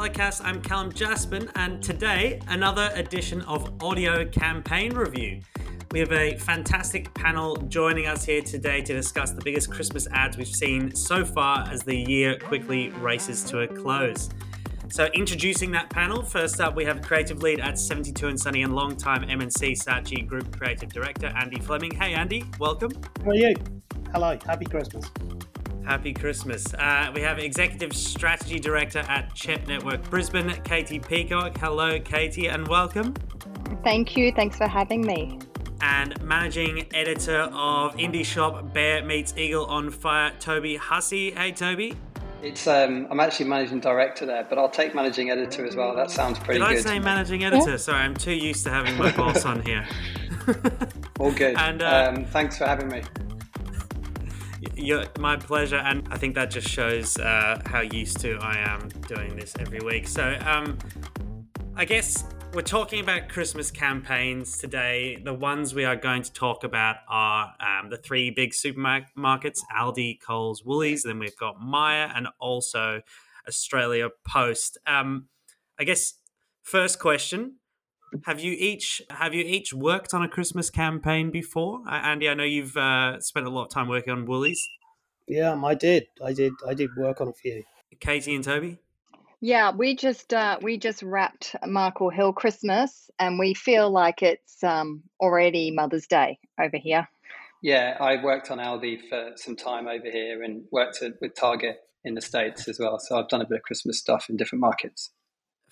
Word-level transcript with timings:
welcome 0.00 0.14
back 0.16 0.32
to 0.32 0.38
the 0.38 0.40
Mumbrella 0.40 0.40
Cast. 0.40 0.44
I'm 0.44 0.62
Callum 0.62 0.92
Jaspan, 0.92 1.50
and 1.56 1.82
today 1.82 2.40
another 2.48 2.90
edition 2.94 3.42
of 3.42 3.82
Audio 3.82 4.24
Campaign 4.24 4.94
Review. 4.94 5.40
We 5.92 6.00
have 6.00 6.12
a 6.12 6.36
fantastic 6.36 7.12
panel 7.14 7.56
joining 7.56 8.06
us 8.06 8.24
here 8.24 8.40
today 8.40 8.80
to 8.82 8.92
discuss 8.94 9.32
the 9.32 9.42
biggest 9.42 9.70
Christmas 9.70 10.06
ads 10.12 10.36
we've 10.36 10.46
seen 10.46 10.94
so 10.94 11.24
far 11.24 11.68
as 11.68 11.82
the 11.82 11.96
year 11.96 12.38
quickly 12.38 12.90
races 13.00 13.42
to 13.44 13.60
a 13.60 13.68
close. 13.68 14.30
So, 14.88 15.06
introducing 15.14 15.70
that 15.72 15.90
panel, 15.90 16.22
first 16.22 16.60
up 16.60 16.74
we 16.74 16.84
have 16.84 17.02
creative 17.02 17.42
lead 17.42 17.60
at 17.60 17.78
72 17.78 18.26
and 18.26 18.40
Sunny 18.40 18.62
and 18.62 18.74
longtime 18.74 19.28
M&C 19.28 19.72
Saatchi 19.72 20.26
Group 20.26 20.56
creative 20.56 20.92
director 20.92 21.32
Andy 21.36 21.60
Fleming. 21.60 21.92
Hey, 21.92 22.14
Andy, 22.14 22.44
welcome. 22.58 22.90
How 23.24 23.30
are 23.30 23.34
you? 23.34 23.54
Hello, 24.12 24.38
happy 24.46 24.64
Christmas. 24.64 25.10
Happy 25.84 26.12
Christmas. 26.12 26.72
Uh, 26.74 27.10
we 27.14 27.20
have 27.20 27.38
Executive 27.38 27.92
Strategy 27.92 28.58
Director 28.58 29.00
at 29.00 29.34
Chet 29.34 29.66
Network 29.66 30.02
Brisbane, 30.10 30.50
Katie 30.62 31.00
Peacock. 31.00 31.56
Hello, 31.58 31.98
Katie, 31.98 32.48
and 32.48 32.66
welcome. 32.68 33.14
Thank 33.82 34.16
you. 34.16 34.32
Thanks 34.32 34.56
for 34.56 34.66
having 34.66 35.02
me 35.02 35.38
and 35.82 36.20
managing 36.22 36.86
editor 36.94 37.42
of 37.52 37.96
indie 37.96 38.24
shop 38.24 38.72
Bear 38.74 39.04
Meets 39.04 39.34
Eagle 39.36 39.66
on 39.66 39.90
Fire, 39.90 40.32
Toby 40.38 40.76
Hussey. 40.76 41.30
Hey, 41.30 41.52
Toby. 41.52 41.96
It's 42.42 42.66
um, 42.66 43.06
I'm 43.10 43.20
actually 43.20 43.46
managing 43.46 43.80
director 43.80 44.24
there, 44.24 44.46
but 44.48 44.58
I'll 44.58 44.70
take 44.70 44.94
managing 44.94 45.30
editor 45.30 45.66
as 45.66 45.76
well. 45.76 45.94
That 45.94 46.10
sounds 46.10 46.38
pretty 46.38 46.60
Did 46.60 46.68
good. 46.68 46.76
Did 46.76 46.86
I 46.86 46.90
say 46.90 46.98
managing 46.98 47.44
editor? 47.44 47.76
Sorry, 47.76 47.98
I'm 47.98 48.14
too 48.14 48.32
used 48.32 48.64
to 48.64 48.70
having 48.70 48.96
my 48.96 49.12
boss 49.12 49.44
on 49.44 49.62
here. 49.62 49.86
All 51.18 51.32
good. 51.32 51.56
And 51.58 51.82
uh, 51.82 52.12
um, 52.14 52.24
thanks 52.24 52.56
for 52.56 52.64
having 52.64 52.88
me. 52.88 53.02
My 55.18 55.36
pleasure, 55.36 55.76
and 55.76 56.08
I 56.10 56.16
think 56.16 56.34
that 56.36 56.50
just 56.50 56.68
shows 56.68 57.18
uh, 57.18 57.60
how 57.66 57.80
used 57.80 58.18
to 58.20 58.38
I 58.40 58.56
am 58.58 58.88
doing 59.08 59.36
this 59.36 59.54
every 59.58 59.80
week. 59.80 60.08
So, 60.08 60.38
um, 60.44 60.78
I 61.76 61.84
guess 61.84 62.24
we're 62.54 62.62
talking 62.62 63.00
about 63.00 63.28
Christmas 63.28 63.70
campaigns 63.70 64.58
today. 64.58 65.20
The 65.22 65.34
ones 65.34 65.74
we 65.74 65.84
are 65.84 65.96
going 65.96 66.22
to 66.22 66.32
talk 66.32 66.64
about 66.64 66.96
are 67.08 67.54
um, 67.60 67.90
the 67.90 67.98
three 67.98 68.30
big 68.30 68.52
supermarkets 68.52 69.60
Aldi, 69.78 70.20
Coles, 70.20 70.64
Woolies. 70.64 71.02
Then 71.02 71.18
we've 71.18 71.36
got 71.36 71.60
Myer 71.60 72.10
and 72.14 72.28
also 72.40 73.02
Australia 73.46 74.08
Post. 74.26 74.78
Um, 74.86 75.28
I 75.78 75.84
guess 75.84 76.14
first 76.62 76.98
question 76.98 77.59
have 78.24 78.40
you 78.40 78.52
each 78.52 79.02
have 79.10 79.34
you 79.34 79.44
each 79.44 79.72
worked 79.72 80.14
on 80.14 80.22
a 80.22 80.28
Christmas 80.28 80.70
campaign 80.70 81.30
before, 81.30 81.82
Andy? 81.88 82.28
I 82.28 82.34
know 82.34 82.44
you've 82.44 82.76
uh, 82.76 83.20
spent 83.20 83.46
a 83.46 83.50
lot 83.50 83.64
of 83.64 83.70
time 83.70 83.88
working 83.88 84.12
on 84.12 84.26
Woolies. 84.26 84.60
Yeah, 85.26 85.54
I 85.64 85.74
did. 85.74 86.06
I 86.24 86.32
did. 86.32 86.52
I 86.66 86.74
did 86.74 86.90
work 86.96 87.20
on 87.20 87.28
a 87.28 87.32
few. 87.32 87.62
Katie 88.00 88.34
and 88.34 88.42
Toby. 88.42 88.78
Yeah, 89.40 89.72
we 89.74 89.96
just 89.96 90.34
uh, 90.34 90.58
we 90.60 90.76
just 90.76 91.02
wrapped 91.02 91.56
Michael 91.66 92.10
Hill 92.10 92.32
Christmas, 92.32 93.10
and 93.18 93.38
we 93.38 93.54
feel 93.54 93.90
like 93.90 94.22
it's 94.22 94.62
um, 94.62 95.02
already 95.20 95.70
Mother's 95.70 96.06
Day 96.06 96.38
over 96.60 96.76
here. 96.76 97.08
Yeah, 97.62 97.96
I 98.00 98.22
worked 98.22 98.50
on 98.50 98.58
Aldi 98.58 99.08
for 99.08 99.32
some 99.36 99.56
time 99.56 99.86
over 99.86 100.10
here, 100.10 100.42
and 100.42 100.64
worked 100.70 101.02
with 101.20 101.34
Target 101.34 101.78
in 102.04 102.14
the 102.14 102.20
states 102.20 102.68
as 102.68 102.78
well. 102.78 102.98
So 102.98 103.18
I've 103.18 103.28
done 103.28 103.40
a 103.40 103.46
bit 103.46 103.58
of 103.58 103.62
Christmas 103.62 103.98
stuff 103.98 104.28
in 104.28 104.36
different 104.36 104.60
markets. 104.60 105.10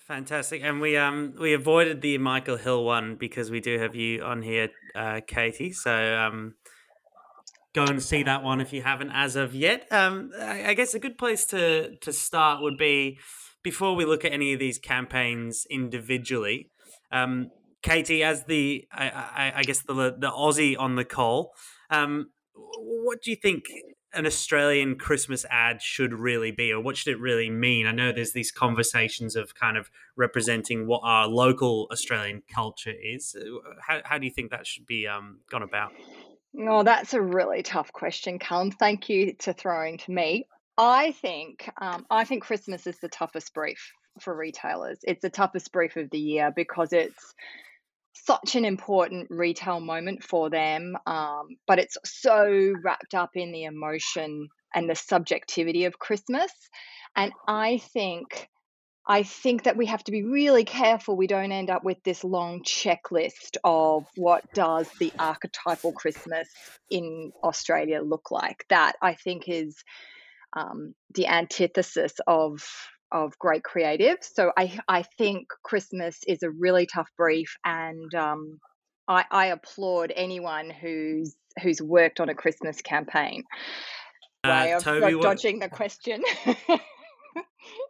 Fantastic, 0.09 0.63
and 0.63 0.81
we 0.81 0.97
um 0.97 1.35
we 1.39 1.53
avoided 1.53 2.01
the 2.01 2.17
Michael 2.17 2.57
Hill 2.57 2.83
one 2.83 3.13
because 3.13 3.51
we 3.51 3.59
do 3.59 3.77
have 3.77 3.93
you 3.93 4.23
on 4.23 4.41
here, 4.41 4.69
uh, 4.95 5.21
Katie. 5.27 5.71
So 5.71 6.17
um, 6.17 6.55
go 7.75 7.83
and 7.83 8.01
see 8.01 8.23
that 8.23 8.41
one 8.41 8.59
if 8.59 8.73
you 8.73 8.81
haven't 8.81 9.11
as 9.11 9.35
of 9.35 9.53
yet. 9.53 9.85
Um, 9.91 10.31
I, 10.41 10.69
I 10.69 10.73
guess 10.73 10.95
a 10.95 10.99
good 10.99 11.19
place 11.19 11.45
to 11.53 11.95
to 11.97 12.11
start 12.11 12.63
would 12.63 12.75
be 12.75 13.19
before 13.61 13.95
we 13.95 14.03
look 14.03 14.25
at 14.25 14.33
any 14.33 14.51
of 14.51 14.59
these 14.59 14.79
campaigns 14.79 15.67
individually, 15.69 16.71
um, 17.11 17.51
Katie, 17.83 18.23
as 18.23 18.45
the 18.45 18.87
I, 18.91 19.09
I, 19.09 19.53
I, 19.57 19.61
guess 19.61 19.83
the 19.83 19.93
the 19.93 20.31
Aussie 20.31 20.75
on 20.75 20.95
the 20.95 21.05
call, 21.05 21.53
um, 21.91 22.31
what 22.55 23.21
do 23.21 23.29
you 23.29 23.37
think 23.37 23.65
an 24.13 24.25
Australian 24.25 24.95
Christmas 24.95 25.45
ad 25.49 25.81
should 25.81 26.13
really 26.13 26.51
be, 26.51 26.71
or 26.71 26.81
what 26.81 26.97
should 26.97 27.13
it 27.13 27.19
really 27.19 27.49
mean? 27.49 27.85
I 27.85 27.91
know 27.91 28.11
there's 28.11 28.33
these 28.33 28.51
conversations 28.51 29.35
of 29.35 29.55
kind 29.55 29.77
of 29.77 29.89
representing 30.15 30.87
what 30.87 31.01
our 31.03 31.27
local 31.27 31.87
Australian 31.91 32.41
culture 32.53 32.93
is. 33.01 33.35
How, 33.85 34.01
how 34.03 34.17
do 34.17 34.25
you 34.25 34.31
think 34.31 34.51
that 34.51 34.65
should 34.65 34.85
be 34.85 35.07
um, 35.07 35.39
gone 35.49 35.63
about? 35.63 35.91
Oh, 36.57 36.83
that's 36.83 37.13
a 37.13 37.21
really 37.21 37.61
tough 37.61 37.93
question, 37.93 38.39
Callum. 38.39 38.71
Thank 38.71 39.09
you 39.09 39.33
to 39.39 39.53
throwing 39.53 39.99
to 39.99 40.11
me. 40.11 40.47
I 40.77 41.11
think 41.11 41.69
um, 41.79 42.05
I 42.09 42.23
think 42.23 42.43
Christmas 42.43 42.87
is 42.87 42.99
the 42.99 43.09
toughest 43.09 43.53
brief 43.53 43.91
for 44.19 44.35
retailers. 44.35 44.99
It's 45.03 45.21
the 45.21 45.29
toughest 45.29 45.71
brief 45.71 45.95
of 45.97 46.09
the 46.09 46.19
year 46.19 46.51
because 46.55 46.93
it's 46.93 47.35
such 48.25 48.55
an 48.55 48.65
important 48.65 49.27
retail 49.29 49.79
moment 49.79 50.23
for 50.23 50.49
them, 50.49 50.95
um, 51.05 51.47
but 51.67 51.79
it's 51.79 51.97
so 52.05 52.73
wrapped 52.83 53.13
up 53.13 53.31
in 53.35 53.51
the 53.51 53.63
emotion 53.63 54.49
and 54.73 54.89
the 54.89 54.95
subjectivity 54.95 55.85
of 55.85 55.99
Christmas. 55.99 56.51
And 57.15 57.31
I 57.47 57.79
think 57.93 58.49
I 59.07 59.23
think 59.23 59.63
that 59.63 59.75
we 59.75 59.87
have 59.87 60.03
to 60.03 60.11
be 60.11 60.21
really 60.21 60.63
careful 60.63 61.17
we 61.17 61.25
don't 61.25 61.51
end 61.51 61.71
up 61.71 61.83
with 61.83 61.97
this 62.03 62.23
long 62.23 62.61
checklist 62.63 63.57
of 63.63 64.05
what 64.15 64.43
does 64.53 64.87
the 64.99 65.11
archetypal 65.17 65.93
Christmas 65.93 66.47
in 66.91 67.31
Australia 67.43 68.01
look 68.03 68.29
like. 68.29 68.65
That 68.69 68.93
I 69.01 69.15
think 69.15 69.49
is 69.49 69.83
um, 70.55 70.93
the 71.15 71.27
antithesis 71.27 72.13
of 72.27 72.63
of 73.11 73.37
great 73.39 73.63
creatives. 73.63 74.25
So 74.33 74.51
I 74.57 74.79
I 74.87 75.03
think 75.17 75.47
Christmas 75.63 76.19
is 76.27 76.43
a 76.43 76.49
really 76.49 76.85
tough 76.85 77.09
brief, 77.17 77.55
and 77.65 78.13
um, 78.15 78.59
I, 79.07 79.25
I 79.31 79.45
applaud 79.47 80.13
anyone 80.15 80.69
who's 80.69 81.35
who's 81.61 81.81
worked 81.81 82.19
on 82.19 82.29
a 82.29 82.35
Christmas 82.35 82.81
campaign. 82.81 83.43
Uh, 84.43 84.47
Way 84.49 84.73
of 84.73 84.83
Toby, 84.83 85.19
dodging 85.19 85.59
what... 85.59 85.69
the 85.69 85.75
question. 85.75 86.23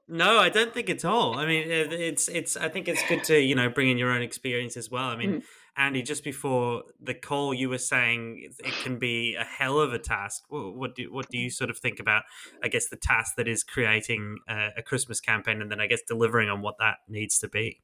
no, 0.08 0.40
I 0.40 0.50
don't 0.50 0.74
think 0.74 0.90
at 0.90 1.06
all. 1.06 1.38
I 1.38 1.46
mean, 1.46 1.70
it's 1.70 2.28
it's. 2.28 2.58
I 2.58 2.70
think 2.70 2.88
it's 2.88 3.08
good 3.08 3.24
to 3.26 3.40
you 3.40 3.56
know 3.56 3.70
bring 3.70 3.90
in 3.90 3.98
your 3.98 4.12
own 4.12 4.22
experience 4.22 4.78
as 4.78 4.90
well. 4.90 5.10
I 5.10 5.16
mean, 5.16 5.34
mm. 5.34 5.44
Andy, 5.80 6.02
just 6.02 6.26
before 6.26 6.84
the 7.00 7.14
call, 7.14 7.54
you 7.54 7.70
were 7.70 7.78
saying 7.78 8.50
it 8.60 8.74
can 8.84 9.00
be 9.00 9.36
a 9.36 9.46
hell 9.46 9.80
of 9.80 9.94
a 9.94 9.98
task. 9.98 10.44
What 10.50 10.94
do 10.94 11.12
what 11.12 11.30
do 11.30 11.38
you 11.38 11.50
sort 11.50 11.70
of 11.70 11.78
think 11.78 12.02
about? 12.02 12.24
I 12.62 12.68
guess 12.68 12.90
the 12.90 12.98
task 12.98 13.36
that 13.38 13.48
is 13.48 13.64
creating 13.64 14.40
a, 14.50 14.72
a 14.80 14.84
Christmas 14.84 15.22
campaign, 15.22 15.62
and 15.62 15.72
then 15.72 15.80
I 15.80 15.88
guess 15.88 16.02
delivering 16.06 16.50
on 16.50 16.62
what 16.62 16.76
that 16.80 16.98
needs 17.08 17.40
to 17.40 17.48
be. 17.48 17.82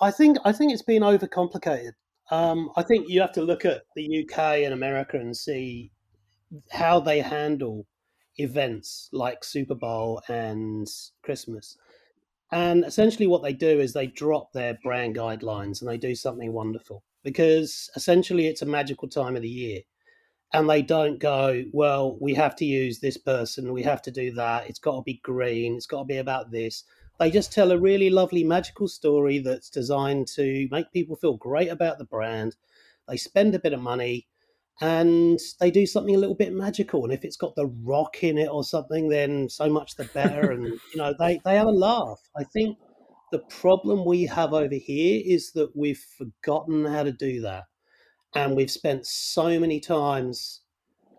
I 0.00 0.12
think 0.12 0.38
I 0.44 0.52
think 0.52 0.72
it's 0.72 0.84
been 0.84 1.02
overcomplicated. 1.02 1.94
Um, 2.30 2.70
I 2.76 2.84
think 2.84 3.08
you 3.08 3.20
have 3.20 3.32
to 3.32 3.42
look 3.42 3.64
at 3.64 3.82
the 3.96 4.22
UK 4.22 4.38
and 4.62 4.72
America 4.72 5.16
and 5.16 5.36
see 5.36 5.90
how 6.70 7.00
they 7.00 7.22
handle 7.22 7.86
events 8.36 9.08
like 9.12 9.42
Super 9.42 9.74
Bowl 9.74 10.22
and 10.28 10.86
Christmas. 11.24 11.76
And 12.52 12.84
essentially, 12.84 13.26
what 13.26 13.42
they 13.42 13.52
do 13.52 13.80
is 13.80 13.92
they 13.92 14.06
drop 14.06 14.52
their 14.52 14.78
brand 14.84 15.16
guidelines 15.16 15.80
and 15.80 15.90
they 15.90 15.98
do 15.98 16.14
something 16.14 16.52
wonderful 16.52 17.02
because 17.22 17.90
essentially 17.96 18.46
it's 18.46 18.62
a 18.62 18.66
magical 18.66 19.08
time 19.08 19.36
of 19.36 19.42
the 19.42 19.48
year. 19.48 19.80
And 20.54 20.68
they 20.68 20.82
don't 20.82 21.18
go, 21.18 21.64
well, 21.72 22.18
we 22.20 22.34
have 22.34 22.54
to 22.56 22.66
use 22.66 22.98
this 22.98 23.16
person, 23.16 23.72
we 23.72 23.82
have 23.84 24.02
to 24.02 24.10
do 24.10 24.32
that, 24.32 24.68
it's 24.68 24.78
got 24.78 24.96
to 24.96 25.02
be 25.02 25.20
green, 25.22 25.76
it's 25.76 25.86
got 25.86 26.00
to 26.00 26.04
be 26.04 26.18
about 26.18 26.50
this. 26.50 26.84
They 27.18 27.30
just 27.30 27.52
tell 27.52 27.72
a 27.72 27.78
really 27.78 28.10
lovely 28.10 28.44
magical 28.44 28.88
story 28.88 29.38
that's 29.38 29.70
designed 29.70 30.28
to 30.34 30.68
make 30.70 30.92
people 30.92 31.16
feel 31.16 31.36
great 31.36 31.68
about 31.68 31.98
the 31.98 32.04
brand. 32.04 32.56
They 33.08 33.16
spend 33.16 33.54
a 33.54 33.60
bit 33.60 33.72
of 33.72 33.80
money 33.80 34.26
and 34.80 35.38
they 35.60 35.70
do 35.70 35.86
something 35.86 36.14
a 36.14 36.18
little 36.18 36.34
bit 36.34 36.52
magical. 36.52 37.04
And 37.04 37.12
if 37.12 37.24
it's 37.24 37.36
got 37.36 37.54
the 37.54 37.66
rock 37.66 38.22
in 38.22 38.38
it 38.38 38.48
or 38.48 38.64
something, 38.64 39.08
then 39.08 39.48
so 39.48 39.68
much 39.68 39.96
the 39.96 40.04
better. 40.06 40.50
and, 40.50 40.64
you 40.66 40.96
know, 40.96 41.14
they, 41.18 41.40
they 41.44 41.54
have 41.56 41.66
a 41.66 41.72
laugh. 41.72 42.20
I 42.36 42.44
think 42.44 42.76
the 43.32 43.40
problem 43.40 44.04
we 44.04 44.26
have 44.26 44.52
over 44.52 44.74
here 44.74 45.22
is 45.24 45.52
that 45.52 45.74
we've 45.74 46.04
forgotten 46.18 46.84
how 46.84 47.02
to 47.02 47.12
do 47.12 47.40
that. 47.40 47.64
And 48.34 48.54
we've 48.54 48.70
spent 48.70 49.06
so 49.06 49.58
many 49.58 49.80
times, 49.80 50.60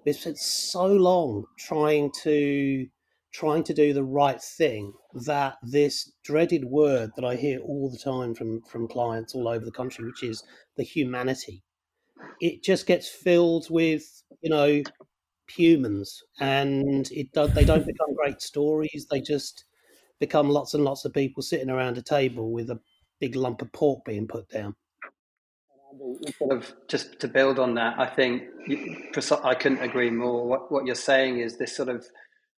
we've 0.06 0.16
spent 0.16 0.38
so 0.38 0.88
long 0.88 1.46
trying 1.60 2.12
to 2.24 2.88
trying 3.34 3.64
to 3.64 3.74
do 3.74 3.94
the 3.94 4.04
right 4.04 4.40
thing 4.40 4.94
that 5.26 5.56
this 5.64 6.12
dreaded 6.24 6.66
word 6.66 7.10
that 7.16 7.26
I 7.26 7.36
hear 7.36 7.60
all 7.62 7.90
the 7.90 7.98
time 7.98 8.36
from 8.36 8.62
from 8.70 8.88
clients 8.88 9.36
all 9.36 9.48
over 9.48 9.66
the 9.66 9.72
country, 9.72 10.06
which 10.06 10.24
is 10.24 10.44
the 10.78 10.84
humanity, 10.84 11.64
it 12.42 12.64
just 12.64 12.86
gets 12.86 13.10
filled 13.10 13.68
with 13.70 14.24
you 14.42 14.50
know 14.50 14.84
humans, 15.50 16.22
and 16.40 17.10
it 17.12 17.30
they 17.34 17.66
don't 17.66 17.86
become 17.86 18.16
great 18.16 18.42
stories. 18.42 19.08
They 19.10 19.22
just 19.22 19.66
become 20.26 20.50
lots 20.50 20.74
and 20.74 20.84
lots 20.84 21.04
of 21.06 21.14
people 21.14 21.44
sitting 21.44 21.70
around 21.70 21.98
a 21.98 22.02
table 22.02 22.52
with 22.52 22.70
a 22.70 22.80
big 23.20 23.36
lump 23.36 23.62
of 23.62 23.72
pork 23.74 24.06
being 24.06 24.28
put 24.28 24.48
down. 24.50 24.76
Sort 26.38 26.52
of 26.52 26.74
just 26.88 27.20
to 27.20 27.28
build 27.28 27.60
on 27.60 27.76
that, 27.76 28.00
I 28.00 28.08
think 28.08 28.44
I 29.44 29.54
couldn't 29.54 29.84
agree 29.84 30.10
more. 30.10 30.48
What 30.48 30.72
what 30.72 30.86
you're 30.86 30.96
saying 30.96 31.40
is 31.40 31.58
this 31.58 31.76
sort 31.76 31.90
of 31.90 32.06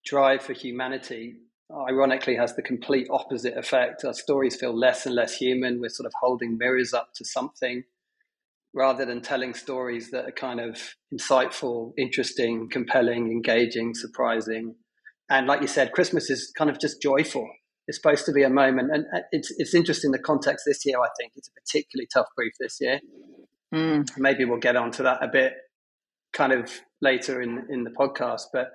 drive 0.05 0.41
for 0.43 0.53
humanity 0.53 1.35
ironically 1.89 2.35
has 2.35 2.55
the 2.55 2.61
complete 2.61 3.07
opposite 3.09 3.57
effect. 3.57 4.05
Our 4.05 4.13
stories 4.13 4.55
feel 4.55 4.77
less 4.77 5.05
and 5.05 5.15
less 5.15 5.35
human. 5.35 5.81
We're 5.81 5.89
sort 5.89 6.05
of 6.05 6.13
holding 6.21 6.57
mirrors 6.57 6.93
up 6.93 7.09
to 7.15 7.25
something 7.25 7.83
rather 8.73 9.05
than 9.05 9.21
telling 9.21 9.53
stories 9.53 10.11
that 10.11 10.25
are 10.25 10.31
kind 10.31 10.59
of 10.59 10.77
insightful, 11.13 11.93
interesting, 11.97 12.69
compelling, 12.69 13.31
engaging, 13.31 13.95
surprising. 13.95 14.75
And 15.29 15.47
like 15.47 15.61
you 15.61 15.67
said, 15.67 15.91
Christmas 15.91 16.29
is 16.29 16.51
kind 16.57 16.69
of 16.69 16.79
just 16.79 17.01
joyful. 17.01 17.47
It's 17.87 17.97
supposed 17.97 18.25
to 18.25 18.31
be 18.31 18.43
a 18.43 18.49
moment, 18.49 18.89
and 18.91 19.05
uh, 19.13 19.19
it's 19.31 19.51
it's 19.57 19.75
interesting 19.75 20.11
the 20.11 20.19
context 20.19 20.65
this 20.65 20.85
year. 20.85 20.97
I 20.99 21.07
think 21.19 21.33
it's 21.35 21.49
a 21.49 21.51
particularly 21.51 22.07
tough 22.11 22.27
brief 22.35 22.53
this 22.59 22.77
year. 22.81 22.99
Mm. 23.73 24.09
Maybe 24.17 24.45
we'll 24.45 24.59
get 24.59 24.75
onto 24.75 25.03
that 25.03 25.23
a 25.23 25.27
bit, 25.27 25.53
kind 26.33 26.51
of 26.51 26.71
later 27.01 27.41
in 27.41 27.67
in 27.69 27.83
the 27.83 27.91
podcast. 27.91 28.43
But 28.51 28.69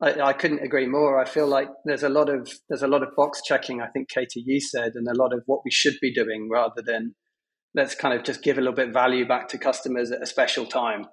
I, 0.00 0.20
I, 0.20 0.32
couldn't 0.32 0.64
agree 0.64 0.86
more. 0.86 1.20
I 1.20 1.26
feel 1.26 1.46
like 1.46 1.68
there's 1.84 2.02
a 2.02 2.08
lot 2.08 2.28
of 2.28 2.50
there's 2.68 2.82
a 2.82 2.88
lot 2.88 3.04
of 3.04 3.14
box 3.16 3.40
checking. 3.44 3.80
I 3.80 3.86
think 3.86 4.08
Katie, 4.08 4.42
you 4.44 4.60
said, 4.60 4.92
and 4.94 5.06
a 5.06 5.14
lot 5.14 5.32
of 5.32 5.42
what 5.46 5.60
we 5.64 5.70
should 5.70 5.94
be 6.00 6.12
doing 6.12 6.48
rather 6.50 6.82
than 6.84 7.14
let's 7.74 7.94
kind 7.94 8.18
of 8.18 8.24
just 8.24 8.42
give 8.42 8.58
a 8.58 8.60
little 8.60 8.74
bit 8.74 8.88
of 8.88 8.94
value 8.94 9.26
back 9.26 9.48
to 9.48 9.58
customers 9.58 10.10
at 10.10 10.22
a 10.22 10.26
special 10.26 10.66
time. 10.66 11.06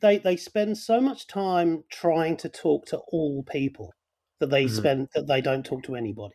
They 0.00 0.18
they 0.18 0.36
spend 0.36 0.78
so 0.78 1.00
much 1.00 1.26
time 1.26 1.84
trying 1.90 2.36
to 2.38 2.48
talk 2.48 2.86
to 2.86 2.98
all 3.08 3.42
people 3.42 3.94
that 4.40 4.50
they 4.50 4.64
mm-hmm. 4.64 4.76
spend 4.76 5.08
that 5.14 5.26
they 5.26 5.40
don't 5.40 5.64
talk 5.64 5.82
to 5.84 5.96
anybody, 5.96 6.34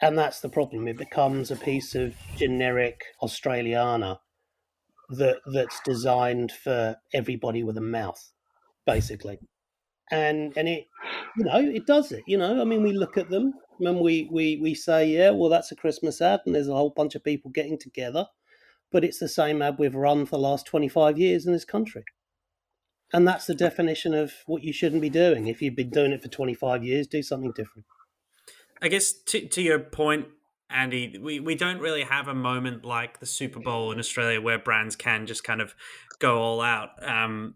and 0.00 0.16
that's 0.16 0.40
the 0.40 0.48
problem. 0.48 0.88
It 0.88 0.98
becomes 0.98 1.50
a 1.50 1.56
piece 1.56 1.94
of 1.94 2.14
generic 2.36 3.02
Australiana 3.22 4.18
that 5.10 5.38
that's 5.52 5.80
designed 5.84 6.52
for 6.52 6.96
everybody 7.12 7.62
with 7.62 7.76
a 7.78 7.82
mouth, 7.82 8.32
basically 8.86 9.38
and 10.10 10.52
and 10.56 10.68
it 10.68 10.86
you 11.36 11.44
know 11.44 11.58
it 11.58 11.86
does 11.86 12.12
it 12.12 12.22
you 12.26 12.38
know 12.38 12.60
i 12.60 12.64
mean 12.64 12.82
we 12.82 12.92
look 12.92 13.18
at 13.18 13.28
them 13.28 13.52
and 13.80 14.00
we 14.00 14.28
we 14.30 14.58
we 14.62 14.74
say 14.74 15.06
yeah 15.06 15.30
well 15.30 15.50
that's 15.50 15.72
a 15.72 15.76
christmas 15.76 16.20
ad 16.20 16.40
and 16.46 16.54
there's 16.54 16.68
a 16.68 16.74
whole 16.74 16.90
bunch 16.90 17.14
of 17.14 17.24
people 17.24 17.50
getting 17.50 17.78
together 17.78 18.26
but 18.92 19.04
it's 19.04 19.18
the 19.18 19.28
same 19.28 19.60
ad 19.62 19.76
we've 19.78 19.94
run 19.96 20.24
for 20.24 20.36
the 20.36 20.42
last 20.42 20.66
25 20.66 21.18
years 21.18 21.46
in 21.46 21.52
this 21.52 21.64
country 21.64 22.04
and 23.12 23.26
that's 23.26 23.46
the 23.46 23.54
definition 23.54 24.14
of 24.14 24.32
what 24.46 24.62
you 24.62 24.72
shouldn't 24.72 25.02
be 25.02 25.10
doing 25.10 25.46
if 25.46 25.62
you've 25.62 25.76
been 25.76 25.90
doing 25.90 26.12
it 26.12 26.22
for 26.22 26.28
25 26.28 26.84
years 26.84 27.06
do 27.06 27.22
something 27.22 27.52
different 27.52 27.84
i 28.82 28.88
guess 28.88 29.12
to, 29.12 29.46
to 29.48 29.62
your 29.62 29.78
point 29.78 30.26
andy 30.70 31.18
we, 31.18 31.38
we 31.38 31.54
don't 31.54 31.78
really 31.78 32.02
have 32.02 32.28
a 32.28 32.34
moment 32.34 32.84
like 32.84 33.20
the 33.20 33.26
super 33.26 33.60
bowl 33.60 33.92
in 33.92 33.98
australia 33.98 34.40
where 34.40 34.58
brands 34.58 34.96
can 34.96 35.26
just 35.26 35.44
kind 35.44 35.60
of 35.60 35.74
go 36.18 36.38
all 36.38 36.60
out 36.60 36.90
um, 37.06 37.54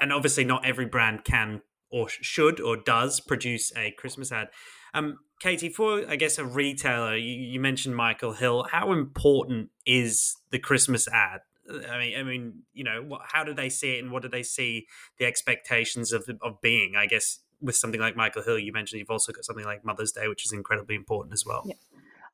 and 0.00 0.12
obviously 0.12 0.44
not 0.44 0.64
every 0.64 0.86
brand 0.86 1.24
can 1.24 1.62
or 1.92 2.08
should 2.08 2.60
or 2.60 2.76
does 2.76 3.20
produce 3.20 3.72
a 3.76 3.92
Christmas 3.92 4.32
ad. 4.32 4.48
Um, 4.94 5.18
Katie, 5.40 5.68
for 5.68 6.08
I 6.08 6.16
guess 6.16 6.38
a 6.38 6.44
retailer, 6.44 7.16
you, 7.16 7.32
you, 7.32 7.60
mentioned 7.60 7.96
Michael 7.96 8.32
Hill. 8.32 8.66
How 8.70 8.92
important 8.92 9.70
is 9.86 10.36
the 10.50 10.58
Christmas 10.58 11.06
ad? 11.08 11.40
I 11.68 11.98
mean, 11.98 12.18
I 12.18 12.22
mean, 12.22 12.62
you 12.72 12.84
know, 12.84 13.02
what, 13.02 13.22
how 13.24 13.44
do 13.44 13.54
they 13.54 13.68
see 13.68 13.96
it, 13.96 14.02
and 14.02 14.12
what 14.12 14.22
do 14.22 14.28
they 14.28 14.42
see 14.42 14.86
the 15.18 15.26
expectations 15.26 16.12
of 16.12 16.28
of 16.42 16.60
being? 16.60 16.94
I 16.96 17.06
guess 17.06 17.40
with 17.60 17.76
something 17.76 18.00
like 18.00 18.16
Michael 18.16 18.42
Hill, 18.42 18.58
you 18.58 18.72
mentioned 18.72 18.98
you've 18.98 19.10
also 19.10 19.32
got 19.32 19.44
something 19.44 19.64
like 19.64 19.84
Mother's 19.84 20.12
Day, 20.12 20.28
which 20.28 20.44
is 20.44 20.52
incredibly 20.52 20.96
important 20.96 21.32
as 21.32 21.46
well. 21.46 21.62
Yeah. 21.64 21.74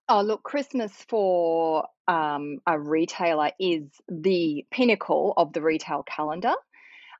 Oh, 0.08 0.22
look, 0.22 0.42
Christmas 0.42 0.92
for 1.06 1.86
um, 2.08 2.60
a 2.66 2.80
retailer 2.80 3.50
is 3.60 3.82
the 4.08 4.64
pinnacle 4.70 5.34
of 5.36 5.52
the 5.52 5.60
retail 5.60 6.02
calendar. 6.04 6.54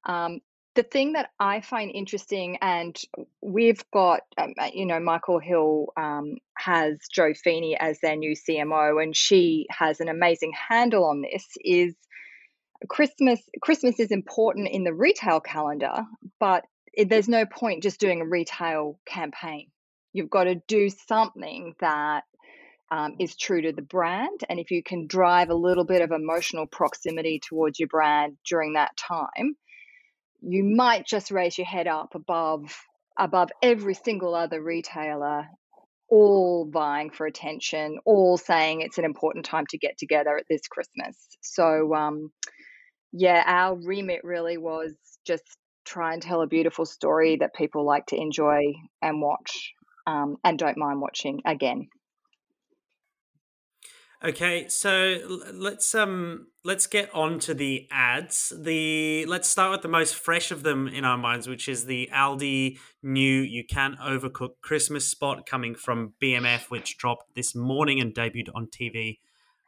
Um, 0.05 0.41
the 0.79 0.85
thing 0.85 1.15
that 1.15 1.31
I 1.41 1.61
find 1.61 1.91
interesting, 1.91 2.57
and 2.63 2.97
we've 3.43 3.83
got, 3.93 4.21
um, 4.41 4.55
uh, 4.57 4.71
you 4.73 4.87
know, 4.87 5.01
Michael 5.01 5.41
Hill 5.41 5.89
um, 5.97 6.37
has 6.57 7.01
Jo 7.13 7.35
Feeney 7.35 7.77
as 7.77 7.99
their 7.99 8.15
new 8.15 8.37
CMO, 8.37 9.03
and 9.03 9.17
she 9.17 9.67
has 9.71 9.99
an 9.99 10.09
amazing 10.09 10.53
handle 10.53 11.05
on 11.05 11.23
this. 11.23 11.45
Is 11.65 11.97
Christmas? 12.89 13.41
Christmas 13.61 13.99
is 13.99 14.13
important 14.13 14.69
in 14.69 14.85
the 14.85 14.95
retail 14.95 15.41
calendar, 15.41 16.05
but 16.39 16.63
it, 16.95 17.09
there's 17.09 17.29
no 17.29 17.45
point 17.45 17.83
just 17.83 17.99
doing 17.99 18.21
a 18.21 18.27
retail 18.27 19.01
campaign. 19.05 19.73
You've 20.13 20.31
got 20.31 20.45
to 20.45 20.63
do 20.69 20.91
something 21.09 21.75
that 21.81 22.23
um, 22.93 23.17
is 23.19 23.35
true 23.35 23.63
to 23.63 23.73
the 23.73 23.83
brand. 23.83 24.43
And 24.49 24.61
if 24.61 24.71
you 24.71 24.85
can 24.85 25.09
drive 25.09 25.51
a 25.51 25.57
little 25.57 25.85
bit 25.85 26.03
of 26.03 26.13
emotional 26.13 26.69
proximity 26.69 27.41
towards 27.41 27.81
your 27.81 27.89
brand 27.89 28.37
during 28.49 28.75
that 28.75 28.97
time, 28.97 29.57
you 30.43 30.65
might 30.65 31.07
just 31.07 31.31
raise 31.31 31.59
your 31.59 31.67
head 31.67 31.87
up 31.87 32.15
above 32.15 32.77
above 33.19 33.51
every 33.63 33.95
single 33.95 34.35
other 34.35 34.63
retailer 34.63 35.47
all 36.11 36.69
vying 36.71 37.11
for 37.11 37.27
attention 37.27 37.99
all 38.05 38.39
saying 38.39 38.81
it's 38.81 38.99
an 38.99 39.05
important 39.05 39.45
time 39.45 39.67
to 39.69 39.79
get 39.79 39.99
together 39.99 40.37
at 40.37 40.45
this 40.49 40.63
christmas. 40.69 41.17
So 41.41 41.95
um, 41.95 42.31
yeah 43.13 43.43
our 43.47 43.77
remit 43.77 44.21
really 44.25 44.57
was 44.59 44.95
just 45.27 45.45
try 45.85 46.13
and 46.13 46.23
tell 46.23 46.43
a 46.43 46.47
beautiful 46.47 46.87
story 46.87 47.37
that 47.37 47.55
people 47.55 47.85
like 47.85 48.07
to 48.07 48.17
enjoy 48.17 48.75
and 49.03 49.21
watch 49.21 49.73
um, 50.07 50.37
and 50.45 50.59
don't 50.59 50.79
mind 50.79 51.01
watching 51.01 51.41
again 51.47 51.89
Okay, 54.25 54.67
so 54.69 55.21
let's 55.55 55.95
um 55.95 56.49
let's 56.65 56.89
get 56.89 57.09
on 57.15 57.39
to 57.39 57.55
the 57.55 57.87
ads. 57.93 58.53
The 58.57 59.25
let's 59.27 59.49
start 59.49 59.71
with 59.71 59.83
the 59.83 59.89
most 59.89 60.17
fresh 60.17 60.51
of 60.51 60.65
them 60.65 60.89
in 60.89 61.05
our 61.05 61.17
minds, 61.17 61.47
which 61.47 61.69
is 61.69 61.85
the 61.85 62.11
Aldi 62.13 62.79
new 63.01 63.41
"You 63.41 63.63
Can't 63.65 63.97
Overcook" 64.01 64.61
Christmas 64.61 65.07
spot 65.07 65.47
coming 65.47 65.77
from 65.77 66.15
BMF, 66.21 66.69
which 66.69 66.99
dropped 66.99 67.37
this 67.37 67.55
morning 67.55 68.01
and 68.01 68.13
debuted 68.13 68.49
on 68.57 68.67
TV 68.67 69.21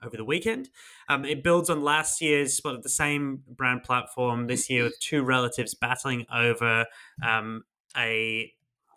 over 0.02 0.16
the 0.16 0.24
weekend. 0.24 0.68
Um, 1.08 1.24
it 1.24 1.44
builds 1.44 1.70
on 1.70 1.84
last 1.84 2.20
year's 2.20 2.54
spot 2.54 2.74
at 2.74 2.82
the 2.82 2.88
same 2.88 3.44
brand 3.46 3.84
platform 3.84 4.48
this 4.48 4.68
year 4.68 4.82
with 4.82 4.98
two 4.98 5.22
relatives 5.22 5.76
battling 5.76 6.26
over 6.34 6.86
um, 7.24 7.62
a 7.96 8.52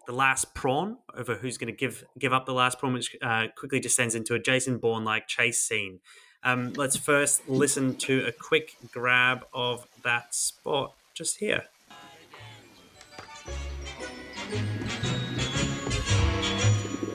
the 0.06 0.14
last 0.14 0.54
prawn 0.54 0.98
over 1.16 1.36
who's 1.36 1.58
going 1.58 1.74
to 1.74 1.78
give 1.78 2.04
give 2.18 2.34
up 2.34 2.46
the 2.46 2.54
last 2.54 2.80
prawn, 2.80 2.94
which 2.94 3.16
uh, 3.22 3.48
quickly 3.56 3.80
descends 3.80 4.16
into 4.16 4.34
a 4.34 4.40
Jason 4.40 4.78
Bourne 4.78 5.04
like 5.04 5.28
chase 5.28 5.60
scene. 5.60 6.00
Um, 6.44 6.74
let's 6.74 6.98
first 6.98 7.48
listen 7.48 7.96
to 7.96 8.26
a 8.26 8.32
quick 8.32 8.76
grab 8.92 9.46
of 9.54 9.88
that 10.04 10.36
spot 10.36 10.94
just 11.14 11.38
here. 11.38 11.64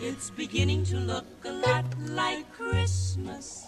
It's 0.01 0.31
beginning 0.31 0.85
to 0.85 0.97
look 0.97 1.27
a 1.45 1.53
lot 1.53 1.85
like 2.09 2.51
Christmas 2.53 3.67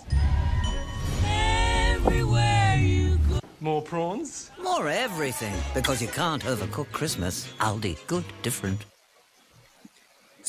everywhere 1.25 2.77
you 2.79 3.19
go. 3.29 3.41
More 3.61 3.83
prawns? 3.83 4.51
More 4.63 4.89
everything, 4.89 5.55
because 5.75 6.01
you 6.01 6.09
can't 6.09 6.43
overcook 6.45 6.91
Christmas. 6.93 7.53
Aldi, 7.61 7.99
good, 8.07 8.25
different. 8.43 8.87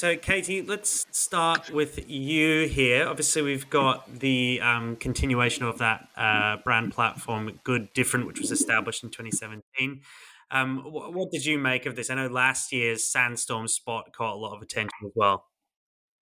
So, 0.01 0.17
Katie, 0.17 0.63
let's 0.63 1.05
start 1.12 1.70
with 1.70 2.10
you 2.10 2.67
here. 2.67 3.08
Obviously, 3.08 3.43
we've 3.43 3.70
got 3.70 4.12
the 4.12 4.60
um, 4.60 4.96
continuation 4.96 5.63
of 5.63 5.77
that 5.77 6.08
uh, 6.17 6.58
brand 6.63 6.91
platform, 6.91 7.60
Good 7.63 7.93
Different, 7.93 8.25
which 8.25 8.39
was 8.39 8.50
established 8.50 9.03
in 9.03 9.12
2017. 9.12 10.01
Um, 10.50 10.79
what, 10.91 11.13
what, 11.13 11.31
did 11.31 11.46
you 11.46 11.60
make 11.60 11.86
of 11.86 11.96
this? 11.96 12.10
I 12.10 12.15
know 12.15 12.25
last 12.25 12.72
year's 12.72 13.03
Sandstorm 13.03 13.67
spot 13.67 14.12
caught 14.12 14.34
a 14.34 14.39
lot 14.39 14.55
of 14.55 14.63
attention 14.63 14.89
as 15.05 15.12
well. 15.13 15.46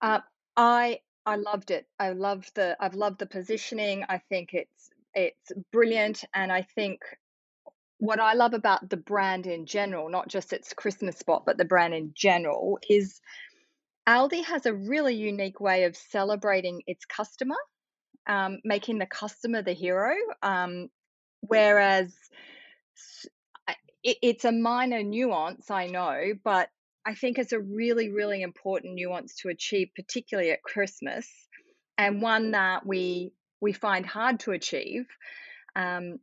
Uh, 0.02 0.20
I 0.58 1.00
I 1.26 1.38
loved 1.38 1.72
it. 1.72 1.88
I 1.98 2.10
loved 2.10 2.56
the 2.56 2.76
I've 2.82 2.96
loved 2.96 3.20
the 3.20 3.28
positioning. 3.28 4.04
I 4.10 4.18
think 4.18 4.54
it's 4.54 4.90
it's 5.14 5.54
brilliant, 5.72 6.26
and 6.34 6.52
I 6.52 6.64
think 6.64 7.00
what 8.00 8.20
I 8.20 8.34
love 8.34 8.54
about 8.54 8.90
the 8.90 8.98
brand 8.98 9.48
in 9.48 9.66
general, 9.66 10.10
not 10.10 10.28
just 10.28 10.52
its 10.52 10.74
Christmas 10.74 11.18
spot, 11.18 11.44
but 11.46 11.58
the 11.58 11.64
brand 11.64 11.94
in 11.94 12.12
general, 12.14 12.78
is 12.90 13.22
Aldi 14.10 14.44
has 14.46 14.66
a 14.66 14.74
really 14.74 15.14
unique 15.14 15.60
way 15.60 15.84
of 15.84 15.96
celebrating 15.96 16.82
its 16.88 17.06
customer, 17.06 17.58
um, 18.28 18.58
making 18.64 18.98
the 18.98 19.06
customer 19.06 19.62
the 19.62 19.74
hero. 19.74 20.16
Um, 20.42 20.90
whereas 21.42 22.12
it, 24.04 24.18
it's 24.24 24.46
a 24.46 24.52
minor 24.52 25.04
nuance, 25.04 25.70
I 25.70 25.88
know, 25.88 26.34
but 26.44 26.70
I 27.06 27.14
think 27.14 27.38
it's 27.38 27.52
a 27.52 27.60
really, 27.60 28.10
really 28.10 28.42
important 28.42 28.96
nuance 28.96 29.36
to 29.42 29.50
achieve, 29.50 29.90
particularly 29.96 30.50
at 30.50 30.64
Christmas, 30.64 31.30
and 31.96 32.20
one 32.20 32.52
that 32.52 32.88
we 32.88 33.32
we 33.62 33.74
find 33.74 34.08
hard 34.08 34.40
to 34.42 34.54
achieve. 34.54 35.06
Um, 35.76 36.18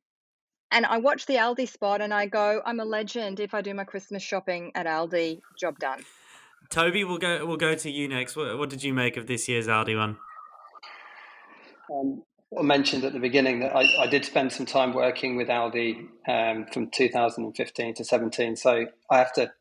and 0.73 0.85
I 0.87 0.99
watch 0.99 1.26
the 1.26 1.35
Aldi 1.35 1.69
spot 1.69 2.00
and 2.00 2.12
I 2.12 2.26
go, 2.26 2.61
I'm 2.66 2.81
a 2.81 2.85
legend 2.85 3.38
if 3.38 3.55
I 3.55 3.62
do 3.62 3.75
my 3.75 3.85
Christmas 3.85 4.25
shopping 4.25 4.73
at 4.75 4.87
Aldi. 4.87 5.40
Job 5.61 5.78
done. 5.78 6.02
Toby, 6.70 7.04
we'll 7.04 7.18
go. 7.18 7.44
We'll 7.46 7.56
go 7.56 7.75
to 7.75 7.90
you 7.90 8.08
next. 8.08 8.37
What, 8.37 8.58
what 8.58 8.70
did 8.70 8.82
you 8.82 8.92
make 8.92 9.16
of 9.16 9.26
this 9.26 9.49
year's 9.49 9.66
Aldi 9.66 9.96
one? 9.96 10.16
Um, 11.90 12.23
I 12.58 12.62
mentioned 12.62 13.04
at 13.04 13.12
the 13.12 13.20
beginning 13.20 13.61
that 13.61 13.75
I, 13.76 13.85
I, 14.00 14.06
did 14.06 14.25
spend 14.25 14.52
some 14.52 14.66
time 14.66 14.92
working 14.92 15.37
with 15.37 15.49
Aldi 15.49 16.06
um, 16.28 16.66
from 16.73 16.90
2015 16.90 17.94
to 17.94 18.04
17. 18.04 18.56
So 18.56 18.87
I 19.11 19.18
have 19.18 19.32
to 19.35 19.52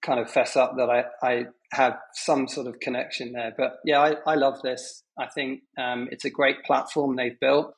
kind 0.00 0.20
of 0.20 0.30
fess 0.30 0.56
up 0.56 0.76
that 0.76 0.88
I, 0.88 1.04
I 1.26 1.44
have 1.72 1.98
some 2.14 2.48
sort 2.48 2.66
of 2.66 2.80
connection 2.80 3.32
there. 3.32 3.52
But 3.56 3.78
yeah, 3.84 4.00
I, 4.00 4.16
I 4.26 4.34
love 4.34 4.60
this. 4.62 5.02
I 5.18 5.26
think 5.26 5.62
um, 5.78 6.08
it's 6.10 6.24
a 6.24 6.30
great 6.30 6.62
platform 6.64 7.16
they've 7.16 7.38
built 7.38 7.74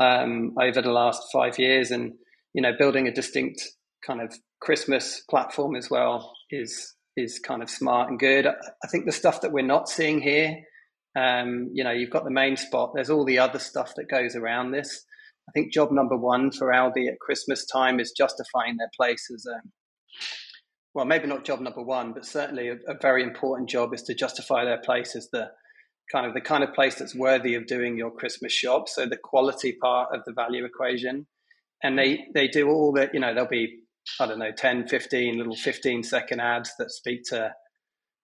um, 0.00 0.54
over 0.60 0.82
the 0.82 0.92
last 0.92 1.22
five 1.32 1.58
years, 1.58 1.90
and 1.90 2.14
you 2.52 2.62
know, 2.62 2.72
building 2.76 3.06
a 3.06 3.12
distinct 3.12 3.62
kind 4.06 4.20
of 4.20 4.34
Christmas 4.60 5.22
platform 5.28 5.76
as 5.76 5.90
well 5.90 6.32
is 6.50 6.94
is 7.16 7.38
kind 7.38 7.62
of 7.62 7.70
smart 7.70 8.10
and 8.10 8.18
good. 8.18 8.46
I 8.46 8.88
think 8.90 9.06
the 9.06 9.12
stuff 9.12 9.40
that 9.42 9.52
we're 9.52 9.64
not 9.64 9.88
seeing 9.88 10.20
here, 10.20 10.56
um, 11.16 11.70
you 11.72 11.84
know, 11.84 11.92
you've 11.92 12.10
got 12.10 12.24
the 12.24 12.30
main 12.30 12.56
spot. 12.56 12.92
There's 12.94 13.10
all 13.10 13.24
the 13.24 13.38
other 13.38 13.58
stuff 13.58 13.94
that 13.96 14.08
goes 14.08 14.34
around 14.34 14.72
this. 14.72 15.04
I 15.48 15.52
think 15.52 15.72
job 15.72 15.92
number 15.92 16.16
one 16.16 16.50
for 16.50 16.68
Aldi 16.68 17.08
at 17.08 17.20
Christmas 17.20 17.66
time 17.66 18.00
is 18.00 18.12
justifying 18.16 18.76
their 18.78 18.90
place 18.96 19.28
as 19.32 19.46
a 19.46 19.60
well, 20.94 21.04
maybe 21.04 21.26
not 21.26 21.44
job 21.44 21.60
number 21.60 21.82
one, 21.82 22.12
but 22.12 22.24
certainly 22.24 22.68
a, 22.68 22.74
a, 22.86 22.96
very 23.02 23.24
important 23.24 23.68
job 23.68 23.92
is 23.92 24.02
to 24.04 24.14
justify 24.14 24.64
their 24.64 24.78
place 24.78 25.16
as 25.16 25.28
the 25.30 25.50
kind 26.10 26.24
of 26.24 26.34
the 26.34 26.40
kind 26.40 26.62
of 26.62 26.72
place 26.72 26.94
that's 26.94 27.16
worthy 27.16 27.56
of 27.56 27.66
doing 27.66 27.98
your 27.98 28.12
Christmas 28.12 28.52
shop. 28.52 28.88
So 28.88 29.04
the 29.04 29.16
quality 29.16 29.76
part 29.80 30.14
of 30.14 30.20
the 30.24 30.32
value 30.32 30.64
equation, 30.64 31.26
and 31.82 31.98
they 31.98 32.26
they 32.32 32.46
do 32.46 32.68
all 32.68 32.92
that. 32.92 33.12
You 33.12 33.20
know, 33.20 33.34
there'll 33.34 33.48
be 33.48 33.80
I 34.20 34.26
don't 34.26 34.38
know 34.38 34.52
10, 34.52 34.88
15 34.88 35.38
little 35.38 35.56
15 35.56 36.02
second 36.02 36.40
ads 36.40 36.72
that 36.78 36.90
speak 36.90 37.24
to 37.30 37.52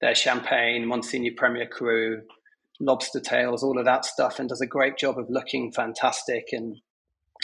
their 0.01 0.15
champagne, 0.15 0.87
Monsigny 0.87 1.37
Premier 1.37 1.67
Cru, 1.67 2.23
lobster 2.81 3.21
tails, 3.21 3.63
all 3.63 3.79
of 3.79 3.85
that 3.85 4.05
stuff, 4.05 4.39
and 4.39 4.49
does 4.49 4.61
a 4.61 4.67
great 4.67 4.97
job 4.97 5.19
of 5.19 5.27
looking 5.29 5.73
fantastic 5.73 6.49
and 6.53 6.77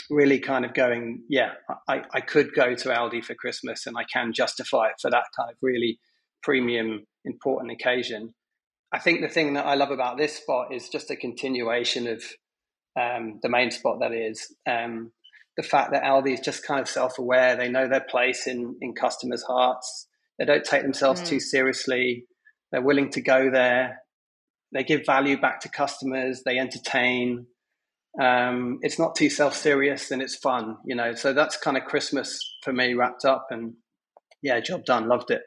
really 0.09 0.39
kind 0.39 0.65
of 0.65 0.73
going, 0.73 1.23
yeah, 1.29 1.51
I, 1.87 2.03
I 2.13 2.21
could 2.21 2.53
go 2.53 2.75
to 2.75 2.89
Aldi 2.89 3.23
for 3.23 3.35
Christmas 3.35 3.85
and 3.85 3.97
I 3.97 4.03
can 4.11 4.33
justify 4.33 4.87
it 4.87 4.95
for 5.01 5.11
that 5.11 5.25
kind 5.35 5.49
of 5.49 5.57
really 5.61 5.99
premium, 6.43 7.05
important 7.25 7.71
occasion. 7.71 8.33
I 8.91 8.99
think 8.99 9.21
the 9.21 9.27
thing 9.27 9.53
that 9.53 9.65
I 9.65 9.75
love 9.75 9.91
about 9.91 10.17
this 10.17 10.35
spot 10.35 10.73
is 10.73 10.89
just 10.89 11.11
a 11.11 11.15
continuation 11.15 12.07
of 12.07 12.23
um, 12.99 13.39
the 13.43 13.49
main 13.49 13.69
spot 13.71 13.99
that 13.99 14.13
is. 14.13 14.55
Um, 14.67 15.11
the 15.57 15.63
fact 15.63 15.91
that 15.91 16.03
Aldi 16.03 16.33
is 16.33 16.39
just 16.39 16.65
kind 16.65 16.79
of 16.79 16.87
self 16.87 17.17
aware, 17.17 17.55
they 17.55 17.69
know 17.69 17.87
their 17.87 18.05
place 18.07 18.47
in, 18.47 18.77
in 18.81 18.93
customers' 18.93 19.43
hearts, 19.43 20.07
they 20.37 20.45
don't 20.45 20.63
take 20.63 20.83
themselves 20.83 21.21
mm. 21.21 21.27
too 21.27 21.39
seriously, 21.39 22.25
they're 22.71 22.81
willing 22.81 23.09
to 23.11 23.21
go 23.21 23.49
there, 23.51 24.03
they 24.73 24.83
give 24.83 25.05
value 25.05 25.39
back 25.39 25.61
to 25.61 25.69
customers, 25.69 26.43
they 26.45 26.59
entertain, 26.59 27.47
um, 28.21 28.79
it's 28.81 28.97
not 28.97 29.15
too 29.15 29.29
self 29.29 29.55
serious 29.55 30.11
and 30.11 30.21
it's 30.21 30.35
fun, 30.35 30.77
you 30.85 30.95
know. 30.95 31.13
So 31.13 31.33
that's 31.33 31.57
kind 31.57 31.77
of 31.77 31.85
Christmas 31.85 32.39
for 32.63 32.73
me 32.73 32.93
wrapped 32.93 33.25
up, 33.25 33.47
and 33.51 33.73
yeah, 34.41 34.59
job 34.59 34.85
done. 34.85 35.07
Loved 35.07 35.31
it. 35.31 35.43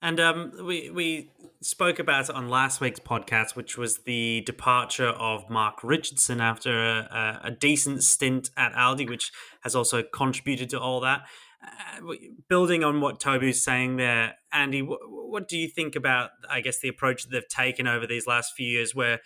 And 0.00 0.18
um, 0.18 0.52
we 0.64 0.90
we 0.90 1.30
spoke 1.62 1.98
about 1.98 2.28
it 2.28 2.34
on 2.34 2.48
last 2.48 2.80
week's 2.80 3.00
podcast, 3.00 3.54
which 3.54 3.78
was 3.78 3.98
the 3.98 4.42
departure 4.42 5.08
of 5.08 5.48
Mark 5.48 5.82
Richardson 5.82 6.40
after 6.40 6.84
a, 6.84 7.40
a, 7.44 7.50
decent 7.50 8.02
stint 8.02 8.50
at 8.56 8.72
Aldi, 8.72 9.08
which 9.08 9.30
has 9.62 9.74
also 9.74 10.02
contributed 10.02 10.70
to 10.70 10.80
all 10.80 11.00
that. 11.00 11.22
Uh, 11.64 12.14
building 12.48 12.82
on 12.82 13.00
what 13.00 13.20
Toby's 13.20 13.62
saying 13.62 13.96
there, 13.96 14.34
Andy, 14.52 14.82
what, 14.82 15.00
what 15.08 15.48
do 15.48 15.56
you 15.56 15.68
think 15.68 15.94
about, 15.94 16.30
I 16.50 16.60
guess, 16.60 16.80
the 16.80 16.88
approach 16.88 17.22
that 17.22 17.30
they've 17.30 17.48
taken 17.48 17.86
over 17.86 18.06
these 18.06 18.26
last 18.26 18.54
few 18.56 18.66
years, 18.66 18.94
where 18.94 19.20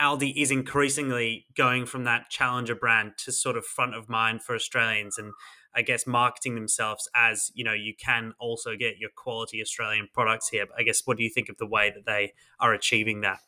Aldi 0.00 0.34
is 0.36 0.50
increasingly 0.50 1.46
going 1.56 1.86
from 1.86 2.04
that 2.04 2.28
challenger 2.28 2.74
brand 2.74 3.12
to 3.24 3.32
sort 3.32 3.56
of 3.56 3.64
front 3.64 3.94
of 3.94 4.08
mind 4.08 4.42
for 4.42 4.54
Australians 4.54 5.16
and 5.18 5.32
I 5.76 5.82
guess 5.82 6.06
marketing 6.06 6.54
themselves 6.54 7.08
as, 7.14 7.52
you 7.54 7.62
know, 7.62 7.74
you 7.74 7.94
can 7.94 8.32
also 8.40 8.76
get 8.76 8.98
your 8.98 9.10
quality 9.14 9.60
Australian 9.60 10.08
products 10.12 10.48
here. 10.48 10.66
But 10.66 10.80
I 10.80 10.82
guess 10.82 11.02
what 11.04 11.18
do 11.18 11.22
you 11.22 11.30
think 11.30 11.50
of 11.50 11.58
the 11.58 11.66
way 11.66 11.92
that 11.94 12.06
they 12.06 12.32
are 12.58 12.72
achieving 12.72 13.20
that? 13.20 13.40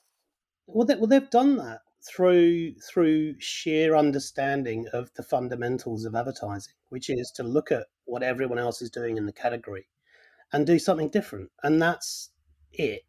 Well, 0.67 0.87
they, 0.87 0.97
well 0.97 1.07
they've 1.07 1.31
done 1.31 1.57
that 1.57 1.81
through 2.07 2.75
through 2.75 3.35
sheer 3.41 3.97
understanding 3.97 4.87
of 4.93 5.11
the 5.15 5.23
fundamentals 5.23 6.05
of 6.05 6.15
advertising, 6.15 6.75
which 6.91 7.11
is 7.11 7.33
to 7.37 7.43
look 7.43 7.73
at 7.73 7.87
what 8.05 8.23
everyone 8.23 8.59
else 8.59 8.83
is 8.83 8.91
doing 8.91 9.17
in 9.17 9.27
the 9.27 9.33
category 9.33 9.89
and 10.53 10.67
do 10.67 10.79
something 10.79 11.09
different. 11.09 11.51
And 11.63 11.81
that's 11.81 12.31
it. 12.73 13.03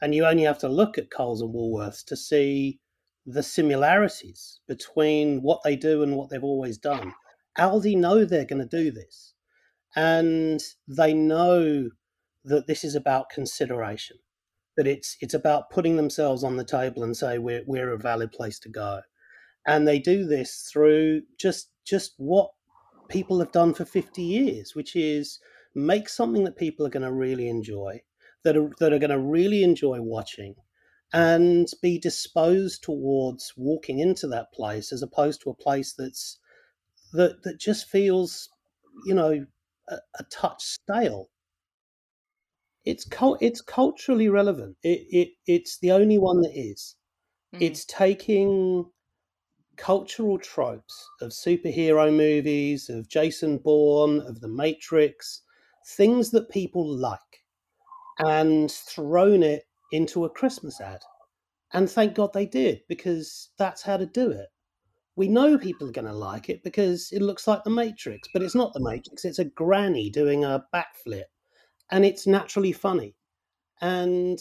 And 0.00 0.14
you 0.14 0.24
only 0.26 0.42
have 0.42 0.58
to 0.58 0.68
look 0.68 0.98
at 0.98 1.10
Coles 1.10 1.42
and 1.42 1.54
Woolworths 1.54 2.04
to 2.06 2.16
see 2.16 2.80
the 3.24 3.42
similarities 3.42 4.60
between 4.66 5.42
what 5.42 5.60
they 5.62 5.76
do 5.76 6.02
and 6.02 6.16
what 6.16 6.28
they've 6.28 6.42
always 6.42 6.76
done. 6.76 7.14
Aldi 7.58 7.96
know 7.96 8.24
they're 8.24 8.44
going 8.44 8.66
to 8.66 8.82
do 8.84 8.90
this, 8.90 9.34
and 9.94 10.60
they 10.88 11.12
know 11.12 11.90
that 12.44 12.66
this 12.66 12.82
is 12.84 12.94
about 12.94 13.30
consideration. 13.30 14.16
That 14.76 14.86
it's 14.86 15.16
it's 15.20 15.34
about 15.34 15.70
putting 15.70 15.96
themselves 15.96 16.42
on 16.42 16.56
the 16.56 16.64
table 16.64 17.02
and 17.04 17.16
say 17.16 17.38
we're 17.38 17.62
we're 17.66 17.92
a 17.92 17.98
valid 17.98 18.32
place 18.32 18.58
to 18.60 18.70
go, 18.70 19.02
and 19.66 19.86
they 19.86 19.98
do 19.98 20.24
this 20.26 20.68
through 20.72 21.22
just 21.38 21.70
just 21.84 22.14
what 22.16 22.50
people 23.08 23.38
have 23.40 23.52
done 23.52 23.74
for 23.74 23.84
fifty 23.84 24.22
years, 24.22 24.74
which 24.74 24.96
is 24.96 25.38
make 25.74 26.08
something 26.08 26.44
that 26.44 26.56
people 26.56 26.86
are 26.86 26.90
going 26.90 27.04
to 27.04 27.12
really 27.12 27.48
enjoy, 27.48 28.00
that 28.44 28.56
are 28.56 28.70
that 28.80 28.94
are 28.94 28.98
going 28.98 29.10
to 29.10 29.18
really 29.18 29.62
enjoy 29.62 30.00
watching, 30.00 30.54
and 31.12 31.68
be 31.82 31.98
disposed 31.98 32.82
towards 32.82 33.52
walking 33.58 33.98
into 33.98 34.26
that 34.28 34.52
place 34.54 34.90
as 34.90 35.02
opposed 35.02 35.42
to 35.42 35.50
a 35.50 35.54
place 35.54 35.92
that's 35.92 36.38
that 37.12 37.42
that 37.42 37.58
just 37.60 37.88
feels 37.88 38.48
you 39.06 39.14
know 39.14 39.44
a, 39.88 39.96
a 40.18 40.24
touch 40.30 40.62
stale 40.62 41.28
it's 42.84 43.04
cult 43.04 43.38
it's 43.40 43.60
culturally 43.60 44.28
relevant 44.28 44.76
it, 44.82 45.06
it 45.10 45.28
it's 45.46 45.78
the 45.78 45.92
only 45.92 46.18
one 46.18 46.40
that 46.40 46.52
is 46.54 46.96
mm-hmm. 47.54 47.62
it's 47.62 47.84
taking 47.84 48.84
cultural 49.76 50.38
tropes 50.38 51.08
of 51.20 51.30
superhero 51.30 52.14
movies 52.14 52.90
of 52.90 53.08
jason 53.08 53.58
bourne 53.58 54.20
of 54.20 54.40
the 54.40 54.48
matrix 54.48 55.42
things 55.96 56.30
that 56.30 56.50
people 56.50 56.86
like 56.86 57.20
and 58.18 58.70
thrown 58.70 59.42
it 59.42 59.64
into 59.92 60.24
a 60.24 60.30
Christmas 60.30 60.80
ad. 60.80 61.02
And 61.72 61.90
thank 61.90 62.14
God 62.14 62.32
they 62.32 62.46
did, 62.46 62.82
because 62.88 63.50
that's 63.58 63.82
how 63.82 63.96
to 63.96 64.06
do 64.06 64.30
it. 64.30 64.48
We 65.16 65.28
know 65.28 65.58
people 65.58 65.88
are 65.88 65.92
going 65.92 66.06
to 66.06 66.14
like 66.14 66.48
it 66.48 66.62
because 66.62 67.12
it 67.12 67.20
looks 67.20 67.46
like 67.46 67.64
the 67.64 67.70
Matrix, 67.70 68.28
but 68.32 68.42
it's 68.42 68.54
not 68.54 68.72
the 68.72 68.80
Matrix. 68.80 69.24
It's 69.24 69.38
a 69.38 69.44
granny 69.44 70.08
doing 70.08 70.44
a 70.44 70.64
backflip, 70.74 71.24
and 71.90 72.04
it's 72.04 72.26
naturally 72.26 72.72
funny. 72.72 73.14
And 73.80 74.38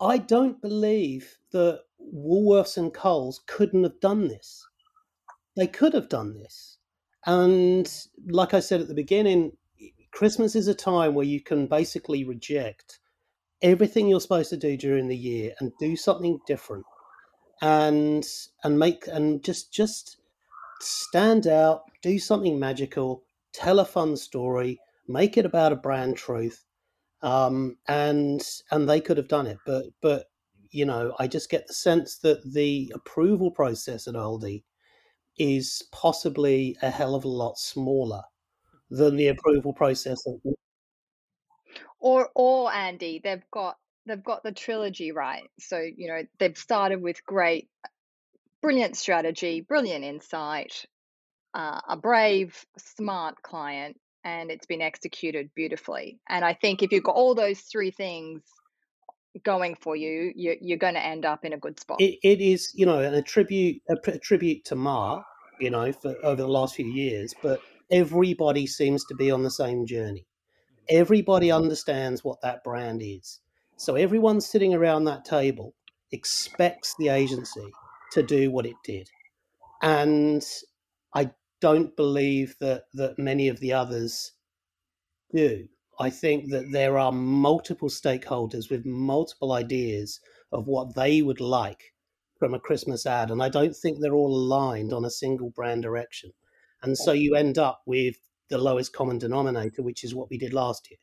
I 0.00 0.18
don't 0.18 0.60
believe 0.62 1.38
that 1.50 1.80
Woolworths 2.00 2.76
and 2.76 2.94
Coles 2.94 3.40
couldn't 3.46 3.82
have 3.82 3.98
done 4.00 4.28
this. 4.28 4.64
They 5.56 5.66
could 5.66 5.94
have 5.94 6.08
done 6.08 6.34
this. 6.34 6.78
And 7.26 7.92
like 8.28 8.54
I 8.54 8.60
said 8.60 8.80
at 8.80 8.88
the 8.88 8.94
beginning, 8.94 9.56
Christmas 10.12 10.54
is 10.54 10.68
a 10.68 10.74
time 10.74 11.14
where 11.14 11.26
you 11.26 11.42
can 11.42 11.66
basically 11.66 12.24
reject 12.24 13.00
everything 13.60 14.08
you're 14.08 14.20
supposed 14.20 14.50
to 14.50 14.56
do 14.56 14.76
during 14.76 15.08
the 15.08 15.16
year 15.16 15.52
and 15.58 15.72
do 15.80 15.96
something 15.96 16.38
different 16.46 16.86
and 17.60 18.26
and 18.64 18.78
make 18.78 19.06
and 19.08 19.42
just 19.42 19.72
just 19.72 20.18
stand 20.80 21.46
out 21.46 21.82
do 22.02 22.18
something 22.18 22.58
magical 22.58 23.24
tell 23.52 23.80
a 23.80 23.84
fun 23.84 24.16
story 24.16 24.78
make 25.08 25.36
it 25.36 25.46
about 25.46 25.72
a 25.72 25.76
brand 25.76 26.16
truth 26.16 26.64
um, 27.22 27.76
and 27.88 28.42
and 28.70 28.88
they 28.88 29.00
could 29.00 29.16
have 29.16 29.28
done 29.28 29.46
it. 29.46 29.58
But 29.66 29.86
but 30.00 30.26
you 30.70 30.84
know 30.84 31.14
i 31.18 31.26
just 31.26 31.50
get 31.50 31.66
the 31.66 31.72
sense 31.72 32.18
that 32.18 32.52
the 32.52 32.92
approval 32.94 33.50
process 33.50 34.06
at 34.06 34.14
aldi 34.14 34.62
is 35.38 35.82
possibly 35.92 36.76
a 36.82 36.90
hell 36.90 37.14
of 37.14 37.24
a 37.24 37.28
lot 37.28 37.58
smaller 37.58 38.22
than 38.90 39.16
the 39.16 39.28
approval 39.28 39.72
process 39.72 40.18
at 40.26 40.52
or 42.00 42.30
or 42.34 42.72
Andy, 42.72 43.20
they've 43.22 43.50
got 43.50 43.78
they've 44.08 44.22
got 44.24 44.42
the 44.42 44.52
trilogy 44.52 45.12
right. 45.12 45.48
So 45.60 45.78
you 45.78 46.08
know 46.08 46.22
they've 46.38 46.56
started 46.56 47.00
with 47.00 47.24
great, 47.24 47.68
brilliant 48.62 48.96
strategy, 48.96 49.60
brilliant 49.60 50.04
insight, 50.04 50.86
uh, 51.54 51.80
a 51.88 51.96
brave, 51.96 52.64
smart 52.78 53.42
client, 53.42 53.98
and 54.24 54.50
it's 54.50 54.66
been 54.66 54.82
executed 54.82 55.50
beautifully. 55.54 56.18
And 56.28 56.44
I 56.44 56.54
think 56.54 56.82
if 56.82 56.92
you've 56.92 57.04
got 57.04 57.14
all 57.14 57.34
those 57.34 57.60
three 57.60 57.90
things 57.90 58.42
going 59.44 59.76
for 59.76 59.94
you, 59.94 60.32
you 60.34 60.56
you're 60.60 60.78
going 60.78 60.94
to 60.94 61.04
end 61.04 61.24
up 61.24 61.44
in 61.44 61.52
a 61.52 61.58
good 61.58 61.78
spot. 61.78 62.00
it, 62.00 62.18
it 62.22 62.40
is, 62.40 62.72
you 62.74 62.86
know, 62.86 62.98
a 62.98 63.22
tribute 63.22 63.82
a, 63.88 63.96
a 64.10 64.18
tribute 64.18 64.64
to 64.66 64.74
Ma, 64.74 65.22
you 65.60 65.70
know, 65.70 65.92
for 65.92 66.16
over 66.24 66.42
the 66.42 66.48
last 66.48 66.74
few 66.74 66.86
years, 66.86 67.34
but 67.42 67.60
everybody 67.90 68.66
seems 68.66 69.04
to 69.04 69.14
be 69.14 69.30
on 69.30 69.42
the 69.42 69.50
same 69.50 69.86
journey 69.86 70.26
everybody 70.88 71.50
understands 71.52 72.24
what 72.24 72.40
that 72.42 72.64
brand 72.64 73.02
is. 73.04 73.40
So 73.78 73.94
everyone 73.94 74.40
sitting 74.40 74.74
around 74.74 75.04
that 75.04 75.24
table 75.24 75.74
expects 76.10 76.96
the 76.98 77.08
agency 77.08 77.70
to 78.12 78.24
do 78.24 78.50
what 78.50 78.66
it 78.66 78.74
did. 78.84 79.08
And 79.82 80.44
I 81.14 81.30
don't 81.60 81.94
believe 81.96 82.56
that 82.60 82.84
that 82.94 83.18
many 83.18 83.46
of 83.48 83.60
the 83.60 83.72
others 83.72 84.32
do. 85.32 85.68
I 86.00 86.10
think 86.10 86.50
that 86.50 86.72
there 86.72 86.98
are 86.98 87.12
multiple 87.12 87.88
stakeholders 87.88 88.68
with 88.68 88.84
multiple 88.84 89.52
ideas 89.52 90.18
of 90.50 90.66
what 90.66 90.96
they 90.96 91.22
would 91.22 91.40
like 91.40 91.94
from 92.38 92.54
a 92.54 92.60
Christmas 92.60 93.06
ad, 93.06 93.30
and 93.30 93.42
I 93.42 93.48
don't 93.48 93.76
think 93.76 93.98
they're 94.00 94.14
all 94.14 94.34
aligned 94.34 94.92
on 94.92 95.04
a 95.04 95.10
single 95.10 95.50
brand 95.50 95.82
direction. 95.82 96.32
And 96.82 96.96
so 96.96 97.12
you 97.12 97.34
end 97.34 97.58
up 97.58 97.82
with 97.86 98.16
the 98.48 98.58
lowest 98.58 98.92
common 98.92 99.18
denominator, 99.18 99.82
which 99.82 100.04
is 100.04 100.14
what 100.14 100.30
we 100.30 100.38
did 100.38 100.52
last 100.52 100.88
year. 100.90 100.98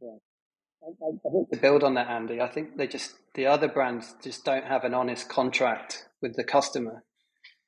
Yeah. 0.00 0.18
I 0.82 1.30
think 1.30 1.50
to 1.50 1.58
build 1.58 1.82
on 1.82 1.94
that, 1.94 2.08
Andy, 2.08 2.40
I 2.40 2.48
think 2.48 2.76
they 2.76 2.86
just 2.86 3.14
the 3.34 3.46
other 3.46 3.68
brands 3.68 4.14
just 4.22 4.44
don't 4.44 4.64
have 4.64 4.84
an 4.84 4.94
honest 4.94 5.28
contract 5.28 6.06
with 6.22 6.36
the 6.36 6.44
customer 6.44 7.04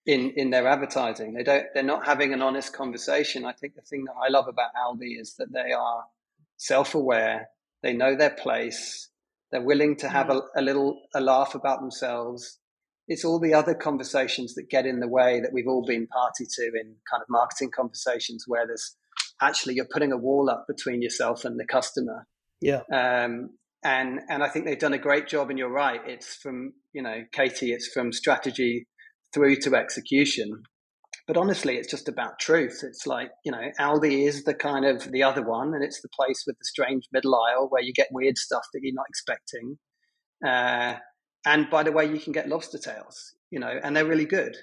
in 0.07 0.31
in 0.37 0.51
their 0.51 0.67
advertising. 0.67 1.35
They 1.35 1.43
don't. 1.43 1.67
They're 1.75 1.83
not 1.83 2.07
having 2.07 2.33
an 2.33 2.43
honest 2.43 2.73
conversation. 2.73 3.45
I 3.45 3.53
think 3.53 3.75
the 3.75 3.83
thing 3.83 4.05
that 4.05 4.15
I 4.15 4.31
love 4.31 4.49
about 4.49 4.71
Aldi 4.75 5.21
is 5.21 5.35
that 5.39 5.53
they 5.53 5.73
are 5.73 6.05
self 6.57 6.95
aware. 6.95 7.49
They 7.83 7.93
know 7.93 8.17
their 8.17 8.31
place. 8.31 9.09
They're 9.51 9.63
willing 9.63 9.97
to 9.97 10.09
have 10.09 10.31
a, 10.31 10.35
mm. 10.35 10.43
a 10.57 10.63
little 10.63 11.01
a 11.15 11.21
laugh 11.21 11.55
about 11.55 11.81
themselves. 11.81 12.59
It's 13.09 13.25
all 13.25 13.41
the 13.41 13.55
other 13.55 13.75
conversations 13.75 14.55
that 14.55 14.71
get 14.71 14.87
in 14.87 15.01
the 15.01 15.09
way 15.09 15.41
that 15.41 15.53
we've 15.53 15.67
all 15.67 15.85
been 15.85 16.07
party 16.07 16.47
to 16.49 16.63
in 16.67 16.95
kind 17.11 17.23
of 17.23 17.29
marketing 17.29 17.73
conversations 17.75 18.45
where 18.47 18.67
there's 18.67 18.97
actually 19.43 19.75
you're 19.75 19.89
putting 19.91 20.13
a 20.13 20.17
wall 20.17 20.49
up 20.49 20.67
between 20.69 21.03
yourself 21.03 21.45
and 21.45 21.59
the 21.59 21.67
customer. 21.67 22.29
Yeah. 22.61 22.83
Um, 22.93 23.51
and 23.83 24.21
and 24.29 24.43
I 24.43 24.49
think 24.49 24.67
they've 24.67 24.79
done 24.79 24.93
a 24.93 24.99
great 24.99 25.27
job. 25.27 25.51
And 25.51 25.59
you're 25.59 25.71
right. 25.71 26.01
It's 26.07 26.35
from 26.37 26.73
you 26.93 27.03
know 27.03 27.25
Katie. 27.33 27.73
It's 27.73 27.89
from 27.89 28.13
strategy 28.13 28.87
through 29.33 29.57
to 29.57 29.75
execution. 29.75 30.63
But 31.27 31.37
honestly, 31.37 31.77
it's 31.77 31.89
just 31.91 32.09
about 32.09 32.41
truth. 32.41 32.81
It's 32.83 33.07
like, 33.07 33.31
you 33.45 33.53
know, 33.53 33.71
Aldi 33.79 34.27
is 34.27 34.43
the 34.43 34.55
kind 34.55 34.85
of 34.85 35.13
the 35.13 35.23
other 35.23 35.43
one, 35.43 35.75
and 35.75 35.85
it's 35.85 36.01
the 36.01 36.09
place 36.09 36.43
with 36.45 36.59
the 36.59 36.65
strange 36.65 37.05
middle 37.13 37.37
aisle 37.37 37.69
where 37.69 37.83
you 37.83 37.93
get 37.93 38.09
weird 38.11 38.37
stuff 38.37 38.65
that 38.73 38.81
you're 38.83 38.95
not 38.95 39.07
expecting. 39.09 39.79
Uh, 40.45 40.95
and 41.47 41.71
by 41.71 41.83
the 41.85 41.93
way, 41.93 42.05
you 42.05 42.19
can 42.19 42.33
get 42.33 42.49
lobster 42.49 42.79
tails, 42.79 43.35
you 43.51 43.61
know, 43.61 43.79
and 43.83 43.97
they're 43.97 44.07
really 44.07 44.25
good. 44.25 44.57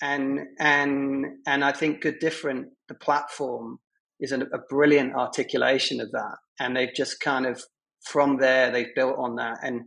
And 0.00 0.40
and 0.58 1.26
and 1.46 1.64
I 1.64 1.72
think 1.72 2.00
Good 2.00 2.18
Different, 2.18 2.68
the 2.88 2.94
platform, 2.94 3.78
is 4.20 4.32
a, 4.32 4.40
a 4.40 4.58
brilliant 4.68 5.14
articulation 5.14 6.00
of 6.00 6.12
that. 6.12 6.36
And 6.58 6.76
they've 6.76 6.94
just 6.94 7.20
kind 7.20 7.46
of 7.46 7.62
from 8.04 8.38
there 8.38 8.70
they've 8.70 8.94
built 8.94 9.16
on 9.18 9.36
that. 9.36 9.58
And 9.62 9.82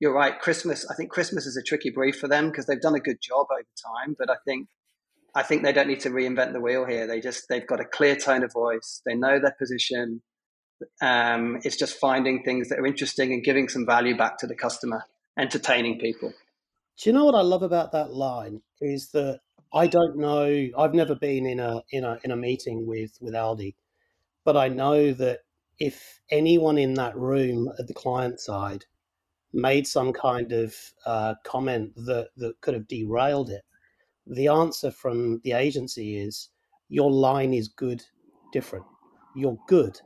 you're 0.00 0.14
right. 0.14 0.38
Christmas, 0.38 0.86
I 0.90 0.94
think 0.94 1.10
Christmas 1.10 1.46
is 1.46 1.56
a 1.56 1.62
tricky 1.62 1.90
brief 1.90 2.18
for 2.18 2.28
them 2.28 2.50
because 2.50 2.66
they've 2.66 2.80
done 2.80 2.94
a 2.94 3.00
good 3.00 3.18
job 3.20 3.46
over 3.52 3.62
time. 3.62 4.16
But 4.18 4.30
I 4.30 4.36
think, 4.44 4.68
I 5.34 5.42
think 5.42 5.62
they 5.62 5.72
don't 5.72 5.88
need 5.88 6.00
to 6.00 6.10
reinvent 6.10 6.52
the 6.52 6.60
wheel 6.60 6.84
here. 6.86 7.06
They 7.06 7.20
just 7.20 7.48
they've 7.48 7.66
got 7.66 7.80
a 7.80 7.84
clear 7.84 8.16
tone 8.16 8.44
of 8.44 8.52
voice. 8.52 9.02
They 9.04 9.14
know 9.14 9.38
their 9.40 9.56
position. 9.58 10.22
Um, 11.00 11.58
it's 11.64 11.76
just 11.76 11.98
finding 11.98 12.42
things 12.42 12.68
that 12.68 12.78
are 12.78 12.86
interesting 12.86 13.32
and 13.32 13.42
giving 13.42 13.68
some 13.68 13.86
value 13.86 14.16
back 14.16 14.38
to 14.38 14.46
the 14.46 14.54
customer, 14.54 15.04
entertaining 15.38 15.98
people. 15.98 16.32
Do 17.00 17.10
you 17.10 17.14
know 17.14 17.24
what 17.24 17.34
I 17.34 17.40
love 17.40 17.62
about 17.62 17.92
that 17.92 18.12
line 18.12 18.62
is 18.80 19.10
that 19.12 19.40
I 19.74 19.88
don't 19.88 20.16
know. 20.16 20.68
I've 20.78 20.94
never 20.94 21.16
been 21.16 21.46
in 21.46 21.58
a 21.58 21.82
in 21.90 22.04
a 22.04 22.18
in 22.22 22.30
a 22.30 22.36
meeting 22.36 22.86
with 22.86 23.18
with 23.20 23.34
Aldi, 23.34 23.74
but 24.44 24.56
I 24.56 24.68
know 24.68 25.12
that 25.12 25.40
if 25.80 26.20
anyone 26.30 26.78
in 26.78 26.94
that 26.94 27.16
room 27.16 27.68
at 27.78 27.88
the 27.88 27.94
client 27.94 28.38
side 28.38 28.84
made 29.52 29.86
some 29.86 30.12
kind 30.12 30.52
of 30.52 30.76
uh, 31.06 31.34
comment 31.44 31.92
that, 31.96 32.28
that 32.36 32.60
could 32.60 32.74
have 32.74 32.86
derailed 32.86 33.50
it, 33.50 33.62
the 34.28 34.46
answer 34.46 34.92
from 34.92 35.40
the 35.42 35.52
agency 35.52 36.18
is 36.18 36.50
your 36.88 37.10
line 37.10 37.52
is 37.52 37.66
good, 37.68 38.04
different. 38.52 38.84
You're 39.34 39.58
good, 39.66 40.00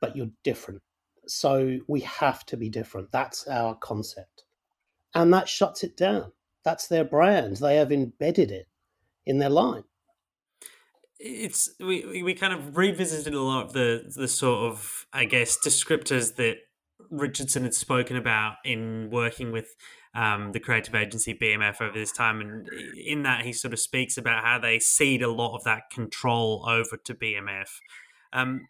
but 0.00 0.14
you're 0.14 0.30
different. 0.44 0.82
So 1.26 1.78
we 1.88 2.00
have 2.00 2.44
to 2.46 2.56
be 2.58 2.68
different. 2.68 3.12
That's 3.12 3.46
our 3.48 3.74
concept. 3.76 4.44
And 5.14 5.32
that 5.32 5.48
shuts 5.48 5.84
it 5.84 5.96
down. 5.96 6.32
That's 6.64 6.86
their 6.86 7.04
brand. 7.04 7.56
They 7.56 7.76
have 7.76 7.92
embedded 7.92 8.50
it 8.50 8.68
in 9.30 9.38
their 9.38 9.50
line. 9.50 9.84
It's 11.18 11.70
we 11.78 12.22
we 12.22 12.34
kind 12.34 12.52
of 12.52 12.76
revisited 12.76 13.34
a 13.34 13.40
lot 13.40 13.66
of 13.66 13.72
the 13.72 14.12
the 14.16 14.28
sort 14.28 14.70
of 14.70 15.06
I 15.12 15.24
guess 15.24 15.56
descriptors 15.64 16.36
that 16.36 16.56
Richardson 17.10 17.62
had 17.62 17.74
spoken 17.74 18.16
about 18.16 18.54
in 18.64 19.10
working 19.10 19.52
with 19.52 19.74
um, 20.14 20.52
the 20.52 20.60
creative 20.60 20.94
agency 20.94 21.34
BMF 21.34 21.80
over 21.80 21.92
this 21.92 22.12
time, 22.12 22.40
and 22.40 22.68
in 22.96 23.22
that 23.22 23.44
he 23.44 23.52
sort 23.52 23.72
of 23.72 23.78
speaks 23.78 24.16
about 24.16 24.42
how 24.44 24.58
they 24.58 24.78
cede 24.78 25.22
a 25.22 25.30
lot 25.30 25.56
of 25.56 25.64
that 25.64 25.90
control 25.92 26.64
over 26.66 26.96
to 26.96 27.14
BMF. 27.14 27.68
Um, 28.32 28.66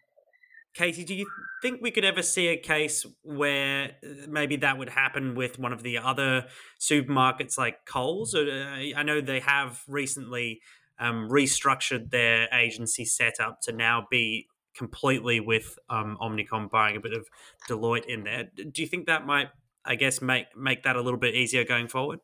Katie, 0.73 1.03
do 1.03 1.13
you 1.13 1.27
think 1.61 1.81
we 1.81 1.91
could 1.91 2.05
ever 2.05 2.21
see 2.21 2.47
a 2.47 2.57
case 2.57 3.05
where 3.23 3.91
uh, 4.03 4.27
maybe 4.29 4.55
that 4.57 4.77
would 4.77 4.89
happen 4.89 5.35
with 5.35 5.59
one 5.59 5.73
of 5.73 5.83
the 5.83 5.97
other 5.97 6.45
supermarkets 6.79 7.57
like 7.57 7.85
Coles? 7.85 8.33
Uh, 8.33 8.91
I 8.95 9.03
know 9.03 9.19
they 9.19 9.41
have 9.41 9.81
recently 9.87 10.61
um, 10.97 11.29
restructured 11.29 12.11
their 12.11 12.47
agency 12.53 13.03
setup 13.03 13.59
to 13.63 13.73
now 13.73 14.07
be 14.09 14.47
completely 14.75 15.39
with 15.39 15.77
um, 15.89 16.17
Omnicom 16.21 16.69
buying 16.69 16.95
a 16.95 17.01
bit 17.01 17.13
of 17.13 17.27
Deloitte 17.69 18.05
in 18.05 18.23
there. 18.23 18.49
Do 18.55 18.81
you 18.81 18.87
think 18.87 19.07
that 19.07 19.25
might, 19.25 19.49
I 19.83 19.95
guess, 19.95 20.21
make 20.21 20.55
make 20.55 20.83
that 20.83 20.95
a 20.95 21.01
little 21.01 21.19
bit 21.19 21.35
easier 21.35 21.65
going 21.65 21.89
forward? 21.89 22.19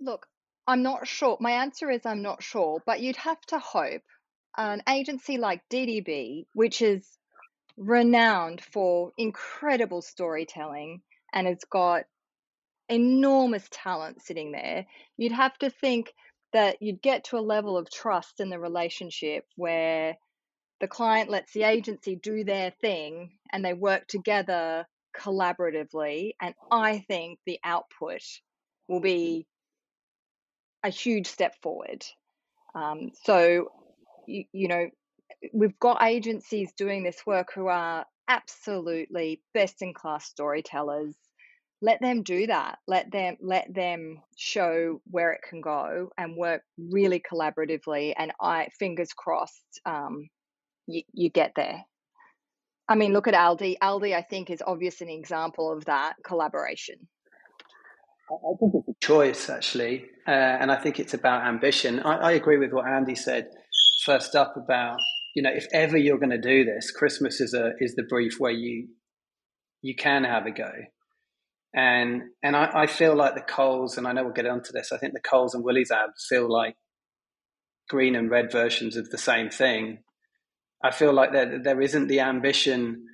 Look, 0.00 0.26
I'm 0.66 0.82
not 0.82 1.06
sure. 1.06 1.38
My 1.40 1.52
answer 1.52 1.90
is 1.90 2.04
I'm 2.04 2.22
not 2.22 2.42
sure, 2.42 2.82
but 2.84 3.00
you'd 3.00 3.16
have 3.16 3.40
to 3.46 3.58
hope 3.58 4.02
an 4.58 4.82
agency 4.88 5.38
like 5.38 5.62
DDB, 5.70 6.46
which 6.52 6.82
is 6.82 7.18
renowned 7.76 8.60
for 8.60 9.12
incredible 9.18 10.02
storytelling 10.02 11.02
and 11.32 11.46
it's 11.46 11.64
got 11.64 12.04
enormous 12.88 13.66
talent 13.70 14.22
sitting 14.22 14.52
there, 14.52 14.86
you'd 15.16 15.32
have 15.32 15.56
to 15.58 15.70
think 15.70 16.12
that 16.52 16.80
you'd 16.80 17.02
get 17.02 17.24
to 17.24 17.36
a 17.36 17.40
level 17.40 17.76
of 17.76 17.90
trust 17.90 18.40
in 18.40 18.48
the 18.48 18.58
relationship 18.58 19.44
where 19.56 20.16
the 20.80 20.88
client 20.88 21.30
lets 21.30 21.52
the 21.52 21.64
agency 21.64 22.16
do 22.16 22.44
their 22.44 22.70
thing 22.80 23.30
and 23.52 23.64
they 23.64 23.74
work 23.74 24.06
together 24.06 24.86
collaboratively. 25.16 26.32
And 26.40 26.54
I 26.70 27.04
think 27.08 27.38
the 27.46 27.58
output 27.64 28.22
will 28.88 29.00
be 29.00 29.46
a 30.82 30.90
huge 30.90 31.26
step 31.26 31.54
forward. 31.62 32.04
Um, 32.74 33.10
so, 33.24 33.68
you, 34.26 34.44
you 34.52 34.68
know, 34.68 34.88
we've 35.52 35.78
got 35.80 36.02
agencies 36.02 36.72
doing 36.76 37.02
this 37.02 37.22
work 37.26 37.48
who 37.54 37.66
are 37.66 38.04
absolutely 38.28 39.40
best 39.54 39.82
in 39.82 39.94
class 39.94 40.26
storytellers 40.26 41.14
let 41.82 42.00
them 42.00 42.22
do 42.22 42.46
that 42.46 42.78
let 42.88 43.10
them 43.12 43.36
let 43.40 43.72
them 43.72 44.20
show 44.36 45.00
where 45.10 45.32
it 45.32 45.40
can 45.48 45.60
go 45.60 46.08
and 46.18 46.36
work 46.36 46.62
really 46.90 47.22
collaboratively 47.30 48.14
and 48.16 48.32
i 48.40 48.66
fingers 48.78 49.12
crossed 49.12 49.80
um, 49.84 50.28
you, 50.86 51.02
you 51.12 51.30
get 51.30 51.52
there. 51.56 51.84
I 52.88 52.94
mean, 52.94 53.12
look 53.12 53.26
at 53.26 53.34
Aldi. 53.34 53.76
Aldi, 53.82 54.14
I 54.14 54.22
think, 54.22 54.50
is 54.50 54.62
obviously 54.64 55.08
an 55.12 55.18
example 55.18 55.72
of 55.72 55.84
that 55.86 56.14
collaboration. 56.24 56.96
I 58.30 58.54
think 58.58 58.74
it's 58.74 58.88
a 58.88 59.06
choice, 59.06 59.50
actually, 59.50 60.06
uh, 60.26 60.30
and 60.30 60.70
I 60.70 60.76
think 60.76 60.98
it's 60.98 61.14
about 61.14 61.46
ambition. 61.46 62.00
I, 62.00 62.16
I, 62.16 62.32
agree 62.32 62.58
with 62.58 62.72
what 62.72 62.86
Andy 62.86 63.14
said 63.14 63.48
first 64.04 64.34
up 64.34 64.56
about 64.56 64.98
you 65.36 65.42
know 65.42 65.52
if 65.54 65.66
ever 65.72 65.96
you're 65.96 66.18
going 66.18 66.30
to 66.30 66.40
do 66.40 66.64
this, 66.64 66.90
Christmas 66.90 67.40
is 67.40 67.54
a 67.54 67.74
is 67.78 67.94
the 67.94 68.02
brief 68.02 68.40
where 68.40 68.50
you 68.52 68.88
you 69.82 69.94
can 69.94 70.24
have 70.24 70.46
a 70.46 70.50
go, 70.50 70.72
and 71.74 72.22
and 72.42 72.56
I, 72.56 72.70
I 72.74 72.86
feel 72.86 73.14
like 73.14 73.36
the 73.36 73.42
Coles, 73.42 73.96
and 73.98 74.08
I 74.08 74.12
know 74.12 74.24
we'll 74.24 74.32
get 74.32 74.46
onto 74.46 74.72
this. 74.72 74.90
I 74.90 74.98
think 74.98 75.12
the 75.12 75.20
Coles 75.20 75.54
and 75.54 75.62
Woolies 75.62 75.92
ads 75.92 76.26
feel 76.28 76.50
like 76.50 76.74
green 77.88 78.16
and 78.16 78.30
red 78.30 78.50
versions 78.50 78.96
of 78.96 79.10
the 79.10 79.18
same 79.18 79.50
thing, 79.50 79.98
I 80.82 80.90
feel 80.90 81.12
like 81.12 81.32
there 81.32 81.60
there 81.62 81.80
isn't 81.80 82.08
the 82.08 82.20
ambition 82.20 83.04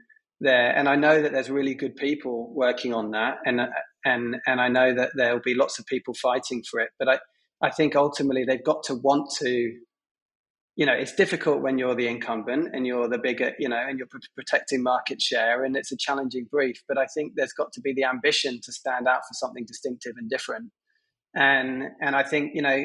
there, 0.40 0.76
and 0.76 0.88
I 0.88 0.96
know 0.96 1.22
that 1.22 1.32
there's 1.32 1.50
really 1.50 1.74
good 1.74 1.96
people 1.96 2.52
working 2.54 2.92
on 2.92 3.12
that, 3.12 3.38
and 3.44 3.60
and 4.04 4.36
and 4.46 4.60
I 4.60 4.68
know 4.68 4.94
that 4.94 5.12
there'll 5.16 5.40
be 5.40 5.54
lots 5.54 5.78
of 5.78 5.86
people 5.86 6.14
fighting 6.14 6.62
for 6.68 6.80
it. 6.80 6.90
But 6.98 7.08
I 7.08 7.18
I 7.62 7.70
think 7.70 7.96
ultimately 7.96 8.44
they've 8.44 8.64
got 8.64 8.82
to 8.84 8.94
want 8.94 9.30
to. 9.40 9.72
You 10.76 10.86
know, 10.86 10.94
it's 10.94 11.14
difficult 11.14 11.60
when 11.60 11.76
you're 11.76 11.94
the 11.94 12.08
incumbent 12.08 12.70
and 12.72 12.86
you're 12.86 13.08
the 13.08 13.18
bigger, 13.18 13.52
you 13.58 13.68
know, 13.68 13.76
and 13.76 13.98
you're 13.98 14.08
protecting 14.34 14.82
market 14.82 15.20
share, 15.20 15.64
and 15.64 15.76
it's 15.76 15.92
a 15.92 15.96
challenging 15.98 16.46
brief. 16.50 16.82
But 16.88 16.96
I 16.96 17.06
think 17.06 17.32
there's 17.36 17.52
got 17.52 17.72
to 17.74 17.80
be 17.82 17.92
the 17.92 18.04
ambition 18.04 18.58
to 18.62 18.72
stand 18.72 19.06
out 19.06 19.20
for 19.20 19.34
something 19.34 19.64
distinctive 19.66 20.14
and 20.16 20.30
different. 20.30 20.70
And 21.34 21.84
and 22.00 22.16
I 22.16 22.22
think 22.22 22.52
you 22.54 22.62
know 22.62 22.84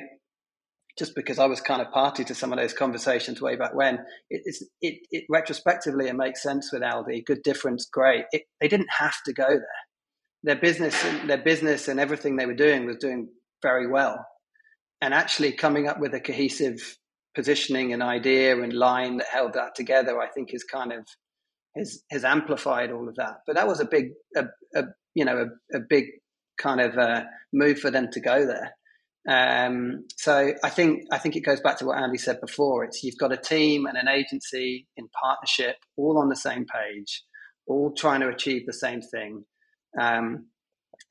just 0.98 1.14
because 1.16 1.38
I 1.38 1.46
was 1.46 1.62
kind 1.62 1.82
of 1.82 1.92
party 1.92 2.24
to 2.24 2.34
some 2.34 2.52
of 2.52 2.58
those 2.58 2.74
conversations 2.74 3.40
way 3.40 3.56
back 3.56 3.76
when, 3.76 3.96
it, 4.30 4.42
it's, 4.46 4.64
it, 4.82 5.00
it 5.12 5.26
retrospectively 5.30 6.08
it 6.08 6.16
makes 6.16 6.42
sense 6.42 6.72
with 6.74 6.82
Aldi. 6.82 7.24
Good 7.26 7.44
difference, 7.44 7.86
great. 7.86 8.26
It, 8.32 8.44
they 8.60 8.68
didn't 8.68 8.90
have 8.98 9.16
to 9.26 9.34
go 9.34 9.48
there. 9.48 9.84
Their 10.44 10.56
business, 10.56 11.00
their 11.26 11.38
business, 11.38 11.88
and 11.88 12.00
everything 12.00 12.36
they 12.36 12.46
were 12.46 12.56
doing 12.56 12.86
was 12.86 12.98
doing 12.98 13.30
very 13.62 13.88
well. 13.88 14.26
And 15.02 15.14
actually, 15.14 15.52
coming 15.52 15.88
up 15.88 16.00
with 16.00 16.14
a 16.14 16.20
cohesive 16.20 16.98
positioning 17.38 17.94
and 17.94 18.02
idea 18.02 18.60
and 18.60 18.74
line 18.74 19.18
that 19.18 19.28
held 19.28 19.54
that 19.54 19.76
together, 19.76 20.20
I 20.20 20.28
think, 20.28 20.56
is 20.56 20.64
kind 20.64 20.92
of 20.92 21.06
has 21.78 22.02
has 22.10 22.26
amplified 22.26 22.92
all 22.92 23.08
of 23.08 23.16
that. 23.16 23.36
But 23.46 23.56
that 23.56 23.68
was 23.68 23.80
a 23.80 23.86
big, 23.86 24.08
a, 24.36 24.46
a 24.74 24.84
you 25.14 25.24
know, 25.24 25.46
a, 25.46 25.78
a 25.78 25.80
big 25.88 26.06
kind 26.58 26.82
of 26.82 26.98
uh, 26.98 27.26
move 27.54 27.78
for 27.80 27.92
them 27.92 28.10
to 28.12 28.20
go 28.20 28.48
there. 28.48 28.74
Um, 29.30 30.06
so 30.18 30.54
I 30.64 30.70
think 30.70 31.04
I 31.12 31.20
think 31.20 31.36
it 31.36 31.46
goes 31.46 31.62
back 31.62 31.78
to 31.78 31.86
what 31.86 32.00
Andy 32.00 32.18
said 32.18 32.42
before. 32.42 32.84
It's 32.84 33.04
you've 33.04 33.20
got 33.20 33.32
a 33.32 33.38
team 33.38 33.86
and 33.86 33.98
an 33.98 34.08
agency 34.08 34.88
in 34.98 35.08
partnership, 35.22 35.76
all 35.96 36.18
on 36.18 36.30
the 36.30 36.36
same 36.36 36.66
page, 36.66 37.24
all 37.68 37.94
trying 37.96 38.22
to 38.22 38.30
achieve 38.30 38.66
the 38.66 38.74
same 38.74 39.02
thing. 39.02 39.46
Um, 40.00 40.48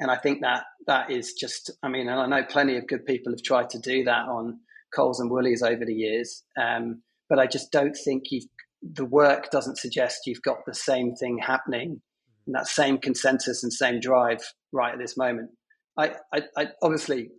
and 0.01 0.11
I 0.11 0.17
think 0.17 0.41
that 0.43 0.65
that 0.89 1.13
is 1.13 1.35
just. 1.35 1.71
I 1.85 1.89
mean, 1.89 2.09
and 2.09 2.19
I 2.19 2.27
know 2.27 2.45
plenty 2.45 2.77
of 2.77 2.89
good 2.89 3.07
people 3.07 3.33
have 3.33 3.45
tried 3.45 3.71
to 3.71 3.79
do 3.79 4.03
that 4.05 4.27
on 4.27 4.59
Coles 4.97 5.21
and 5.21 5.31
Woolies 5.31 5.63
over 5.63 5.85
the 5.85 5.95
years, 5.95 6.43
um, 6.61 7.03
but 7.29 7.39
I 7.39 7.47
just 7.47 7.71
don't 7.71 7.97
think 8.05 8.25
you've. 8.31 8.47
The 8.83 9.05
work 9.05 9.51
doesn't 9.51 9.79
suggest 9.79 10.27
you've 10.27 10.43
got 10.43 10.59
the 10.67 10.75
same 10.75 11.15
thing 11.15 11.39
happening, 11.39 12.01
and 12.47 12.55
that 12.55 12.67
same 12.67 12.99
consensus 12.99 13.63
and 13.63 13.73
same 13.73 14.01
drive 14.01 14.41
right 14.73 14.93
at 14.93 14.99
this 14.99 15.17
moment. 15.17 15.51
I, 15.99 16.15
I, 16.33 16.43
I 16.57 16.69
obviously 16.83 17.31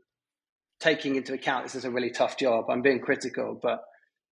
taking 0.79 1.15
into 1.15 1.33
account 1.33 1.63
this 1.63 1.75
is 1.75 1.85
a 1.85 1.91
really 1.91 2.11
tough 2.11 2.37
job. 2.37 2.65
I'm 2.69 2.81
being 2.81 2.99
critical, 2.99 3.59
but 3.61 3.81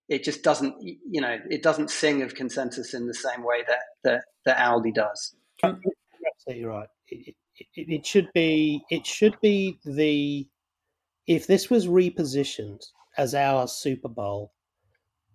it 0.09 0.23
just 0.23 0.43
doesn't, 0.43 0.75
you 0.81 1.21
know, 1.21 1.38
it 1.49 1.63
doesn't 1.63 1.89
sing 1.89 2.21
of 2.21 2.35
consensus 2.35 2.93
in 2.93 3.07
the 3.07 3.13
same 3.13 3.43
way 3.43 3.63
that 3.67 3.79
that, 4.03 4.23
that 4.45 4.57
Aldi 4.57 4.93
does. 4.93 5.35
You're 5.63 6.31
absolutely 6.33 6.65
right. 6.65 6.88
It, 7.07 7.35
it, 7.57 7.67
it 7.75 8.05
should 8.05 8.29
be 8.33 8.83
it 8.89 9.05
should 9.07 9.35
be 9.41 9.79
the 9.85 10.47
if 11.27 11.47
this 11.47 11.69
was 11.69 11.88
repositioned 11.88 12.83
as 13.17 13.34
our 13.34 13.67
Super 13.67 14.10
Bowl, 14.10 14.54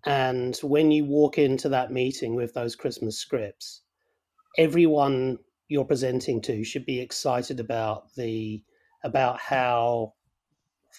and 0.06 0.56
when 0.62 0.90
you 0.90 1.04
walk 1.04 1.38
into 1.38 1.68
that 1.68 1.92
meeting 1.92 2.34
with 2.34 2.54
those 2.54 2.74
Christmas 2.74 3.18
scripts, 3.18 3.82
everyone 4.56 5.38
you're 5.68 5.84
presenting 5.84 6.40
to 6.42 6.64
should 6.64 6.86
be 6.86 7.00
excited 7.00 7.60
about 7.60 8.14
the 8.14 8.62
about 9.04 9.40
how 9.40 10.14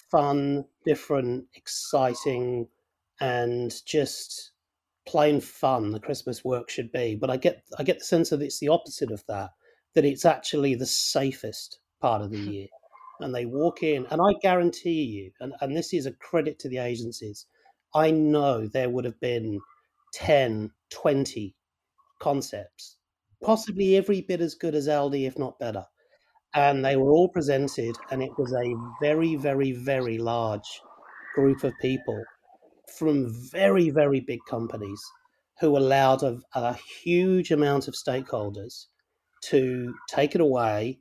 fun, 0.09 0.65
different, 0.85 1.45
exciting, 1.55 2.67
and 3.19 3.73
just 3.85 4.51
plain 5.07 5.41
fun 5.41 5.91
the 5.91 5.99
Christmas 5.99 6.43
work 6.43 6.69
should 6.69 6.91
be. 6.91 7.15
But 7.15 7.29
I 7.29 7.37
get 7.37 7.63
I 7.77 7.83
get 7.83 7.99
the 7.99 8.05
sense 8.05 8.29
that 8.29 8.41
it's 8.41 8.59
the 8.59 8.69
opposite 8.69 9.11
of 9.11 9.23
that. 9.27 9.51
That 9.95 10.05
it's 10.05 10.25
actually 10.25 10.75
the 10.75 10.85
safest 10.85 11.79
part 11.99 12.21
of 12.21 12.31
the 12.31 12.39
year. 12.53 12.67
And 13.21 13.33
they 13.33 13.45
walk 13.45 13.83
in, 13.83 14.05
and 14.09 14.21
I 14.21 14.33
guarantee 14.41 15.03
you, 15.03 15.31
and, 15.39 15.53
and 15.61 15.75
this 15.75 15.93
is 15.93 16.05
a 16.05 16.13
credit 16.13 16.59
to 16.59 16.69
the 16.69 16.79
agencies, 16.79 17.45
I 17.93 18.11
know 18.11 18.67
there 18.67 18.89
would 18.89 19.05
have 19.05 19.19
been 19.19 19.59
10, 20.13 20.71
20 20.89 21.55
concepts, 22.19 22.97
possibly 23.43 23.95
every 23.95 24.21
bit 24.21 24.41
as 24.41 24.55
good 24.55 24.75
as 24.75 24.87
Aldi, 24.87 25.27
if 25.27 25.37
not 25.37 25.59
better 25.59 25.85
and 26.53 26.83
they 26.83 26.97
were 26.97 27.11
all 27.11 27.29
presented, 27.29 27.95
and 28.09 28.21
it 28.21 28.31
was 28.37 28.53
a 28.53 28.75
very, 29.01 29.35
very, 29.35 29.71
very 29.71 30.17
large 30.17 30.81
group 31.35 31.63
of 31.63 31.73
people 31.81 32.21
from 32.97 33.33
very, 33.51 33.89
very 33.89 34.19
big 34.19 34.39
companies 34.49 35.01
who 35.59 35.77
allowed 35.77 36.23
a, 36.23 36.39
a 36.55 36.77
huge 37.03 37.51
amount 37.51 37.87
of 37.87 37.93
stakeholders 37.93 38.87
to 39.43 39.93
take 40.09 40.35
it 40.35 40.41
away, 40.41 40.99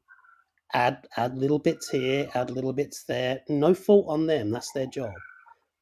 add 0.74 1.08
add 1.16 1.36
little 1.38 1.58
bits 1.58 1.90
here, 1.90 2.30
add 2.34 2.50
little 2.50 2.72
bits 2.72 3.04
there. 3.04 3.42
No 3.48 3.74
fault 3.74 4.06
on 4.08 4.26
them; 4.26 4.50
that's 4.50 4.72
their 4.72 4.86
job. 4.86 5.12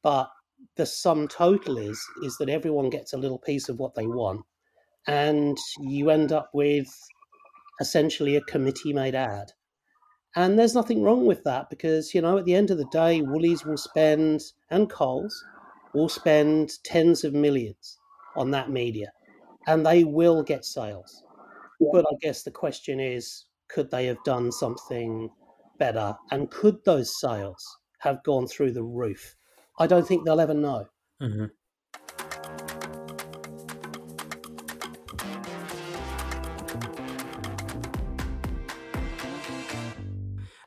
But 0.03 0.31
the 0.75 0.85
sum 0.85 1.27
total 1.27 1.77
is 1.77 2.01
is 2.23 2.37
that 2.39 2.49
everyone 2.49 2.89
gets 2.89 3.13
a 3.13 3.17
little 3.17 3.39
piece 3.39 3.69
of 3.69 3.79
what 3.79 3.95
they 3.95 4.07
want, 4.07 4.45
and 5.07 5.57
you 5.79 6.09
end 6.11 6.31
up 6.33 6.51
with 6.53 6.87
essentially 7.81 8.35
a 8.35 8.41
committee 8.41 8.93
made 8.93 9.15
ad 9.15 9.53
and 10.35 10.57
there's 10.57 10.75
nothing 10.75 11.01
wrong 11.03 11.25
with 11.25 11.43
that 11.43 11.69
because, 11.69 12.13
you 12.13 12.21
know, 12.21 12.37
at 12.37 12.45
the 12.45 12.55
end 12.55 12.69
of 12.71 12.77
the 12.77 12.85
day, 12.91 13.21
Woolies 13.21 13.65
will 13.65 13.77
spend, 13.77 14.41
and 14.69 14.89
Coles 14.89 15.43
will 15.93 16.09
spend 16.09 16.71
tens 16.83 17.23
of 17.23 17.33
millions 17.33 17.97
on 18.35 18.51
that 18.51 18.69
media 18.69 19.11
and 19.67 19.85
they 19.85 20.03
will 20.03 20.43
get 20.43 20.65
sales. 20.65 21.23
Yeah. 21.79 21.89
But 21.91 22.05
I 22.05 22.15
guess 22.21 22.43
the 22.43 22.51
question 22.51 22.99
is 22.99 23.45
could 23.69 23.89
they 23.91 24.07
have 24.07 24.21
done 24.25 24.51
something 24.51 25.29
better? 25.77 26.15
And 26.31 26.49
could 26.51 26.83
those 26.83 27.19
sales 27.19 27.63
have 27.99 28.23
gone 28.23 28.47
through 28.47 28.71
the 28.71 28.83
roof? 28.83 29.35
I 29.77 29.87
don't 29.87 30.05
think 30.05 30.25
they'll 30.25 30.41
ever 30.41 30.53
know. 30.53 30.85
Mm-hmm. 31.21 31.45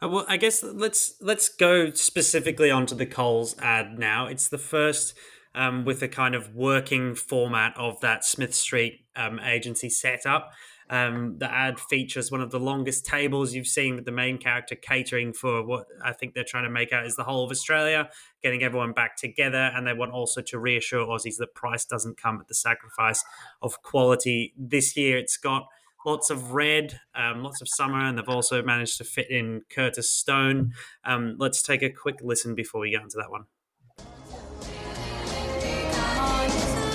Uh, 0.02 0.08
well, 0.08 0.24
I 0.28 0.36
guess 0.36 0.62
let's 0.62 1.14
let's 1.20 1.48
go 1.48 1.90
specifically 1.90 2.70
onto 2.70 2.94
the 2.94 3.06
Coles 3.06 3.54
ad 3.60 3.98
now. 3.98 4.26
It's 4.26 4.48
the 4.48 4.58
first 4.58 5.14
um, 5.54 5.84
with 5.84 6.02
a 6.02 6.08
kind 6.08 6.34
of 6.34 6.54
working 6.54 7.14
format 7.14 7.74
of 7.76 8.00
that 8.00 8.24
Smith 8.24 8.54
Street 8.54 9.04
um, 9.14 9.38
agency 9.40 9.90
setup. 9.90 10.50
Um, 10.92 11.38
the 11.38 11.50
ad 11.50 11.80
features 11.80 12.30
one 12.30 12.42
of 12.42 12.50
the 12.50 12.60
longest 12.60 13.06
tables 13.06 13.54
you've 13.54 13.66
seen 13.66 13.96
with 13.96 14.04
the 14.04 14.12
main 14.12 14.36
character 14.36 14.74
catering 14.74 15.32
for 15.32 15.64
what 15.64 15.86
I 16.04 16.12
think 16.12 16.34
they're 16.34 16.44
trying 16.44 16.64
to 16.64 16.70
make 16.70 16.92
out 16.92 17.06
is 17.06 17.16
the 17.16 17.24
whole 17.24 17.44
of 17.44 17.50
Australia, 17.50 18.10
getting 18.42 18.62
everyone 18.62 18.92
back 18.92 19.16
together. 19.16 19.72
And 19.74 19.86
they 19.86 19.94
want 19.94 20.12
also 20.12 20.42
to 20.42 20.58
reassure 20.58 21.06
Aussies 21.06 21.38
that 21.38 21.54
price 21.54 21.86
doesn't 21.86 22.20
come 22.20 22.38
at 22.40 22.48
the 22.48 22.54
sacrifice 22.54 23.24
of 23.62 23.80
quality. 23.82 24.52
This 24.58 24.94
year, 24.94 25.16
it's 25.16 25.38
got 25.38 25.66
lots 26.04 26.28
of 26.28 26.52
red, 26.52 27.00
um, 27.14 27.42
lots 27.42 27.62
of 27.62 27.68
summer, 27.70 27.98
and 27.98 28.18
they've 28.18 28.28
also 28.28 28.62
managed 28.62 28.98
to 28.98 29.04
fit 29.04 29.30
in 29.30 29.62
Curtis 29.74 30.10
Stone. 30.10 30.72
Um, 31.06 31.36
let's 31.38 31.62
take 31.62 31.82
a 31.82 31.88
quick 31.88 32.16
listen 32.22 32.54
before 32.54 32.82
we 32.82 32.90
get 32.90 33.00
into 33.00 33.16
that 33.16 33.30
one. 33.30 33.44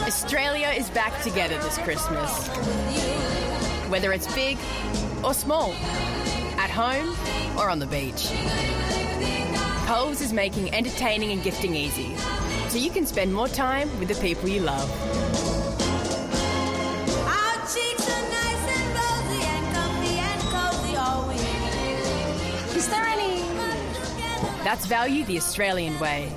Australia 0.06 0.68
is 0.68 0.88
back 0.92 1.20
together 1.24 1.58
this 1.64 1.80
Christmas. 1.80 3.27
Whether 3.90 4.12
it's 4.14 4.34
big 4.34 4.58
or 5.24 5.34
small, 5.34 5.72
at 6.58 6.70
home 6.70 7.16
or 7.58 7.70
on 7.70 7.80
the 7.80 7.88
beach. 7.88 8.32
Coles 9.88 10.22
is 10.22 10.34
making 10.34 10.74
entertaining 10.74 11.32
and 11.32 11.42
gifting 11.42 11.76
easy, 11.76 12.16
so 12.70 12.78
you 12.78 12.92
can 12.92 13.06
spend 13.06 13.34
more 13.34 13.48
time 13.48 13.88
with 14.00 14.10
the 14.10 14.16
people 14.16 14.50
you 14.50 14.62
love. 14.62 14.90
That's 24.68 24.86
value 24.86 25.24
the 25.24 25.38
Australian 25.38 25.98
way. 25.98 26.30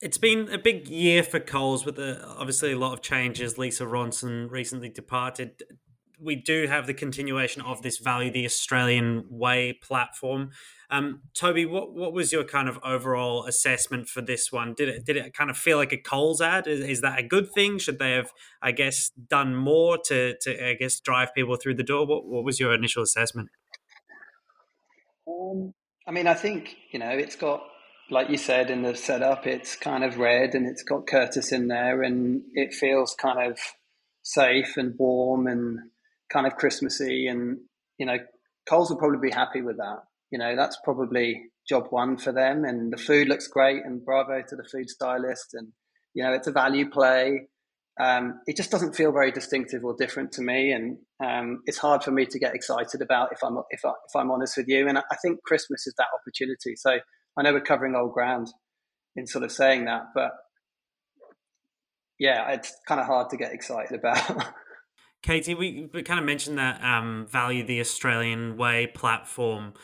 It's 0.00 0.18
been 0.18 0.48
a 0.52 0.58
big 0.58 0.88
year 0.88 1.22
for 1.22 1.40
Coles 1.40 1.86
with 1.86 1.96
the, 1.96 2.24
obviously 2.26 2.72
a 2.72 2.78
lot 2.78 2.92
of 2.92 3.00
changes. 3.00 3.56
Lisa 3.58 3.84
Ronson 3.84 4.50
recently 4.50 4.88
departed. 4.88 5.62
We 6.20 6.36
do 6.36 6.66
have 6.66 6.86
the 6.86 6.94
continuation 6.94 7.62
of 7.62 7.82
this 7.82 7.98
value 7.98 8.30
the 8.30 8.44
Australian 8.44 9.24
way 9.30 9.72
platform. 9.72 10.50
Um, 10.90 11.22
Toby, 11.34 11.66
what 11.66 11.92
what 11.94 12.12
was 12.12 12.32
your 12.32 12.44
kind 12.44 12.68
of 12.68 12.78
overall 12.84 13.46
assessment 13.46 14.08
for 14.08 14.20
this 14.20 14.52
one? 14.52 14.74
Did 14.74 14.88
it 14.88 15.04
did 15.04 15.16
it 15.16 15.34
kind 15.34 15.50
of 15.50 15.56
feel 15.56 15.76
like 15.76 15.92
a 15.92 15.96
Coles 15.96 16.40
ad? 16.40 16.66
Is, 16.66 16.80
is 16.80 17.00
that 17.00 17.18
a 17.18 17.22
good 17.22 17.52
thing? 17.52 17.78
Should 17.78 17.98
they 17.98 18.12
have, 18.12 18.30
I 18.62 18.70
guess, 18.70 19.10
done 19.10 19.56
more 19.56 19.98
to 20.06 20.36
to 20.42 20.68
I 20.68 20.74
guess 20.74 21.00
drive 21.00 21.34
people 21.34 21.56
through 21.56 21.74
the 21.74 21.82
door? 21.82 22.06
What 22.06 22.26
what 22.26 22.44
was 22.44 22.60
your 22.60 22.72
initial 22.74 23.02
assessment? 23.02 23.48
Um, 25.26 25.74
I 26.06 26.10
mean, 26.10 26.26
I 26.26 26.34
think 26.34 26.76
you 26.90 26.98
know 26.98 27.10
it's 27.10 27.36
got 27.36 27.64
like 28.10 28.30
you 28.30 28.36
said 28.36 28.70
in 28.70 28.82
the 28.82 28.94
setup, 28.94 29.46
it's 29.46 29.76
kind 29.76 30.04
of 30.04 30.18
red 30.18 30.54
and 30.54 30.66
it's 30.66 30.82
got 30.82 31.06
Curtis 31.06 31.52
in 31.52 31.68
there, 31.68 32.02
and 32.02 32.42
it 32.52 32.74
feels 32.74 33.14
kind 33.14 33.50
of 33.50 33.58
safe 34.22 34.76
and 34.76 34.94
warm 34.98 35.46
and 35.46 35.78
kind 36.32 36.46
of 36.46 36.56
Christmassy, 36.56 37.26
and 37.26 37.58
you 37.98 38.06
know, 38.06 38.18
Coles 38.68 38.90
will 38.90 38.98
probably 38.98 39.28
be 39.28 39.34
happy 39.34 39.62
with 39.62 39.76
that 39.76 40.04
you 40.34 40.38
know, 40.38 40.56
that's 40.56 40.76
probably 40.82 41.44
job 41.68 41.84
one 41.90 42.16
for 42.16 42.32
them. 42.32 42.64
And 42.64 42.92
the 42.92 42.96
food 42.96 43.28
looks 43.28 43.46
great, 43.46 43.84
and 43.84 44.04
bravo 44.04 44.42
to 44.48 44.56
the 44.56 44.64
food 44.64 44.90
stylist. 44.90 45.54
And 45.54 45.68
you 46.12 46.24
know, 46.24 46.32
it's 46.32 46.48
a 46.48 46.52
value 46.52 46.90
play. 46.90 47.48
Um, 48.00 48.40
it 48.48 48.56
just 48.56 48.72
doesn't 48.72 48.96
feel 48.96 49.12
very 49.12 49.30
distinctive 49.30 49.84
or 49.84 49.94
different 49.96 50.32
to 50.32 50.42
me, 50.42 50.72
and 50.72 50.98
um, 51.24 51.62
it's 51.66 51.78
hard 51.78 52.02
for 52.02 52.10
me 52.10 52.26
to 52.26 52.38
get 52.40 52.52
excited 52.52 53.00
about 53.00 53.28
if 53.30 53.44
I'm 53.44 53.58
if, 53.70 53.84
I, 53.84 53.90
if 53.90 54.16
I'm 54.16 54.32
honest 54.32 54.56
with 54.56 54.66
you. 54.66 54.88
And 54.88 54.98
I 54.98 55.16
think 55.22 55.40
Christmas 55.44 55.86
is 55.86 55.94
that 55.98 56.08
opportunity. 56.12 56.74
So 56.74 56.98
I 57.36 57.42
know 57.42 57.52
we're 57.52 57.60
covering 57.60 57.94
old 57.94 58.12
ground 58.12 58.48
in 59.16 59.26
sort 59.26 59.44
of 59.44 59.52
saying 59.52 59.86
that, 59.86 60.08
but 60.14 60.32
yeah, 62.18 62.52
it's 62.52 62.72
kind 62.86 63.00
of 63.00 63.06
hard 63.06 63.30
to 63.30 63.36
get 63.36 63.52
excited 63.52 63.98
about. 63.98 64.54
Katie, 65.22 65.54
we, 65.54 65.88
we 65.92 66.02
kind 66.02 66.20
of 66.20 66.26
mentioned 66.26 66.58
that 66.58 66.82
um, 66.84 67.26
value 67.28 67.64
the 67.64 67.80
Australian 67.80 68.56
way 68.56 68.86
platform 68.86 69.74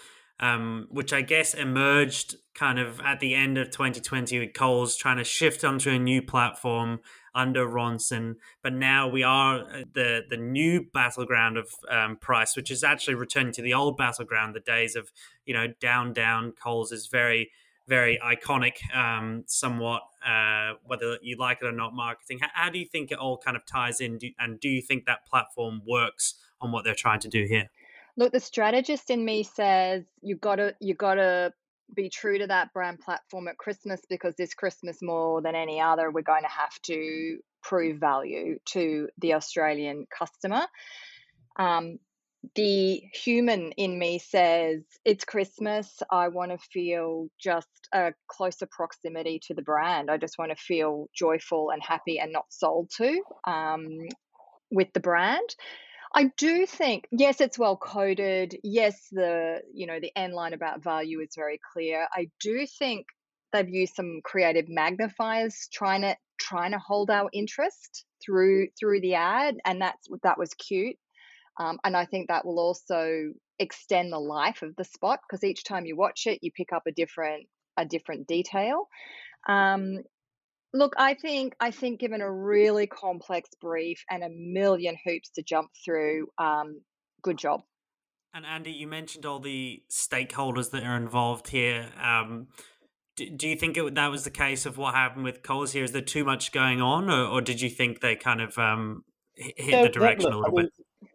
um, 0.41 0.87
which 0.91 1.13
I 1.13 1.21
guess 1.21 1.55
emerged 1.55 2.35
kind 2.55 2.79
of 2.79 3.01
at 3.01 3.21
the 3.21 3.35
end 3.35 3.59
of 3.59 3.71
2020 3.71 4.39
with 4.39 4.55
Coles 4.55 4.97
trying 4.97 5.19
to 5.19 5.25
shift 5.25 5.65
onto 5.65 5.91
a 5.91 5.99
new 5.99 6.23
platform 6.23 7.01
under 7.35 7.66
Ronson. 7.66 8.37
But 8.62 8.75
now 8.75 9.09
we 9.09 9.23
are 9.23 9.61
uh, 9.61 9.83
the 9.93 10.23
the 10.29 10.37
new 10.37 10.87
battleground 10.93 11.57
of 11.57 11.69
um, 11.88 12.16
price, 12.16 12.57
which 12.57 12.71
is 12.71 12.85
actually 12.85 13.14
returning 13.14 13.53
to 13.55 13.62
the 13.62 13.75
old 13.75 13.97
battleground. 13.97 14.55
The 14.55 14.61
days 14.61 14.97
of 14.97 15.11
you 15.45 15.55
know 15.55 15.69
down 15.81 16.12
down 16.12 16.53
Coles 16.53 16.93
is 16.93 17.07
very 17.07 17.51
very 17.90 18.21
iconic, 18.25 18.75
um, 18.95 19.43
somewhat, 19.49 20.03
uh, 20.25 20.75
whether 20.87 21.19
you 21.23 21.37
like 21.37 21.59
it 21.61 21.66
or 21.66 21.73
not, 21.73 21.93
marketing. 21.93 22.38
How, 22.40 22.49
how, 22.55 22.71
do 22.71 22.79
you 22.79 22.87
think 22.87 23.11
it 23.11 23.19
all 23.19 23.37
kind 23.37 23.57
of 23.57 23.66
ties 23.66 24.01
in? 24.01 24.16
Do, 24.16 24.31
and 24.38 24.61
do 24.61 24.69
you 24.69 24.81
think 24.81 25.07
that 25.07 25.27
platform 25.27 25.83
works 25.85 26.37
on 26.61 26.71
what 26.71 26.85
they're 26.85 26.95
trying 26.95 27.19
to 27.21 27.29
do 27.29 27.47
here? 27.49 27.69
Look, 28.16 28.33
the 28.33 28.40
strategist 28.40 29.11
in 29.11 29.25
me 29.25 29.43
says 29.43 30.05
you 30.21 30.37
gotta 30.37 30.75
you 30.81 30.95
gotta 30.95 31.53
be 31.94 32.09
true 32.09 32.38
to 32.38 32.46
that 32.46 32.72
brand 32.72 33.00
platform 33.00 33.48
at 33.48 33.59
Christmas 33.59 34.00
because 34.09 34.35
this 34.37 34.55
Christmas 34.55 34.98
more 35.03 35.42
than 35.42 35.55
any 35.55 35.81
other, 35.81 36.11
we're 36.11 36.22
going 36.22 36.42
to 36.42 36.48
have 36.48 36.81
to 36.85 37.38
prove 37.62 37.98
value 37.98 38.59
to 38.66 39.09
the 39.18 39.35
Australian 39.35 40.07
customer. 40.16 40.62
Um, 41.59 41.98
the 42.55 43.03
human 43.12 43.72
in 43.72 43.98
me 43.98 44.18
says 44.18 44.83
it's 45.05 45.24
Christmas. 45.24 46.03
I 46.11 46.29
want 46.29 46.53
to 46.53 46.59
feel 46.72 47.29
just 47.38 47.68
a 47.92 48.14
closer 48.29 48.66
proximity 48.70 49.40
to 49.46 49.55
the 49.55 49.62
brand. 49.62 50.11
I 50.11 50.16
just 50.16 50.38
want 50.38 50.50
to 50.50 50.57
feel 50.57 51.09
joyful 51.14 51.70
and 51.70 51.83
happy 51.83 52.18
and 52.18 52.33
not 52.33 52.46
sold 52.48 52.90
to 52.96 53.20
um, 53.46 53.87
with 54.70 54.88
the 54.94 55.00
brand. 55.00 55.48
I 56.14 56.25
do 56.37 56.66
think 56.66 57.07
yes, 57.12 57.40
it's 57.40 57.59
well 57.59 57.77
coded. 57.77 58.59
Yes, 58.64 59.09
the 59.12 59.62
you 59.73 59.87
know 59.87 60.01
the 60.01 60.12
end 60.16 60.35
line 60.35 60.53
about 60.53 60.83
value 60.83 61.20
is 61.20 61.35
very 61.37 61.61
clear. 61.73 62.09
I 62.12 62.31
do 62.40 62.66
think 62.66 63.07
they've 63.53 63.68
used 63.68 63.94
some 63.94 64.20
creative 64.25 64.68
magnifiers 64.68 65.68
trying 65.73 66.03
to 66.03 66.16
trying 66.38 66.73
to 66.73 66.79
hold 66.79 67.11
our 67.11 67.29
interest 67.33 68.05
through 68.25 68.68
through 68.79 69.01
the 69.01 69.14
ad, 69.14 69.57
and 69.64 69.81
that's 69.81 70.09
that 70.23 70.38
was 70.38 70.55
cute. 70.55 70.96
Um, 71.59 71.79
and 71.85 71.96
I 71.96 72.07
think 72.07 72.29
that 72.29 72.44
will 72.44 72.59
also 72.59 73.33
extend 73.59 74.12
the 74.12 74.18
life 74.18 74.62
of 74.62 74.75
the 74.77 74.85
spot 74.85 75.20
because 75.29 75.44
each 75.44 75.64
time 75.64 75.85
you 75.85 75.96
watch 75.96 76.27
it, 76.27 76.40
you 76.42 76.51
pick 76.51 76.73
up 76.73 76.85
a 76.87 76.92
different 76.92 77.46
a 77.77 77.85
different 77.85 78.27
detail. 78.27 78.88
Um, 79.49 80.01
look, 80.73 80.95
I 80.97 81.15
think 81.15 81.55
I 81.61 81.71
think 81.71 82.01
given 82.01 82.21
a 82.21 82.31
really 82.31 82.87
complex 82.87 83.51
brief 83.61 84.05
and 84.11 84.23
a 84.23 84.29
million 84.29 84.97
hoops 85.05 85.31
to 85.31 85.43
jump 85.43 85.71
through, 85.85 86.29
um, 86.39 86.81
good 87.23 87.39
job. 87.39 87.63
And 88.33 88.47
Andy, 88.47 88.71
you 88.71 88.87
mentioned 88.87 89.27
all 89.27 89.41
the 89.41 89.83
stakeholders 89.91 90.71
that 90.71 90.85
are 90.85 90.97
involved 90.97 91.49
here. 91.49 91.91
Um, 92.01 92.49
do, 93.17 93.29
do, 93.29 93.49
you 93.49 93.57
think 93.57 93.77
it, 93.77 93.95
that 93.97 94.09
was 94.09 94.23
the 94.23 94.31
case 94.31 94.67
of 94.67 94.79
what 94.79 94.95
happened 94.95 95.25
with 95.25 95.43
Coles 95.43 95.73
here? 95.73 95.83
Is 95.83 95.91
there 95.91 96.01
too 96.01 96.25
much 96.25 96.53
going 96.53 96.81
on, 96.81 97.11
or, 97.11 97.27
or 97.27 97.41
did 97.41 97.61
you 97.61 97.69
think 97.69 98.01
they 98.01 98.15
kind 98.15 98.41
of 98.41 98.57
um, 98.57 99.05
hit 99.35 99.73
there, 99.73 99.83
the 99.83 99.89
direction 99.89 100.31
there, 100.31 100.39
look, 100.39 100.47
a 100.47 100.51
little 100.51 100.59
I 100.59 100.63
mean, 100.63 100.71
bit? 101.03 101.11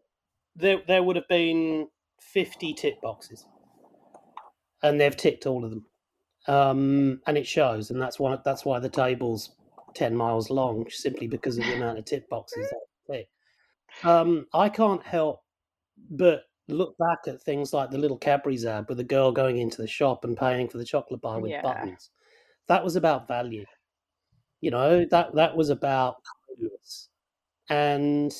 there 0.56 0.82
there 0.88 1.04
would 1.04 1.15
have 1.15 1.28
been 1.30 1.88
fifty 2.20 2.74
tick 2.74 3.02
boxes, 3.02 3.46
and 4.84 5.00
they've 5.00 5.15
ticked 5.15 5.46
all 5.46 5.63
of 5.63 5.70
them, 5.70 5.86
um, 6.47 7.21
and 7.27 7.38
it 7.38 7.47
shows, 7.47 7.91
and 7.91 8.01
that's 8.01 8.19
why 8.19 8.38
that's 8.43 8.65
why 8.65 8.79
the 8.79 8.89
table's 8.89 9.51
ten 9.93 10.15
miles 10.15 10.49
long, 10.49 10.86
simply 10.89 11.27
because 11.27 11.58
of 11.58 11.65
the 11.65 11.75
amount 11.75 11.97
of 11.97 12.05
tick 12.05 12.29
boxes 12.29 12.69
that. 12.69 12.79
Um, 14.03 14.47
I 14.53 14.69
can't 14.69 15.03
help 15.03 15.41
but 16.10 16.43
look 16.67 16.97
back 16.97 17.19
at 17.27 17.41
things 17.41 17.73
like 17.73 17.91
the 17.91 17.97
little 17.97 18.17
Cadbury's 18.17 18.65
ad 18.65 18.86
with 18.89 18.97
the 18.97 19.03
girl 19.03 19.31
going 19.31 19.58
into 19.58 19.81
the 19.81 19.88
shop 19.88 20.25
and 20.25 20.38
paying 20.38 20.67
for 20.67 20.77
the 20.77 20.86
chocolate 20.86 21.21
bar 21.21 21.39
with 21.39 21.51
yeah. 21.51 21.62
buttons. 21.62 22.10
That 22.67 22.84
was 22.84 22.95
about 22.95 23.27
value. 23.27 23.65
You 24.62 24.71
know, 24.71 25.05
that 25.12 25.36
that 25.36 25.55
was 25.55 25.69
about 25.69 26.15
and 27.69 28.34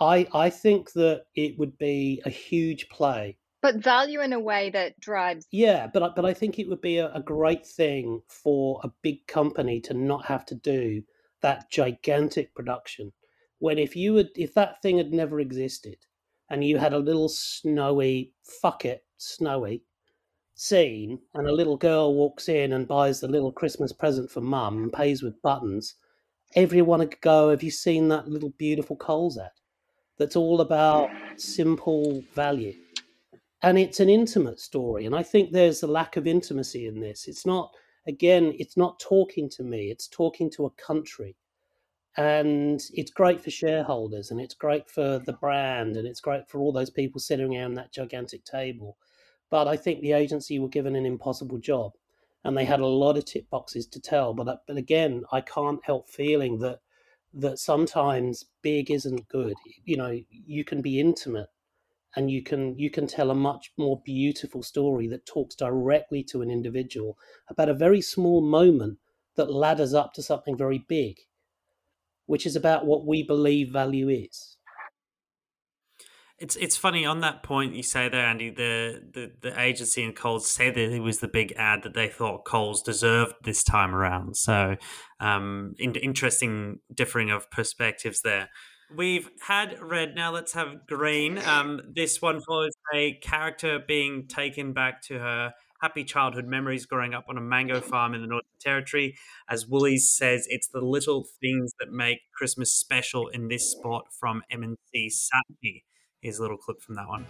I 0.00 0.26
I 0.32 0.50
think 0.50 0.92
that 0.92 1.24
it 1.34 1.58
would 1.58 1.76
be 1.78 2.22
a 2.24 2.30
huge 2.30 2.88
play. 2.88 3.38
But 3.66 3.82
value 3.82 4.20
in 4.20 4.32
a 4.32 4.38
way 4.38 4.70
that 4.70 5.00
drives. 5.00 5.48
Yeah, 5.50 5.88
but 5.92 6.14
but 6.14 6.24
I 6.24 6.32
think 6.32 6.56
it 6.56 6.68
would 6.68 6.80
be 6.80 6.98
a, 6.98 7.12
a 7.12 7.20
great 7.20 7.66
thing 7.66 8.22
for 8.28 8.80
a 8.84 8.92
big 9.02 9.26
company 9.26 9.80
to 9.80 9.92
not 9.92 10.24
have 10.26 10.46
to 10.46 10.54
do 10.54 11.02
that 11.40 11.68
gigantic 11.68 12.54
production. 12.54 13.12
When 13.58 13.76
if 13.76 13.96
you 13.96 14.14
had 14.14 14.28
if 14.36 14.54
that 14.54 14.80
thing 14.82 14.98
had 14.98 15.12
never 15.12 15.40
existed, 15.40 15.96
and 16.48 16.62
you 16.62 16.78
had 16.78 16.92
a 16.92 17.00
little 17.00 17.28
snowy 17.28 18.34
fuck 18.44 18.84
it 18.84 19.04
snowy 19.16 19.82
scene, 20.54 21.22
and 21.34 21.48
a 21.48 21.52
little 21.52 21.76
girl 21.76 22.14
walks 22.14 22.48
in 22.48 22.72
and 22.72 22.86
buys 22.86 23.18
the 23.18 23.26
little 23.26 23.50
Christmas 23.50 23.92
present 23.92 24.30
for 24.30 24.42
mum 24.42 24.84
and 24.84 24.92
pays 24.92 25.24
with 25.24 25.42
buttons, 25.42 25.96
everyone 26.54 27.00
would 27.00 27.20
go, 27.20 27.50
"Have 27.50 27.64
you 27.64 27.72
seen 27.72 28.06
that 28.10 28.28
little 28.28 28.50
beautiful 28.50 28.94
Coles 28.94 29.36
ad?" 29.36 29.50
that's 30.18 30.36
all 30.36 30.60
about 30.60 31.10
simple 31.36 32.22
value. 32.32 32.85
And 33.62 33.78
it's 33.78 34.00
an 34.00 34.08
intimate 34.08 34.60
story. 34.60 35.06
And 35.06 35.14
I 35.14 35.22
think 35.22 35.50
there's 35.50 35.82
a 35.82 35.86
lack 35.86 36.16
of 36.16 36.26
intimacy 36.26 36.86
in 36.86 37.00
this. 37.00 37.26
It's 37.26 37.46
not, 37.46 37.74
again, 38.06 38.52
it's 38.58 38.76
not 38.76 39.00
talking 39.00 39.48
to 39.50 39.62
me, 39.62 39.90
it's 39.90 40.08
talking 40.08 40.50
to 40.52 40.66
a 40.66 40.70
country. 40.70 41.36
And 42.18 42.82
it's 42.94 43.10
great 43.10 43.42
for 43.42 43.50
shareholders 43.50 44.30
and 44.30 44.40
it's 44.40 44.54
great 44.54 44.88
for 44.88 45.18
the 45.18 45.34
brand 45.34 45.96
and 45.96 46.06
it's 46.06 46.20
great 46.20 46.48
for 46.48 46.60
all 46.60 46.72
those 46.72 46.88
people 46.88 47.20
sitting 47.20 47.54
around 47.54 47.74
that 47.74 47.92
gigantic 47.92 48.44
table. 48.44 48.96
But 49.50 49.68
I 49.68 49.76
think 49.76 50.00
the 50.00 50.12
agency 50.12 50.58
were 50.58 50.68
given 50.68 50.96
an 50.96 51.04
impossible 51.04 51.58
job 51.58 51.92
and 52.44 52.56
they 52.56 52.64
had 52.64 52.80
a 52.80 52.86
lot 52.86 53.18
of 53.18 53.26
tick 53.26 53.50
boxes 53.50 53.86
to 53.88 54.00
tell. 54.00 54.32
But, 54.32 54.48
uh, 54.48 54.56
but 54.66 54.76
again, 54.78 55.24
I 55.30 55.42
can't 55.42 55.84
help 55.84 56.08
feeling 56.08 56.58
that 56.60 56.80
that 57.34 57.58
sometimes 57.58 58.46
big 58.62 58.90
isn't 58.90 59.28
good. 59.28 59.54
You 59.84 59.98
know, 59.98 60.18
you 60.30 60.64
can 60.64 60.80
be 60.80 61.00
intimate 61.00 61.48
and 62.16 62.30
you 62.30 62.42
can 62.42 62.76
you 62.78 62.90
can 62.90 63.06
tell 63.06 63.30
a 63.30 63.34
much 63.34 63.72
more 63.76 64.00
beautiful 64.04 64.62
story 64.62 65.06
that 65.08 65.26
talks 65.26 65.54
directly 65.54 66.24
to 66.24 66.42
an 66.42 66.50
individual 66.50 67.18
about 67.48 67.68
a 67.68 67.74
very 67.74 68.00
small 68.00 68.40
moment 68.40 68.98
that 69.36 69.52
ladders 69.52 69.92
up 69.92 70.14
to 70.14 70.22
something 70.22 70.56
very 70.56 70.84
big, 70.88 71.18
which 72.24 72.46
is 72.46 72.56
about 72.56 72.86
what 72.86 73.06
we 73.06 73.22
believe 73.22 73.70
value 73.70 74.08
is. 74.08 74.56
It's 76.38 76.56
it's 76.56 76.76
funny 76.76 77.06
on 77.06 77.20
that 77.20 77.42
point 77.42 77.74
you 77.74 77.82
say 77.82 78.08
there, 78.08 78.26
Andy. 78.26 78.50
The, 78.50 79.02
the 79.12 79.32
the 79.40 79.60
agency 79.60 80.02
and 80.04 80.14
Coles 80.14 80.48
said 80.48 80.74
that 80.74 80.92
it 80.92 81.00
was 81.00 81.20
the 81.20 81.28
big 81.28 81.52
ad 81.56 81.82
that 81.82 81.94
they 81.94 82.08
thought 82.08 82.44
Coles 82.44 82.82
deserved 82.82 83.34
this 83.44 83.62
time 83.62 83.94
around. 83.94 84.36
So, 84.36 84.76
um, 85.18 85.74
in, 85.78 85.94
interesting 85.94 86.80
differing 86.92 87.30
of 87.30 87.50
perspectives 87.50 88.20
there. 88.20 88.50
We've 88.94 89.28
had 89.40 89.80
red. 89.80 90.14
Now 90.14 90.32
let's 90.32 90.52
have 90.52 90.86
green. 90.86 91.38
Um, 91.38 91.80
this 91.92 92.22
one 92.22 92.40
follows 92.40 92.72
a 92.94 93.14
character 93.14 93.80
being 93.86 94.28
taken 94.28 94.72
back 94.72 95.02
to 95.02 95.18
her 95.18 95.52
happy 95.80 96.04
childhood 96.04 96.46
memories 96.46 96.86
growing 96.86 97.12
up 97.12 97.24
on 97.28 97.36
a 97.36 97.40
mango 97.40 97.80
farm 97.80 98.14
in 98.14 98.20
the 98.20 98.26
Northern 98.26 98.46
Territory. 98.60 99.16
As 99.48 99.66
Woolies 99.66 100.08
says, 100.08 100.46
it's 100.48 100.68
the 100.68 100.80
little 100.80 101.26
things 101.40 101.72
that 101.80 101.90
make 101.90 102.18
Christmas 102.34 102.72
special 102.72 103.28
in 103.28 103.48
this 103.48 103.72
spot 103.72 104.06
from 104.18 104.42
M&C 104.50 105.10
Saatchi. 105.10 105.82
Here's 106.20 106.38
a 106.38 106.42
little 106.42 106.56
clip 106.56 106.80
from 106.80 106.94
that 106.94 107.08
one. 107.08 107.26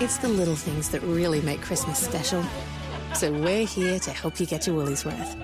It's 0.00 0.16
the 0.18 0.28
little 0.28 0.56
things 0.56 0.88
that 0.90 1.02
really 1.02 1.40
make 1.42 1.60
Christmas 1.60 1.98
special. 1.98 2.44
So 3.14 3.32
we're 3.32 3.66
here 3.66 3.98
to 3.98 4.10
help 4.10 4.38
you 4.38 4.46
get 4.46 4.66
your 4.66 4.76
Woolies 4.76 5.04
worth. 5.04 5.36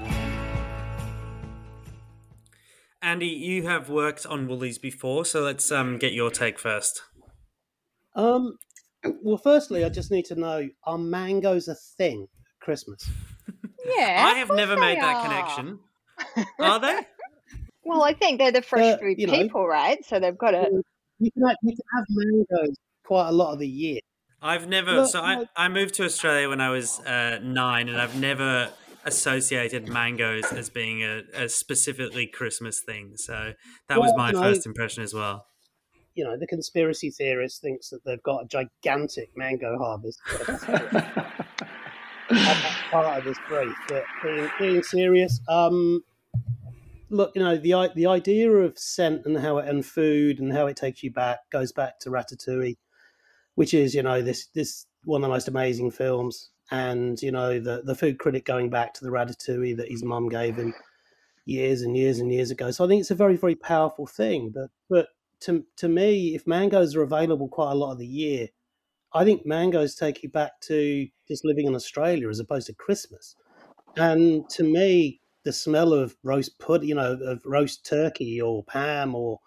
Andy, 3.03 3.27
you 3.27 3.67
have 3.67 3.91
worked 3.91 4.25
on 4.27 4.49
Woolies 4.49 4.79
before, 4.79 5.25
so 5.25 5.43
let's 5.43 5.71
um, 5.71 5.99
get 5.99 6.13
your 6.13 6.31
take 6.31 6.59
first. 6.59 7.03
Um, 8.15 8.57
well, 9.23 9.37
firstly, 9.37 9.85
I 9.85 9.89
just 9.89 10.11
need 10.11 10.25
to 10.27 10.37
know: 10.37 10.69
Are 10.85 10.99
mangoes 10.99 11.69
a 11.69 11.75
thing 11.75 12.23
at 12.23 12.65
Christmas? 12.65 13.09
Yeah, 13.85 14.25
I 14.27 14.39
have 14.39 14.51
never 14.51 14.77
made 14.77 14.99
that 14.99 15.17
are. 15.17 15.23
connection. 15.23 15.79
Are 16.59 16.81
they? 16.81 17.01
Well, 17.85 18.03
I 18.03 18.15
think 18.15 18.39
they're 18.39 18.53
the 18.53 18.63
fresh 18.63 18.95
uh, 18.95 18.99
food 18.99 19.19
people, 19.19 19.61
know, 19.63 19.67
right? 19.67 20.03
So 20.05 20.19
they've 20.19 20.39
got 20.39 20.53
to. 20.53 20.83
You 21.19 21.31
can, 21.31 21.47
have, 21.47 21.57
you 21.63 21.77
can 21.77 21.85
have 21.95 22.05
mangoes 22.09 22.77
quite 23.05 23.29
a 23.29 23.33
lot 23.33 23.53
of 23.53 23.59
the 23.59 23.69
year. 23.69 24.01
I've 24.45 24.69
never. 24.69 25.07
so 25.07 25.21
I, 25.21 25.47
I 25.57 25.69
moved 25.69 25.95
to 25.95 26.05
Australia 26.05 26.51
when 26.51 26.61
I 26.61 26.69
was 26.69 27.01
uh, 27.01 27.41
nine, 27.43 27.89
and 27.89 27.99
I've 27.99 28.15
never 28.21 28.71
associated 29.07 29.89
mangoes 29.89 30.45
as 30.53 30.69
being 30.69 31.03
a, 31.03 31.23
a 31.35 31.49
specifically 31.49 32.27
Christmas 32.27 32.81
thing. 32.81 33.17
So 33.17 33.55
that 33.89 33.99
well, 33.99 34.13
was 34.13 34.17
my 34.17 34.33
first 34.33 34.67
impression 34.67 35.03
as 35.03 35.15
well. 35.15 35.47
You 36.15 36.25
know, 36.25 36.37
the 36.37 36.47
conspiracy 36.47 37.11
theorist 37.11 37.63
thinks 37.63 37.89
that 37.89 38.05
they've 38.05 38.23
got 38.23 38.45
a 38.45 38.47
gigantic 38.47 39.31
mango 39.35 39.79
harvest. 39.79 40.21
part 42.91 43.19
of 43.19 43.25
this 43.25 43.39
brief, 43.49 43.75
but 43.89 44.05
being, 44.23 44.51
being 44.59 44.83
serious, 44.83 45.41
um, 45.49 46.03
look, 47.09 47.33
you 47.35 47.43
know, 47.43 47.57
the 47.57 47.91
the 47.95 48.07
idea 48.07 48.51
of 48.51 48.79
scent 48.79 49.25
and 49.25 49.39
how 49.39 49.59
it 49.59 49.69
and 49.69 49.87
food 49.87 50.39
and 50.39 50.53
how 50.53 50.67
it 50.67 50.77
takes 50.77 51.03
you 51.03 51.11
back 51.11 51.39
goes 51.51 51.73
back 51.73 51.99
to 52.01 52.11
Ratatouille, 52.11 52.77
which 53.55 53.75
is 53.75 53.95
you 53.95 54.03
know 54.03 54.23
this 54.23 54.47
this 54.55 54.87
one 55.05 55.23
of 55.23 55.29
the 55.29 55.35
most 55.35 55.49
amazing 55.49 55.91
films, 55.91 56.51
and 56.71 57.21
you 57.23 57.33
know 57.33 57.61
the 57.61 57.83
the 57.85 57.95
food 57.95 58.19
critic 58.19 58.45
going 58.45 58.71
back 58.71 58.95
to 58.95 59.05
the 59.05 59.11
Ratatouille 59.11 59.77
that 59.77 59.91
his 59.91 60.03
mum 60.03 60.29
gave 60.29 60.57
him 60.57 60.75
years 61.47 61.83
and 61.83 61.97
years 61.97 62.19
and 62.19 62.33
years 62.33 62.51
ago. 62.51 62.71
So 62.71 62.85
I 62.85 62.89
think 62.89 63.01
it's 63.01 63.11
a 63.11 63.17
very 63.17 63.37
very 63.37 63.55
powerful 63.55 64.07
thing. 64.07 64.51
But 64.55 64.71
but 64.89 65.09
to 65.41 65.65
to 65.77 65.89
me, 65.89 66.35
if 66.35 66.47
mangoes 66.47 66.97
are 66.97 67.03
available 67.03 67.49
quite 67.49 67.73
a 67.73 67.77
lot 67.77 67.93
of 67.93 67.99
the 67.99 68.07
year, 68.07 68.49
I 69.13 69.25
think 69.25 69.47
mangoes 69.47 69.95
take 69.95 70.23
you 70.23 70.29
back 70.29 70.61
to 70.63 71.07
just 71.29 71.45
living 71.45 71.67
in 71.67 71.75
Australia 71.75 72.29
as 72.29 72.41
opposed 72.41 72.67
to 72.67 72.75
Christmas. 72.75 73.37
And 73.97 74.49
to 74.51 74.65
me, 74.65 75.21
the 75.45 75.53
smell 75.53 75.93
of 75.93 76.17
roast 76.23 76.59
pudding, 76.59 76.89
you 76.89 76.95
know, 76.97 77.13
of 77.13 77.43
roast 77.45 77.87
turkey 77.87 78.41
or 78.41 78.65
ham 78.69 79.15
or 79.15 79.41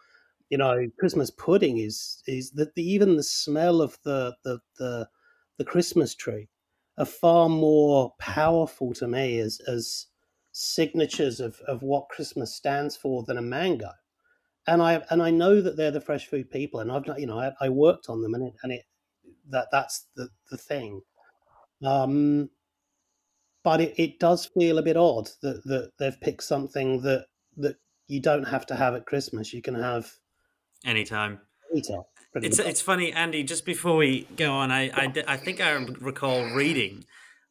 you 0.50 0.58
know 0.58 0.88
Christmas 1.00 1.32
pudding 1.32 1.78
is 1.78 2.22
is 2.28 2.52
that 2.52 2.72
even 2.78 3.16
the 3.16 3.24
smell 3.24 3.82
of 3.82 3.98
the 4.04 4.36
the 4.44 4.60
the, 4.78 5.08
the 5.58 5.66
Christmas 5.66 6.16
tree 6.16 6.50
are 6.98 7.06
far 7.06 7.50
more 7.50 8.14
powerful 8.20 8.94
to 8.94 9.08
me 9.08 9.40
as 9.40 9.60
as 9.68 10.08
signatures 10.52 11.40
of, 11.40 11.60
of 11.68 11.84
what 11.84 12.10
Christmas 12.10 12.56
stands 12.56 12.98
for 12.98 13.24
than 13.24 13.38
a 13.38 13.42
mango. 13.42 13.92
And 14.66 14.82
I 14.82 15.04
and 15.10 15.22
I 15.22 15.30
know 15.30 15.62
that 15.62 15.78
they're 15.78 15.92
the 15.92 16.02
fresh 16.02 16.26
food 16.26 16.50
people, 16.50 16.80
and 16.80 16.92
I've 16.92 17.06
not, 17.08 17.20
you 17.20 17.28
know, 17.28 17.40
I, 17.40 17.52
I 17.62 17.70
worked 17.70 18.10
on 18.10 18.22
them, 18.22 18.34
and 18.34 18.48
it 18.48 18.54
and 18.64 18.72
it 18.74 18.84
that 19.50 19.68
that's 19.72 20.08
the 20.16 20.30
the 20.52 20.58
thing. 20.58 21.02
Um, 21.86 22.50
but 23.64 23.82
it, 23.82 23.94
it 23.98 24.20
does 24.20 24.46
feel 24.46 24.78
a 24.78 24.84
bit 24.84 24.98
odd 24.98 25.30
that, 25.42 25.64
that 25.66 25.92
they've 26.00 26.20
picked 26.22 26.44
something 26.44 27.02
that 27.02 27.28
that 27.58 27.78
you 28.08 28.22
don't 28.22 28.46
have 28.46 28.66
to 28.68 28.76
have 28.76 28.96
at 28.96 29.06
Christmas. 29.06 29.54
You 29.54 29.62
can 29.62 29.76
have 29.76 30.12
anytime. 30.86 31.40
Anytime. 31.72 32.04
It's 32.36 32.60
it's 32.60 32.82
funny, 32.82 33.12
Andy. 33.14 33.44
Just 33.44 33.66
before 33.66 33.98
we 33.98 34.28
go 34.36 34.54
on, 34.54 34.72
I, 34.72 34.90
I 34.90 35.14
I 35.28 35.38
think 35.38 35.60
I 35.60 35.72
recall 35.72 36.44
reading 36.54 37.06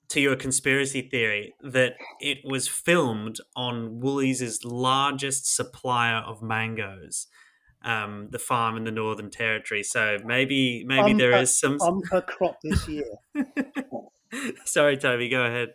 to 0.09 0.21
your 0.21 0.37
conspiracy 0.37 1.03
theory 1.03 1.55
that 1.61 1.95
it 2.21 2.39
was 2.45 2.69
filmed 2.69 3.39
on 3.57 4.01
Woolies' 4.01 4.65
largest 4.65 5.53
supplier 5.53 6.19
of 6.19 6.43
mangoes, 6.43 7.27
um, 7.83 8.29
the 8.31 8.39
farm 8.39 8.77
in 8.77 8.85
the 8.85 8.91
Northern 8.91 9.31
Territory. 9.31 9.83
So 9.83 10.19
maybe 10.25 10.85
maybe 10.85 11.13
um, 11.13 11.19
there 11.19 11.37
is 11.37 11.59
some 11.59 11.81
um 11.81 12.03
per 12.03 12.21
crop 12.21 12.59
this 12.63 12.87
year. 12.89 13.11
Sorry, 14.65 14.97
Toby. 14.97 15.29
Go 15.29 15.43
ahead. 15.45 15.75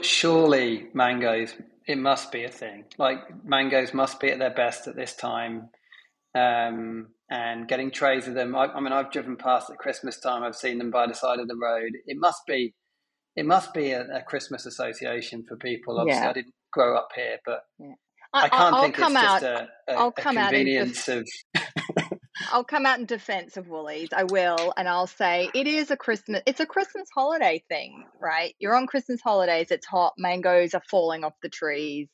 Surely 0.00 0.88
mangoes, 0.94 1.54
it 1.86 1.98
must 1.98 2.32
be 2.32 2.44
a 2.44 2.50
thing. 2.50 2.84
Like 2.96 3.44
mangoes 3.44 3.92
must 3.92 4.20
be 4.20 4.30
at 4.30 4.38
their 4.38 4.54
best 4.54 4.86
at 4.86 4.96
this 4.96 5.14
time. 5.14 5.68
Um, 6.34 7.08
and 7.30 7.66
getting 7.66 7.90
trays 7.90 8.28
of 8.28 8.34
them. 8.34 8.54
I, 8.54 8.66
I, 8.66 8.80
mean, 8.80 8.92
I've 8.92 9.10
driven 9.10 9.36
past 9.36 9.70
at 9.70 9.78
Christmas 9.78 10.20
time. 10.20 10.42
I've 10.42 10.56
seen 10.56 10.78
them 10.78 10.90
by 10.90 11.06
the 11.06 11.14
side 11.14 11.38
of 11.38 11.48
the 11.48 11.56
road. 11.56 11.92
It 12.06 12.16
must 12.18 12.42
be, 12.46 12.74
it 13.34 13.46
must 13.46 13.72
be 13.72 13.92
a, 13.92 14.02
a 14.02 14.22
Christmas 14.22 14.66
association 14.66 15.44
for 15.48 15.56
people. 15.56 15.98
Obviously, 15.98 16.22
yeah. 16.22 16.30
I 16.30 16.32
didn't 16.32 16.54
grow 16.72 16.96
up 16.96 17.08
here, 17.14 17.38
but 17.46 17.60
yeah. 17.78 17.94
I, 18.32 18.44
I, 18.44 18.48
can't 18.48 18.74
I'll 18.74 18.82
think 18.82 18.98
it's 18.98 19.14
out, 19.14 19.40
just 19.40 19.44
a, 19.44 19.68
a, 19.88 19.94
I'll 19.96 20.12
come 20.12 20.36
a 20.36 20.48
convenience 20.48 21.08
out 21.08 21.18
of 21.18 21.28
I'll 22.52 22.64
come 22.64 22.84
out 22.84 22.98
in 22.98 23.06
defense 23.06 23.56
of 23.56 23.68
Woolies. 23.68 24.08
I 24.12 24.24
will, 24.24 24.74
and 24.76 24.88
I'll 24.88 25.06
say 25.06 25.50
it 25.54 25.66
is 25.66 25.90
a 25.90 25.96
Christmas. 25.96 26.42
It's 26.46 26.60
a 26.60 26.66
Christmas 26.66 27.08
holiday 27.14 27.62
thing, 27.68 28.04
right? 28.20 28.54
You're 28.58 28.74
on 28.74 28.86
Christmas 28.86 29.20
holidays. 29.22 29.70
It's 29.70 29.86
hot. 29.86 30.14
Mangoes 30.18 30.74
are 30.74 30.82
falling 30.90 31.24
off 31.24 31.34
the 31.42 31.48
trees. 31.48 32.08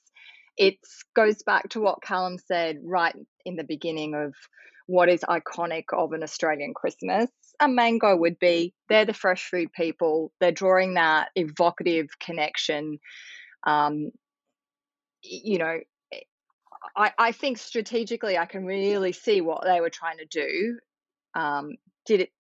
It 0.58 0.76
goes 1.16 1.42
back 1.42 1.70
to 1.70 1.80
what 1.80 2.02
Callum 2.02 2.36
said 2.38 2.76
right 2.84 3.16
in 3.44 3.56
the 3.56 3.64
beginning 3.64 4.14
of 4.14 4.34
what 4.86 5.08
is 5.08 5.20
iconic 5.20 5.84
of 5.92 6.12
an 6.12 6.22
Australian 6.22 6.74
Christmas. 6.74 7.30
A 7.60 7.68
mango 7.68 8.16
would 8.16 8.38
be 8.38 8.74
they're 8.88 9.04
the 9.04 9.12
fresh 9.12 9.48
food 9.48 9.72
people. 9.72 10.32
They're 10.40 10.50
drawing 10.50 10.94
that 10.94 11.28
evocative 11.36 12.08
connection. 12.18 12.98
Um, 13.64 14.10
you 15.22 15.58
know, 15.58 15.78
I, 16.96 17.12
I 17.18 17.32
think 17.32 17.58
strategically 17.58 18.38
I 18.38 18.46
can 18.46 18.64
really 18.64 19.12
see 19.12 19.40
what 19.40 19.62
they 19.64 19.80
were 19.80 19.90
trying 19.90 20.18
to 20.18 20.26
do. 20.26 20.78
Um, 21.34 21.76
did 22.06 22.22
it 22.22 22.30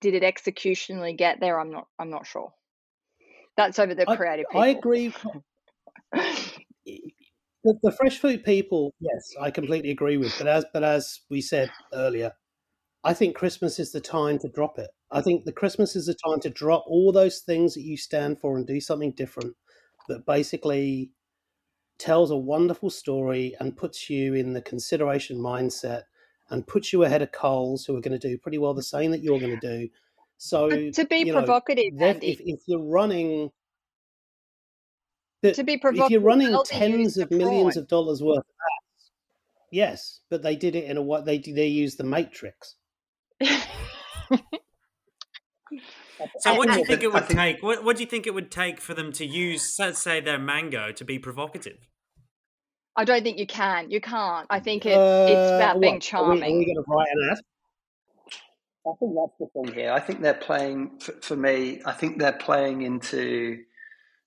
did 0.00 0.14
it 0.14 0.22
executionally 0.22 1.16
get 1.16 1.40
there? 1.40 1.58
I'm 1.58 1.70
not 1.70 1.86
I'm 1.98 2.10
not 2.10 2.26
sure. 2.26 2.52
That's 3.56 3.78
over 3.78 3.94
the 3.94 4.04
creative 4.04 4.46
I, 4.54 4.58
I 4.58 4.68
agree. 4.68 5.14
the, 7.66 7.78
the 7.82 7.92
fresh 7.92 8.18
food 8.18 8.44
people, 8.44 8.94
yes, 9.00 9.34
I 9.40 9.50
completely 9.50 9.90
agree 9.90 10.16
with. 10.16 10.36
But 10.38 10.46
as 10.46 10.64
but 10.72 10.84
as 10.84 11.20
we 11.28 11.40
said 11.40 11.70
earlier, 11.92 12.32
I 13.04 13.12
think 13.12 13.36
Christmas 13.36 13.78
is 13.78 13.92
the 13.92 14.00
time 14.00 14.38
to 14.38 14.48
drop 14.48 14.78
it. 14.78 14.90
I 15.10 15.20
think 15.20 15.44
the 15.44 15.52
Christmas 15.52 15.96
is 15.96 16.06
the 16.06 16.16
time 16.26 16.40
to 16.40 16.50
drop 16.50 16.84
all 16.86 17.12
those 17.12 17.40
things 17.40 17.74
that 17.74 17.82
you 17.82 17.96
stand 17.96 18.40
for 18.40 18.56
and 18.56 18.66
do 18.66 18.80
something 18.80 19.12
different 19.12 19.54
that 20.08 20.26
basically 20.26 21.10
tells 21.98 22.30
a 22.30 22.36
wonderful 22.36 22.90
story 22.90 23.56
and 23.60 23.76
puts 23.76 24.08
you 24.10 24.34
in 24.34 24.52
the 24.52 24.62
consideration 24.62 25.38
mindset 25.38 26.02
and 26.50 26.66
puts 26.66 26.92
you 26.92 27.02
ahead 27.02 27.22
of 27.22 27.32
Coles, 27.32 27.84
who 27.84 27.96
are 27.96 28.00
going 28.00 28.18
to 28.18 28.28
do 28.28 28.38
pretty 28.38 28.58
well 28.58 28.74
the 28.74 28.82
same 28.82 29.10
that 29.10 29.22
you're 29.22 29.40
going 29.40 29.58
to 29.58 29.78
do. 29.78 29.88
So 30.38 30.68
but 30.68 30.94
to 30.94 31.04
be 31.06 31.30
provocative, 31.30 31.94
know, 31.94 32.08
if, 32.22 32.40
if, 32.40 32.60
you're 32.66 32.84
running, 32.84 33.50
to 35.42 35.64
be 35.64 35.76
provocative, 35.76 36.06
if 36.06 36.10
you're 36.10 36.20
running 36.20 36.56
tens 36.64 37.16
of 37.18 37.30
millions 37.30 37.76
of 37.76 37.88
dollars 37.88 38.22
worth 38.22 38.38
of 38.38 38.44
ads, 38.44 39.10
yes, 39.70 40.20
but 40.30 40.42
they 40.42 40.56
did 40.56 40.74
it 40.74 40.84
in 40.84 40.96
a 40.96 41.02
what 41.02 41.24
they 41.24 41.38
they 41.38 41.68
use 41.68 41.96
the 41.96 42.04
Matrix. 42.04 42.76
So, 46.38 46.54
what 46.54 46.70
do 46.70 46.78
you 46.78 46.84
think 46.84 47.02
it 47.02 47.12
would 47.12 47.28
take? 47.28 47.62
What, 47.62 47.84
what 47.84 47.96
do 47.96 48.02
you 48.02 48.08
think 48.08 48.26
it 48.26 48.34
would 48.34 48.50
take 48.50 48.80
for 48.80 48.94
them 48.94 49.12
to 49.12 49.26
use, 49.26 49.76
let's 49.78 50.00
say, 50.00 50.20
their 50.20 50.38
mango 50.38 50.92
to 50.92 51.04
be 51.04 51.18
provocative? 51.18 51.88
I 52.96 53.04
don't 53.04 53.22
think 53.22 53.38
you 53.38 53.46
can. 53.46 53.90
You 53.90 54.00
can't. 54.00 54.46
I 54.48 54.60
think 54.60 54.86
it, 54.86 54.96
uh, 54.96 55.26
it's 55.28 55.52
about 55.52 55.80
being 55.80 56.00
charming. 56.00 56.42
Are 56.42 56.46
we, 56.46 56.54
are 56.54 56.58
we 56.58 56.64
going 56.64 56.76
to 56.76 56.84
write 56.88 57.08
an 57.12 57.30
ad? 57.32 57.38
I 58.86 58.92
think 58.98 59.14
that's 59.14 59.38
the 59.38 59.46
thing 59.52 59.74
here. 59.74 59.92
I 59.92 60.00
think 60.00 60.22
they're 60.22 60.34
playing, 60.34 60.98
for, 61.00 61.12
for 61.20 61.36
me, 61.36 61.82
I 61.84 61.92
think 61.92 62.18
they're 62.18 62.32
playing 62.32 62.82
into 62.82 63.58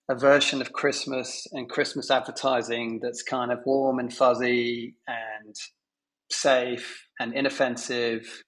a 0.10 0.16
version 0.16 0.60
of 0.60 0.74
Christmas 0.74 1.46
and 1.52 1.70
Christmas 1.70 2.10
advertising 2.10 3.00
that's 3.02 3.22
kind 3.22 3.52
of 3.52 3.60
warm 3.64 4.00
and 4.00 4.12
fuzzy 4.12 4.96
and 5.08 5.56
safe 6.32 7.06
and 7.20 7.34
inoffensive. 7.34 8.44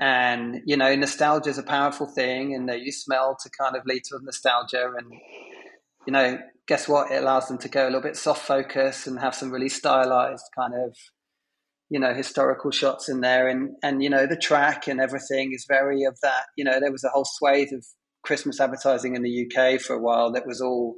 And 0.00 0.62
you 0.64 0.76
know 0.76 0.94
nostalgia 0.94 1.50
is 1.50 1.58
a 1.58 1.62
powerful 1.62 2.06
thing 2.06 2.54
and 2.54 2.68
they 2.68 2.78
use 2.78 3.04
smell 3.04 3.36
to 3.42 3.50
kind 3.60 3.76
of 3.76 3.82
lead 3.84 4.04
to 4.04 4.18
nostalgia 4.22 4.90
and 4.96 5.12
you 6.06 6.12
know 6.12 6.38
guess 6.68 6.88
what? 6.88 7.10
It 7.10 7.22
allows 7.22 7.48
them 7.48 7.58
to 7.58 7.68
go 7.68 7.84
a 7.84 7.86
little 7.86 8.00
bit 8.00 8.16
soft 8.16 8.46
focus 8.46 9.06
and 9.06 9.18
have 9.18 9.34
some 9.34 9.50
really 9.50 9.68
stylized 9.68 10.44
kind 10.56 10.74
of 10.74 10.96
you 11.90 11.98
know 11.98 12.14
historical 12.14 12.70
shots 12.70 13.08
in 13.08 13.20
there. 13.20 13.48
And 13.48 13.70
and 13.82 14.02
you 14.02 14.10
know 14.10 14.26
the 14.26 14.36
track 14.36 14.86
and 14.86 15.00
everything 15.00 15.52
is 15.52 15.66
very 15.68 16.04
of 16.04 16.16
that 16.22 16.46
you 16.56 16.64
know 16.64 16.78
there 16.78 16.92
was 16.92 17.04
a 17.04 17.08
whole 17.08 17.26
swathe 17.26 17.72
of 17.72 17.84
christmas 18.22 18.60
advertising 18.60 19.16
in 19.16 19.22
the 19.22 19.46
uk 19.46 19.80
for 19.80 19.94
a 19.94 20.00
while 20.00 20.32
that 20.32 20.46
was 20.46 20.60
all 20.60 20.96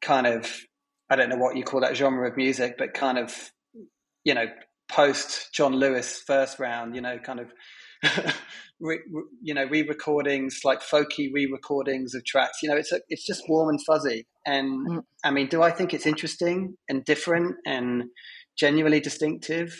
kind 0.00 0.26
of 0.26 0.50
i 1.10 1.16
don't 1.16 1.28
know 1.28 1.36
what 1.36 1.56
you 1.56 1.64
call 1.64 1.80
that 1.80 1.96
genre 1.96 2.28
of 2.28 2.36
music 2.36 2.76
but 2.78 2.94
kind 2.94 3.18
of 3.18 3.52
you 4.24 4.34
know 4.34 4.46
post 4.88 5.48
john 5.54 5.74
lewis 5.74 6.22
first 6.26 6.58
round 6.58 6.94
you 6.94 7.00
know 7.00 7.18
kind 7.18 7.40
of 7.40 7.52
re, 8.80 8.98
you 9.42 9.54
know 9.54 9.64
re-recordings 9.64 10.60
like 10.64 10.80
folky 10.80 11.32
re-recordings 11.32 12.14
of 12.14 12.24
tracks. 12.24 12.62
You 12.62 12.68
know 12.68 12.76
it's 12.76 12.92
a, 12.92 13.00
it's 13.08 13.26
just 13.26 13.42
warm 13.48 13.68
and 13.70 13.80
fuzzy. 13.84 14.26
And 14.44 14.88
mm. 14.88 15.02
i 15.24 15.30
mean 15.30 15.48
do 15.48 15.62
i 15.62 15.70
think 15.70 15.94
it's 15.94 16.06
interesting 16.06 16.76
and 16.88 17.04
different 17.04 17.56
and 17.66 18.04
genuinely 18.58 19.00
distinctive? 19.00 19.76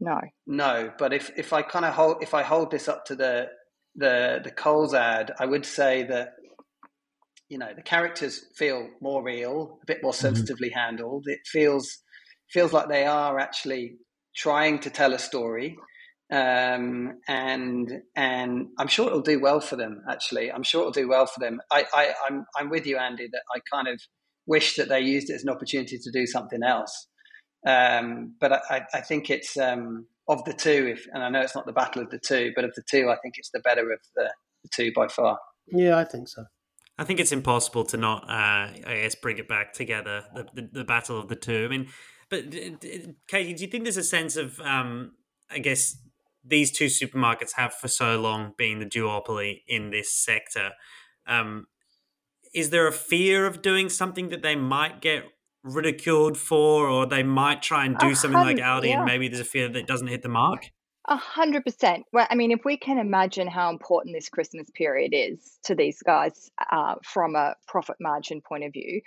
No. 0.00 0.20
No 0.46 0.92
but 0.98 1.12
if 1.12 1.30
if 1.36 1.52
i 1.52 1.62
kind 1.62 1.84
of 1.84 1.94
hold 1.94 2.16
if 2.22 2.34
i 2.34 2.42
hold 2.42 2.70
this 2.70 2.88
up 2.88 3.04
to 3.06 3.14
the 3.14 3.46
the 3.96 4.40
the 4.44 4.50
coles 4.50 4.94
ad 4.94 5.32
i 5.38 5.46
would 5.46 5.64
say 5.64 6.02
that 6.04 6.34
you 7.48 7.58
know 7.58 7.72
the 7.74 7.82
characters 7.82 8.46
feel 8.56 8.88
more 9.00 9.22
real 9.22 9.78
a 9.82 9.86
bit 9.86 10.02
more 10.02 10.12
mm-hmm. 10.12 10.20
sensitively 10.20 10.68
mm-hmm. 10.68 10.78
handled 10.78 11.24
it 11.26 11.40
feels 11.46 11.98
feels 12.50 12.72
like 12.72 12.88
they 12.88 13.04
are 13.06 13.38
actually 13.38 13.96
trying 14.34 14.78
to 14.78 14.90
tell 14.90 15.12
a 15.12 15.18
story 15.18 15.76
um, 16.32 17.20
and 17.28 18.02
and 18.16 18.66
I'm 18.78 18.88
sure 18.88 19.06
it'll 19.06 19.20
do 19.20 19.38
well 19.38 19.60
for 19.60 19.76
them. 19.76 20.02
Actually, 20.10 20.50
I'm 20.50 20.64
sure 20.64 20.80
it'll 20.80 20.92
do 20.92 21.08
well 21.08 21.26
for 21.26 21.38
them. 21.38 21.60
I, 21.70 21.86
I 21.94 22.14
I'm 22.28 22.44
I'm 22.56 22.68
with 22.68 22.84
you, 22.84 22.96
Andy. 22.98 23.28
That 23.30 23.42
I 23.54 23.60
kind 23.72 23.86
of 23.86 24.00
wish 24.46 24.74
that 24.76 24.88
they 24.88 25.00
used 25.00 25.30
it 25.30 25.34
as 25.34 25.44
an 25.44 25.50
opportunity 25.50 25.98
to 25.98 26.10
do 26.10 26.26
something 26.26 26.62
else. 26.64 27.06
Um, 27.66 28.34
but 28.40 28.52
I, 28.52 28.82
I 28.92 29.00
think 29.02 29.30
it's 29.30 29.56
um, 29.56 30.06
of 30.28 30.44
the 30.44 30.52
two. 30.52 30.88
If 30.92 31.06
and 31.12 31.22
I 31.22 31.28
know 31.28 31.40
it's 31.40 31.54
not 31.54 31.66
the 31.66 31.72
battle 31.72 32.02
of 32.02 32.10
the 32.10 32.18
two, 32.18 32.52
but 32.54 32.64
of 32.64 32.74
the 32.74 32.82
two, 32.82 33.08
I 33.10 33.16
think 33.22 33.34
it's 33.38 33.50
the 33.50 33.60
better 33.60 33.92
of 33.92 34.00
the, 34.14 34.32
the 34.62 34.68
two 34.74 34.92
by 34.94 35.08
far. 35.08 35.38
Yeah, 35.68 35.96
I 35.96 36.04
think 36.04 36.28
so. 36.28 36.44
I 36.98 37.04
think 37.04 37.20
it's 37.20 37.32
impossible 37.32 37.84
to 37.86 37.96
not, 37.96 38.24
uh, 38.24 38.72
I 38.86 39.00
guess, 39.02 39.14
bring 39.14 39.38
it 39.38 39.48
back 39.48 39.74
together. 39.74 40.24
The, 40.34 40.46
the, 40.54 40.68
the 40.72 40.84
battle 40.84 41.18
of 41.18 41.28
the 41.28 41.36
two. 41.36 41.64
I 41.66 41.68
mean, 41.68 41.88
But 42.30 42.50
Katie, 43.28 43.54
do 43.54 43.64
you 43.64 43.70
think 43.70 43.84
there's 43.84 43.96
a 43.96 44.02
sense 44.02 44.36
of, 44.36 44.58
um, 44.60 45.12
I 45.50 45.58
guess, 45.58 45.96
these 46.44 46.72
two 46.72 46.86
supermarkets 46.86 47.52
have 47.56 47.74
for 47.74 47.88
so 47.88 48.20
long 48.20 48.52
been 48.56 48.78
the 48.78 48.86
duopoly 48.86 49.62
in 49.68 49.90
this 49.90 50.12
sector? 50.12 50.70
Um, 51.26 51.66
is 52.54 52.70
there 52.70 52.86
a 52.86 52.92
fear 52.92 53.46
of 53.46 53.62
doing 53.62 53.88
something 53.88 54.30
that 54.30 54.42
they 54.42 54.56
might 54.56 55.00
get 55.00 55.24
ridiculed 55.66 56.38
for, 56.38 56.88
or 56.88 57.06
they 57.06 57.22
might 57.22 57.62
try 57.62 57.84
and 57.84 57.98
do 57.98 58.14
something 58.14 58.40
like 58.40 58.56
Aldi, 58.56 58.88
yeah. 58.88 58.96
and 58.96 59.04
maybe 59.04 59.28
there's 59.28 59.40
a 59.40 59.44
fear 59.44 59.68
that 59.68 59.78
it 59.78 59.86
doesn't 59.86 60.08
hit 60.08 60.22
the 60.22 60.28
mark? 60.28 60.70
A 61.08 61.16
hundred 61.16 61.64
percent. 61.64 62.04
Well, 62.12 62.26
I 62.28 62.34
mean, 62.34 62.50
if 62.50 62.64
we 62.64 62.76
can 62.76 62.98
imagine 62.98 63.46
how 63.46 63.70
important 63.70 64.16
this 64.16 64.28
Christmas 64.28 64.68
period 64.70 65.10
is 65.12 65.58
to 65.64 65.74
these 65.74 66.02
guys 66.02 66.50
uh, 66.70 66.96
from 67.04 67.36
a 67.36 67.54
profit 67.68 67.96
margin 68.00 68.40
point 68.40 68.64
of 68.64 68.72
view, 68.72 69.00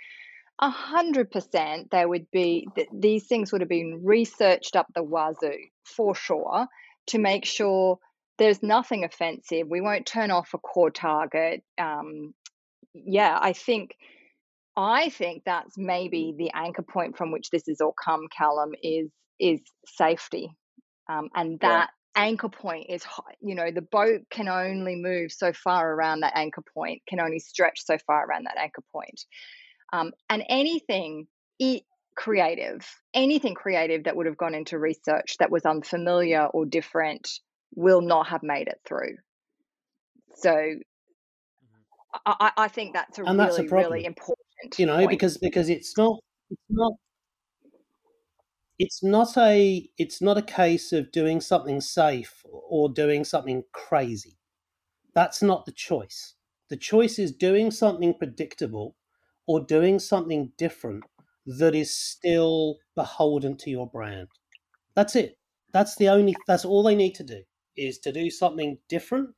a 0.60 0.70
hundred 0.70 1.30
percent, 1.30 1.90
there 1.90 2.08
would 2.08 2.30
be 2.30 2.68
th- 2.74 2.88
these 2.92 3.26
things 3.26 3.52
would 3.52 3.60
have 3.60 3.68
been 3.68 4.00
researched 4.02 4.76
up 4.76 4.86
the 4.94 5.02
wazoo 5.02 5.58
for 5.84 6.14
sure 6.14 6.66
to 7.08 7.18
make 7.18 7.44
sure 7.44 7.98
there's 8.38 8.62
nothing 8.62 9.04
offensive. 9.04 9.66
We 9.68 9.82
won't 9.82 10.06
turn 10.06 10.30
off 10.30 10.54
a 10.54 10.58
core 10.58 10.90
target. 10.90 11.62
Um, 11.76 12.32
yeah, 12.94 13.38
I 13.40 13.52
think 13.52 13.94
I 14.76 15.10
think 15.10 15.42
that's 15.44 15.76
maybe 15.76 16.34
the 16.36 16.50
anchor 16.54 16.82
point 16.82 17.16
from 17.16 17.32
which 17.32 17.50
this 17.50 17.64
has 17.68 17.80
all 17.80 17.94
come, 18.02 18.26
Callum, 18.36 18.72
is 18.82 19.10
is 19.38 19.60
safety. 19.86 20.50
Um, 21.08 21.28
and 21.34 21.58
that 21.60 21.90
yeah. 22.16 22.22
anchor 22.22 22.48
point 22.48 22.86
is, 22.88 23.04
you 23.40 23.54
know, 23.54 23.70
the 23.70 23.82
boat 23.82 24.22
can 24.30 24.48
only 24.48 24.96
move 24.96 25.32
so 25.32 25.52
far 25.52 25.92
around 25.92 26.20
that 26.20 26.36
anchor 26.36 26.62
point, 26.74 27.02
can 27.08 27.20
only 27.20 27.40
stretch 27.40 27.84
so 27.84 27.98
far 28.06 28.26
around 28.26 28.44
that 28.44 28.58
anchor 28.58 28.84
point. 28.92 29.24
Um, 29.92 30.12
and 30.28 30.44
anything 30.48 31.26
it, 31.58 31.82
creative, 32.16 32.86
anything 33.14 33.54
creative 33.54 34.04
that 34.04 34.14
would 34.14 34.26
have 34.26 34.36
gone 34.36 34.54
into 34.54 34.78
research 34.78 35.36
that 35.38 35.50
was 35.50 35.64
unfamiliar 35.64 36.46
or 36.46 36.66
different 36.66 37.28
will 37.74 38.02
not 38.02 38.28
have 38.28 38.42
made 38.42 38.68
it 38.68 38.78
through. 38.86 39.16
So 40.36 40.50
mm-hmm. 40.50 40.76
I, 42.26 42.52
I 42.56 42.68
think 42.68 42.94
that's 42.94 43.18
a 43.18 43.24
and 43.24 43.38
really, 43.38 43.56
that's 43.56 43.72
really 43.72 44.04
important. 44.04 44.46
You 44.78 44.86
know, 44.86 44.96
point. 44.98 45.10
because 45.10 45.38
because 45.38 45.68
it's 45.68 45.96
not 45.96 46.18
it's 46.50 46.62
not 46.68 46.92
it's 48.78 49.02
not 49.02 49.36
a 49.36 49.88
it's 49.98 50.20
not 50.20 50.38
a 50.38 50.42
case 50.42 50.92
of 50.92 51.12
doing 51.12 51.40
something 51.40 51.80
safe 51.80 52.42
or 52.50 52.88
doing 52.88 53.24
something 53.24 53.64
crazy. 53.72 54.38
That's 55.14 55.42
not 55.42 55.66
the 55.66 55.72
choice. 55.72 56.34
The 56.70 56.76
choice 56.76 57.18
is 57.18 57.32
doing 57.32 57.70
something 57.70 58.14
predictable 58.14 58.96
or 59.46 59.60
doing 59.60 59.98
something 60.00 60.52
different 60.58 61.04
that 61.46 61.74
is 61.74 61.96
still 61.96 62.78
beholden 62.96 63.56
to 63.58 63.70
your 63.70 63.88
brand. 63.88 64.28
That's 64.94 65.16
it. 65.16 65.38
That's 65.72 65.96
the 65.96 66.08
only 66.08 66.36
that's 66.46 66.64
all 66.64 66.82
they 66.82 66.94
need 66.96 67.14
to 67.16 67.24
do 67.24 67.42
is 67.76 67.98
to 68.00 68.12
do 68.12 68.30
something 68.30 68.78
different, 68.88 69.30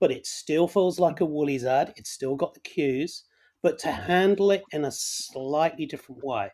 but 0.00 0.12
it 0.12 0.26
still 0.26 0.68
feels 0.68 0.98
like 1.00 1.20
a 1.20 1.26
Woolies 1.26 1.64
ad. 1.64 1.94
It's 1.96 2.10
still 2.10 2.36
got 2.36 2.54
the 2.54 2.60
cues, 2.60 3.24
but 3.64 3.78
to 3.78 3.90
handle 3.90 4.50
it 4.50 4.62
in 4.72 4.84
a 4.84 4.92
slightly 4.92 5.86
different 5.86 6.22
way. 6.22 6.50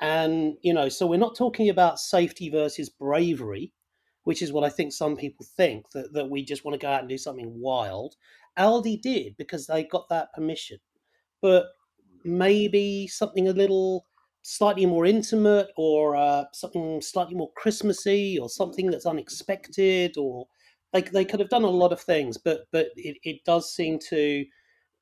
And, 0.00 0.56
you 0.60 0.74
know, 0.74 0.90
so 0.90 1.06
we're 1.06 1.16
not 1.16 1.34
talking 1.34 1.70
about 1.70 1.98
safety 1.98 2.50
versus 2.50 2.90
bravery, 2.90 3.72
which 4.24 4.42
is 4.42 4.52
what 4.52 4.62
I 4.62 4.68
think 4.68 4.92
some 4.92 5.16
people 5.16 5.46
think 5.56 5.90
that, 5.92 6.12
that 6.12 6.28
we 6.28 6.44
just 6.44 6.62
want 6.62 6.78
to 6.78 6.84
go 6.84 6.92
out 6.92 7.00
and 7.00 7.08
do 7.08 7.16
something 7.16 7.58
wild. 7.58 8.16
Aldi 8.58 9.00
did 9.00 9.34
because 9.38 9.66
they 9.66 9.84
got 9.84 10.10
that 10.10 10.34
permission. 10.34 10.76
But 11.40 11.68
maybe 12.22 13.06
something 13.06 13.48
a 13.48 13.52
little 13.52 14.04
slightly 14.42 14.84
more 14.84 15.06
intimate 15.06 15.68
or 15.78 16.16
uh, 16.16 16.44
something 16.52 17.00
slightly 17.00 17.34
more 17.34 17.50
Christmassy 17.56 18.38
or 18.38 18.50
something 18.50 18.90
that's 18.90 19.06
unexpected 19.06 20.18
or 20.18 20.48
like 20.92 21.12
they 21.12 21.24
could 21.24 21.40
have 21.40 21.48
done 21.48 21.64
a 21.64 21.70
lot 21.70 21.92
of 21.92 22.00
things, 22.02 22.36
but 22.36 22.66
but 22.70 22.88
it, 22.96 23.16
it 23.22 23.44
does 23.46 23.74
seem 23.74 23.98
to 24.10 24.44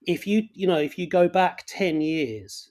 if 0.06 0.26
you 0.26 0.44
you 0.54 0.66
know 0.66 0.78
if 0.78 0.98
you 0.98 1.06
go 1.06 1.28
back 1.28 1.64
10 1.66 2.00
years 2.00 2.70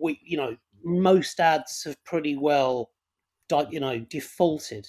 we 0.00 0.20
you 0.24 0.36
know 0.36 0.56
most 0.84 1.38
ads 1.40 1.84
have 1.84 2.02
pretty 2.04 2.36
well 2.36 2.90
you 3.70 3.80
know 3.80 3.98
defaulted 3.98 4.86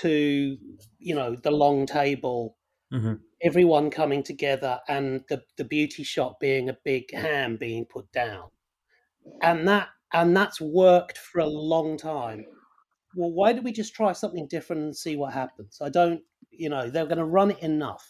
to 0.00 0.56
you 0.98 1.14
know 1.14 1.36
the 1.42 1.50
long 1.50 1.86
table 1.86 2.56
mm-hmm. 2.92 3.14
everyone 3.42 3.90
coming 3.90 4.22
together 4.22 4.80
and 4.88 5.22
the 5.28 5.42
the 5.56 5.64
beauty 5.64 6.02
shop 6.02 6.38
being 6.40 6.68
a 6.68 6.76
big 6.84 7.12
ham 7.14 7.56
being 7.56 7.84
put 7.84 8.10
down. 8.12 8.48
And 9.42 9.66
that 9.68 9.88
and 10.12 10.36
that's 10.36 10.60
worked 10.60 11.18
for 11.18 11.40
a 11.40 11.46
long 11.46 11.96
time. 11.96 12.44
Well 13.14 13.32
why 13.32 13.52
don't 13.52 13.64
we 13.64 13.72
just 13.72 13.94
try 13.94 14.12
something 14.12 14.46
different 14.48 14.82
and 14.82 14.96
see 14.96 15.16
what 15.16 15.32
happens? 15.32 15.78
I 15.80 15.88
don't 15.88 16.20
you 16.50 16.68
know 16.68 16.90
they're 16.90 17.06
going 17.06 17.18
to 17.18 17.24
run 17.24 17.52
it 17.52 17.60
enough 17.60 18.06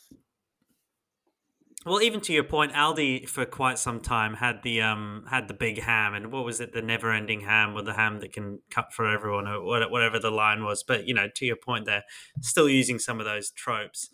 well, 1.87 2.03
even 2.03 2.21
to 2.23 2.33
your 2.33 2.45
point, 2.45 2.73
Aldi 2.73 3.27
for 3.27 3.47
quite 3.47 3.79
some 3.79 4.01
time 4.01 4.35
had 4.35 4.63
the 4.63 4.83
um 4.83 5.25
had 5.31 5.49
the 5.49 5.55
big 5.55 5.81
ham, 5.81 6.15
and 6.15 6.31
what 6.31 6.45
was 6.45 6.61
it, 6.61 6.75
the 6.75 6.83
never-ending 6.83 7.41
ham, 7.41 7.75
or 7.75 7.83
the 7.83 7.95
ham 7.95 8.21
that 8.21 8.33
can 8.35 8.61
cut 8.71 8.93
for 8.93 9.09
everyone, 9.09 9.49
or 9.49 9.89
whatever 9.89 10.19
the 10.19 10.31
line 10.31 10.63
was. 10.63 10.83
But 10.83 11.07
you 11.07 11.15
know, 11.15 11.29
to 11.37 11.47
your 11.47 11.57
point, 11.57 11.87
they're 11.87 12.05
still 12.43 12.69
using 12.69 12.99
some 12.99 13.19
of 13.19 13.25
those 13.25 13.51
tropes. 13.51 14.11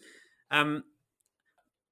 Um, 0.52 0.84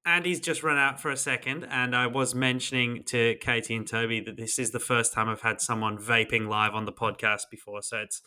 Andy's 0.06 0.38
just 0.38 0.62
run 0.62 0.76
out 0.76 1.00
for 1.00 1.10
a 1.10 1.16
second, 1.16 1.64
and 1.68 1.96
I 1.96 2.06
was 2.06 2.36
mentioning 2.36 3.02
to 3.06 3.34
Katie 3.40 3.74
and 3.74 3.86
Toby 3.86 4.20
that 4.20 4.36
this 4.36 4.60
is 4.60 4.70
the 4.70 4.78
first 4.78 5.12
time 5.12 5.28
I've 5.28 5.40
had 5.40 5.60
someone 5.60 5.98
vaping 5.98 6.46
live 6.46 6.74
on 6.74 6.84
the 6.84 6.92
podcast 6.92 7.50
before, 7.50 7.82
so 7.82 7.98
it's 7.98 8.22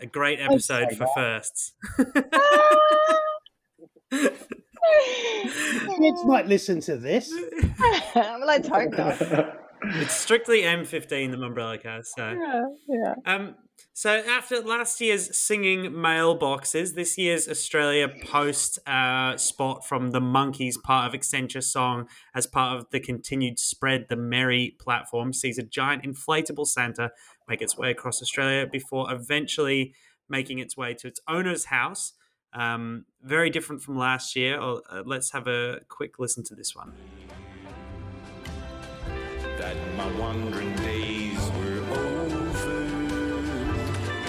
a 0.00 0.06
great 0.06 0.40
episode 0.40 0.88
for 0.96 1.06
that. 1.14 1.14
firsts. 1.14 1.72
Kids 5.98 6.24
might 6.24 6.46
listen 6.46 6.80
to 6.80 6.96
this. 6.96 7.32
Let's 8.14 8.68
hope 8.68 8.92
not. 8.92 9.56
It's 9.82 10.14
strictly 10.14 10.62
M15, 10.62 11.30
the 11.30 11.36
Mumbrella 11.36 11.82
cast. 11.82 12.14
So, 12.14 12.36
yeah, 12.38 12.64
yeah. 12.86 13.14
Um, 13.24 13.54
so 13.94 14.22
after 14.28 14.60
last 14.60 15.00
year's 15.00 15.36
singing 15.36 15.92
mailboxes, 15.92 16.94
this 16.94 17.16
year's 17.16 17.48
Australia 17.48 18.08
Post 18.26 18.78
uh, 18.86 19.36
spot 19.36 19.86
from 19.86 20.10
the 20.10 20.20
Monkeys, 20.20 20.76
part 20.76 21.08
of 21.12 21.18
Accenture 21.18 21.62
Song, 21.62 22.08
as 22.34 22.46
part 22.46 22.78
of 22.78 22.90
the 22.90 23.00
continued 23.00 23.58
spread 23.58 24.06
the 24.08 24.16
Merry 24.16 24.76
platform, 24.80 25.32
sees 25.32 25.58
a 25.58 25.62
giant 25.62 26.04
inflatable 26.04 26.66
Santa 26.66 27.10
make 27.48 27.62
its 27.62 27.76
way 27.76 27.90
across 27.90 28.22
Australia 28.22 28.66
before 28.70 29.12
eventually 29.12 29.94
making 30.28 30.58
its 30.58 30.76
way 30.76 30.94
to 30.94 31.08
its 31.08 31.20
owner's 31.26 31.66
house 31.66 32.12
um, 32.52 33.04
very 33.22 33.50
different 33.50 33.82
from 33.82 33.96
last 33.96 34.34
year. 34.36 34.60
Uh, 34.60 35.02
let's 35.04 35.30
have 35.32 35.46
a 35.46 35.80
quick 35.88 36.18
listen 36.18 36.44
to 36.44 36.54
this 36.54 36.74
one. 36.74 36.92
That 39.58 39.76
my 39.96 40.10
wandering 40.18 40.74
days 40.76 41.38
were 41.50 41.80
over, 41.98 42.82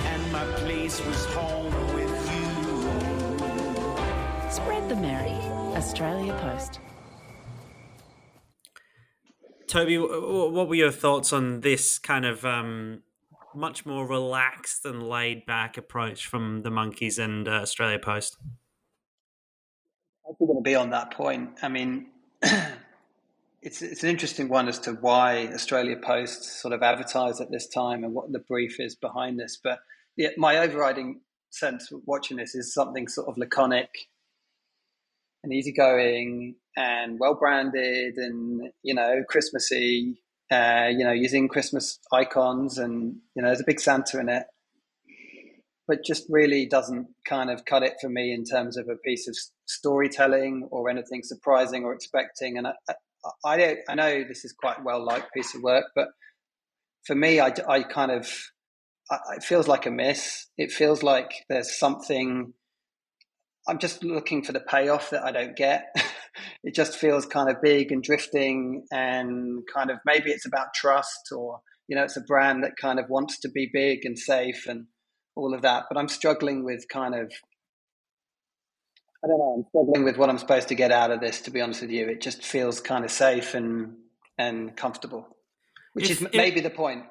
and 0.06 0.32
my 0.32 0.46
place 0.58 1.04
was 1.06 1.26
home 1.28 1.74
with 1.96 2.32
you. 2.34 2.52
Spread 4.52 4.90
the 4.90 4.96
merry, 4.96 5.40
Australia 5.78 6.34
Post. 6.42 6.80
Toby, 9.68 9.98
what 9.98 10.68
were 10.68 10.76
your 10.76 10.92
thoughts 10.92 11.32
on 11.32 11.62
this 11.62 11.98
kind 11.98 12.26
of 12.26 12.44
um, 12.44 13.04
much 13.56 13.86
more 13.86 14.08
relaxed 14.08 14.86
and 14.86 15.08
laid 15.08 15.46
back 15.46 15.78
approach 15.78 16.26
from 16.26 16.62
the 16.64 16.72
monkeys 16.72 17.20
and 17.20 17.48
uh, 17.48 17.52
Australia 17.52 18.00
Post. 18.00 18.38
I'm 20.28 20.36
going 20.48 20.58
to 20.58 20.62
be 20.62 20.76
on 20.76 20.92
that 20.92 21.12
point. 21.12 21.60
I 21.62 21.68
mean, 21.68 22.08
it's 23.62 23.82
it's 23.82 24.04
an 24.04 24.10
interesting 24.10 24.50
one 24.50 24.68
as 24.68 24.80
to 24.80 24.94
why 24.94 25.48
Australia 25.54 25.98
Post 26.02 26.62
sort 26.62 26.74
of 26.74 26.82
advertise 26.82 27.42
at 27.42 27.52
this 27.52 27.68
time 27.68 28.04
and 28.04 28.14
what 28.14 28.32
the 28.32 28.40
brief 28.40 28.80
is 28.80 28.96
behind 28.96 29.40
this. 29.40 29.60
But 29.62 29.80
yeah, 30.16 30.30
my 30.38 30.58
overriding 30.58 31.22
sense 31.52 31.92
watching 32.06 32.38
this 32.38 32.56
is 32.56 32.74
something 32.74 33.08
sort 33.08 33.28
of 33.28 33.38
laconic 33.38 33.90
and 35.44 35.54
easygoing 35.54 36.56
and 36.78 37.20
well 37.20 37.36
branded 37.36 38.16
and 38.18 38.72
you 38.84 38.94
know 38.94 39.24
Christmassy 39.28 40.22
uh, 40.52 40.90
you 40.92 41.06
know, 41.06 41.14
using 41.14 41.48
Christmas 41.48 41.98
icons 42.12 42.78
and, 42.78 43.16
you 43.36 43.42
know, 43.42 43.48
there's 43.48 43.62
a 43.62 43.66
big 43.66 43.80
Santa 43.80 44.20
in 44.20 44.28
it, 44.28 44.44
but 45.88 46.04
just 46.04 46.26
really 46.30 46.66
doesn't 46.66 47.08
kind 47.26 47.50
of 47.50 47.64
cut 47.64 47.84
it 47.84 47.94
for 48.02 48.10
me 48.10 48.34
in 48.34 48.44
terms 48.44 48.76
of 48.76 48.90
a 48.90 48.98
piece 48.98 49.30
of 49.30 49.38
storytelling 49.66 50.68
or 50.70 50.90
anything 50.90 51.22
surprising 51.24 51.86
or 51.86 51.94
expecting. 51.94 52.58
And 52.58 52.68
I, 52.68 52.74
I, 52.90 52.94
I, 53.46 53.78
I 53.88 53.96
know 53.96 54.24
this 54.28 54.44
is 54.44 54.52
quite 54.52 54.84
well 54.84 55.04
liked 55.06 55.34
piece 55.34 55.56
of 55.56 55.64
work, 55.64 55.86
but 55.96 56.10
for 57.06 57.16
me, 57.16 57.40
I, 57.40 57.54
I 57.70 57.84
kind 57.84 58.12
of, 58.12 58.30
I, 59.10 59.18
it 59.38 59.44
feels 59.44 59.70
like 59.70 59.86
a 59.86 59.92
miss. 59.92 60.48
It 60.58 60.72
feels 60.72 61.02
like 61.02 61.32
there's 61.48 61.80
something, 61.80 62.54
I'm 63.70 63.80
just 63.80 64.04
looking 64.04 64.44
for 64.44 64.52
the 64.52 64.60
payoff 64.60 65.12
that 65.12 65.24
I 65.24 65.32
don't 65.32 65.56
get. 65.56 65.96
it 66.64 66.76
just 66.76 66.98
feels 66.98 67.26
kind 67.26 67.50
of 67.50 67.62
big 67.62 67.92
and 67.92 68.04
drifting, 68.04 68.86
and 68.92 69.64
kind 69.74 69.90
of 69.90 69.98
maybe 70.06 70.32
it's 70.32 70.46
about 70.46 70.74
trust, 70.74 71.32
or 71.32 71.62
you 71.88 71.96
know, 71.96 72.04
it's 72.04 72.18
a 72.18 72.22
brand 72.22 72.64
that 72.64 72.78
kind 72.80 73.00
of 73.00 73.10
wants 73.10 73.40
to 73.40 73.50
be 73.50 73.70
big 73.72 74.06
and 74.06 74.18
safe 74.18 74.66
and 74.68 74.86
all 75.36 75.54
of 75.54 75.62
that. 75.62 75.86
But 75.90 75.98
I'm 75.98 76.08
struggling 76.08 76.64
with 76.64 76.88
kind 76.90 77.16
of 77.16 77.32
I 79.24 79.28
don't 79.28 79.38
know. 79.38 79.54
I'm 79.58 79.66
struggling 79.70 80.04
with 80.04 80.18
what 80.18 80.30
I'm 80.30 80.40
supposed 80.40 80.68
to 80.70 80.76
get 80.76 80.92
out 80.92 81.12
of 81.12 81.20
this. 81.20 81.42
To 81.42 81.52
be 81.52 81.62
honest 81.62 81.82
with 81.82 81.92
you, 81.92 82.08
it 82.08 82.22
just 82.22 82.44
feels 82.44 82.82
kind 82.82 83.06
of 83.06 83.12
safe 83.12 83.54
and 83.54 83.98
and 84.38 84.76
comfortable, 84.76 85.28
which 85.94 86.10
if, 86.10 86.22
is 86.22 86.28
maybe 86.34 86.58
if, 86.58 86.64
the 86.64 86.72
point. 86.72 87.06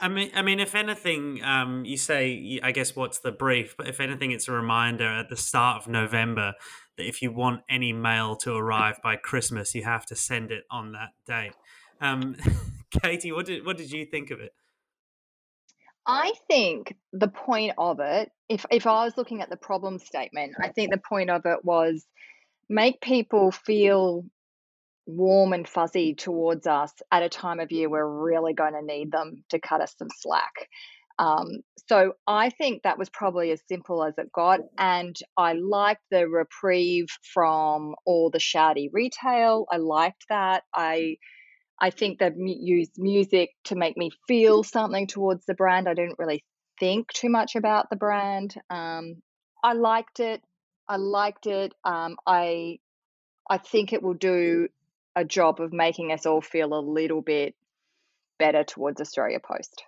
I 0.00 0.08
mean, 0.08 0.30
I 0.34 0.42
mean, 0.42 0.58
if 0.58 0.74
anything, 0.74 1.42
um, 1.44 1.84
you 1.84 1.96
say, 1.96 2.60
I 2.62 2.72
guess, 2.72 2.96
what's 2.96 3.18
the 3.20 3.32
brief? 3.32 3.74
But 3.76 3.88
if 3.88 4.00
anything, 4.00 4.32
it's 4.32 4.48
a 4.48 4.52
reminder 4.52 5.06
at 5.06 5.28
the 5.28 5.36
start 5.36 5.82
of 5.82 5.88
November 5.88 6.54
that 6.96 7.06
if 7.06 7.22
you 7.22 7.32
want 7.32 7.62
any 7.68 7.92
mail 7.92 8.36
to 8.36 8.54
arrive 8.54 9.00
by 9.02 9.16
Christmas, 9.16 9.74
you 9.74 9.84
have 9.84 10.06
to 10.06 10.16
send 10.16 10.50
it 10.50 10.64
on 10.70 10.92
that 10.92 11.10
date. 11.26 11.54
Um, 12.00 12.36
Katie, 13.02 13.32
what 13.32 13.46
did 13.46 13.64
what 13.64 13.76
did 13.76 13.90
you 13.90 14.04
think 14.04 14.30
of 14.30 14.40
it? 14.40 14.54
I 16.06 16.32
think 16.48 16.96
the 17.12 17.28
point 17.28 17.74
of 17.78 18.00
it, 18.00 18.30
if 18.48 18.66
if 18.70 18.86
I 18.86 19.04
was 19.04 19.16
looking 19.16 19.40
at 19.40 19.50
the 19.50 19.56
problem 19.56 19.98
statement, 19.98 20.54
I 20.60 20.68
think 20.68 20.90
the 20.90 21.00
point 21.08 21.30
of 21.30 21.46
it 21.46 21.64
was 21.64 22.04
make 22.68 23.00
people 23.00 23.52
feel 23.52 24.24
warm 25.06 25.52
and 25.52 25.68
fuzzy 25.68 26.14
towards 26.14 26.66
us 26.66 26.92
at 27.10 27.22
a 27.22 27.28
time 27.28 27.60
of 27.60 27.72
year 27.72 27.88
we're 27.88 28.06
really 28.06 28.52
going 28.52 28.72
to 28.72 28.82
need 28.82 29.10
them 29.10 29.44
to 29.50 29.58
cut 29.58 29.80
us 29.80 29.94
some 29.98 30.08
slack. 30.16 30.68
Um, 31.18 31.60
so 31.88 32.14
I 32.26 32.50
think 32.50 32.82
that 32.82 32.98
was 32.98 33.10
probably 33.10 33.50
as 33.50 33.60
simple 33.68 34.04
as 34.04 34.14
it 34.18 34.32
got. 34.32 34.60
And 34.78 35.16
I 35.36 35.54
liked 35.54 36.02
the 36.10 36.28
reprieve 36.28 37.08
from 37.32 37.94
all 38.04 38.30
the 38.30 38.38
shouty 38.38 38.88
retail. 38.92 39.66
I 39.70 39.76
liked 39.76 40.26
that. 40.28 40.64
I 40.74 41.16
I 41.80 41.90
think 41.90 42.18
they've 42.18 42.32
used 42.36 42.92
music 42.96 43.50
to 43.64 43.74
make 43.74 43.96
me 43.96 44.10
feel 44.28 44.62
something 44.62 45.08
towards 45.08 45.44
the 45.46 45.54
brand. 45.54 45.88
I 45.88 45.94
didn't 45.94 46.18
really 46.18 46.44
think 46.78 47.12
too 47.12 47.28
much 47.28 47.56
about 47.56 47.90
the 47.90 47.96
brand. 47.96 48.54
Um, 48.70 49.16
I 49.64 49.72
liked 49.72 50.20
it. 50.20 50.42
I 50.88 50.96
liked 50.96 51.46
it. 51.46 51.74
Um, 51.84 52.16
I 52.26 52.78
I 53.50 53.58
think 53.58 53.92
it 53.92 54.02
will 54.02 54.14
do 54.14 54.68
a 55.16 55.24
job 55.24 55.60
of 55.60 55.72
making 55.72 56.12
us 56.12 56.26
all 56.26 56.40
feel 56.40 56.72
a 56.72 56.80
little 56.80 57.20
bit 57.20 57.54
better 58.38 58.64
towards 58.64 59.00
Australia 59.00 59.40
Post. 59.40 59.84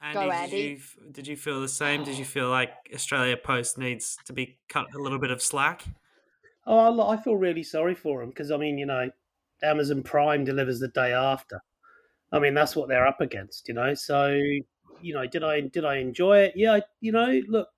Andy, 0.00 0.14
Go, 0.14 0.30
Andy. 0.30 0.50
Did 0.50 0.68
you, 0.68 1.12
did 1.12 1.26
you 1.26 1.36
feel 1.36 1.60
the 1.60 1.68
same? 1.68 2.04
Did 2.04 2.18
you 2.18 2.24
feel 2.24 2.48
like 2.48 2.70
Australia 2.94 3.36
Post 3.36 3.78
needs 3.78 4.16
to 4.26 4.32
be 4.32 4.58
cut 4.68 4.86
a 4.94 4.98
little 4.98 5.18
bit 5.18 5.30
of 5.30 5.42
slack? 5.42 5.84
Oh, 6.66 7.08
I 7.08 7.16
feel 7.16 7.36
really 7.36 7.62
sorry 7.62 7.94
for 7.94 8.20
them 8.20 8.28
because 8.28 8.50
I 8.50 8.56
mean, 8.56 8.78
you 8.78 8.86
know, 8.86 9.10
Amazon 9.62 10.02
Prime 10.02 10.44
delivers 10.44 10.80
the 10.80 10.88
day 10.88 11.12
after. 11.12 11.60
I 12.30 12.38
mean, 12.38 12.54
that's 12.54 12.76
what 12.76 12.88
they're 12.88 13.06
up 13.06 13.20
against, 13.20 13.68
you 13.68 13.74
know. 13.74 13.94
So, 13.94 14.28
you 15.00 15.14
know, 15.14 15.26
did 15.26 15.42
I 15.42 15.60
did 15.62 15.84
I 15.84 15.96
enjoy 15.96 16.40
it? 16.40 16.52
Yeah, 16.54 16.74
I, 16.74 16.82
you 17.00 17.10
know, 17.12 17.40
look 17.48 17.68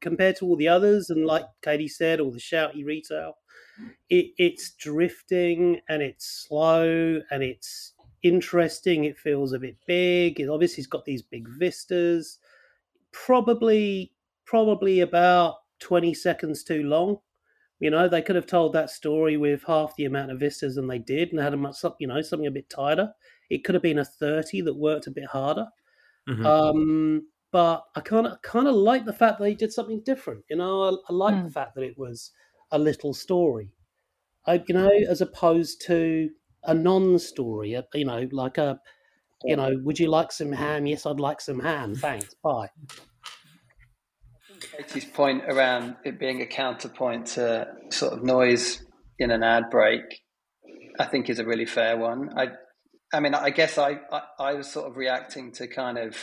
compared 0.00 0.36
to 0.36 0.46
all 0.46 0.56
the 0.56 0.68
others, 0.68 1.10
and 1.10 1.26
like 1.26 1.44
Katie 1.62 1.88
said, 1.88 2.20
all 2.20 2.30
the 2.30 2.38
shouty 2.38 2.84
retail, 2.84 3.34
it, 4.08 4.32
it's 4.38 4.70
drifting 4.70 5.80
and 5.88 6.02
it's 6.02 6.46
slow 6.48 7.20
and 7.30 7.42
it's 7.42 7.94
interesting. 8.22 9.04
It 9.04 9.18
feels 9.18 9.52
a 9.52 9.58
bit 9.58 9.76
big. 9.86 10.40
It 10.40 10.48
obviously 10.48 10.82
has 10.82 10.86
got 10.86 11.04
these 11.04 11.22
big 11.22 11.48
vistas. 11.48 12.38
Probably, 13.12 14.12
probably 14.44 15.00
about 15.00 15.56
twenty 15.80 16.14
seconds 16.14 16.62
too 16.62 16.82
long. 16.82 17.18
You 17.80 17.90
know, 17.90 18.08
they 18.08 18.22
could 18.22 18.36
have 18.36 18.46
told 18.46 18.72
that 18.72 18.90
story 18.90 19.36
with 19.36 19.62
half 19.66 19.94
the 19.96 20.04
amount 20.04 20.32
of 20.32 20.40
vistas 20.40 20.74
than 20.74 20.88
they 20.88 20.98
did, 20.98 21.30
and 21.30 21.40
had 21.40 21.54
a 21.54 21.56
much, 21.56 21.76
you 21.98 22.08
know, 22.08 22.20
something 22.22 22.46
a 22.46 22.50
bit 22.50 22.68
tighter. 22.68 23.12
It 23.50 23.64
could 23.64 23.74
have 23.74 23.82
been 23.82 23.98
a 23.98 24.04
thirty 24.04 24.60
that 24.62 24.74
worked 24.74 25.06
a 25.06 25.12
bit 25.12 25.26
harder. 25.26 25.68
Mm-hmm. 26.28 26.44
Um, 26.44 27.28
but 27.50 27.84
I 27.96 28.00
kind 28.00 28.26
of 28.26 28.42
kind 28.42 28.68
of 28.68 28.74
like 28.74 29.04
the 29.04 29.12
fact 29.12 29.38
that 29.38 29.44
they 29.44 29.54
did 29.54 29.72
something 29.72 30.02
different. 30.04 30.44
You 30.50 30.56
know, 30.56 30.82
I, 30.82 30.88
I 31.08 31.12
like 31.14 31.34
mm. 31.34 31.44
the 31.44 31.50
fact 31.50 31.76
that 31.76 31.84
it 31.84 31.96
was 31.96 32.32
a 32.70 32.78
little 32.78 33.14
story. 33.14 33.70
I, 34.46 34.62
you 34.66 34.74
know, 34.74 34.90
as 35.08 35.20
opposed 35.20 35.82
to 35.86 36.30
a 36.68 36.74
non-story. 36.74 37.76
You 37.94 38.04
know, 38.04 38.28
like 38.30 38.58
a, 38.58 38.78
you 39.42 39.56
know, 39.56 39.76
would 39.82 39.98
you 39.98 40.08
like 40.08 40.30
some 40.30 40.52
ham? 40.52 40.86
Yes, 40.86 41.06
I'd 41.06 41.18
like 41.18 41.40
some 41.40 41.58
ham. 41.58 41.96
Thanks. 41.96 42.34
Bye. 42.42 42.68
Katie's 44.60 45.04
point 45.04 45.42
around 45.48 45.96
it 46.04 46.20
being 46.20 46.42
a 46.42 46.46
counterpoint 46.46 47.26
to 47.26 47.66
sort 47.90 48.12
of 48.12 48.22
noise 48.22 48.84
in 49.18 49.30
an 49.30 49.42
ad 49.42 49.64
break, 49.70 50.02
I 50.98 51.06
think 51.06 51.28
is 51.28 51.38
a 51.38 51.44
really 51.44 51.66
fair 51.66 51.96
one. 51.96 52.30
I, 52.36 52.48
I 53.12 53.20
mean, 53.20 53.34
I 53.34 53.50
guess 53.50 53.78
I, 53.78 53.98
I, 54.12 54.22
I 54.38 54.54
was 54.54 54.70
sort 54.70 54.88
of 54.88 54.96
reacting 54.96 55.52
to 55.54 55.66
kind 55.66 55.98
of 55.98 56.16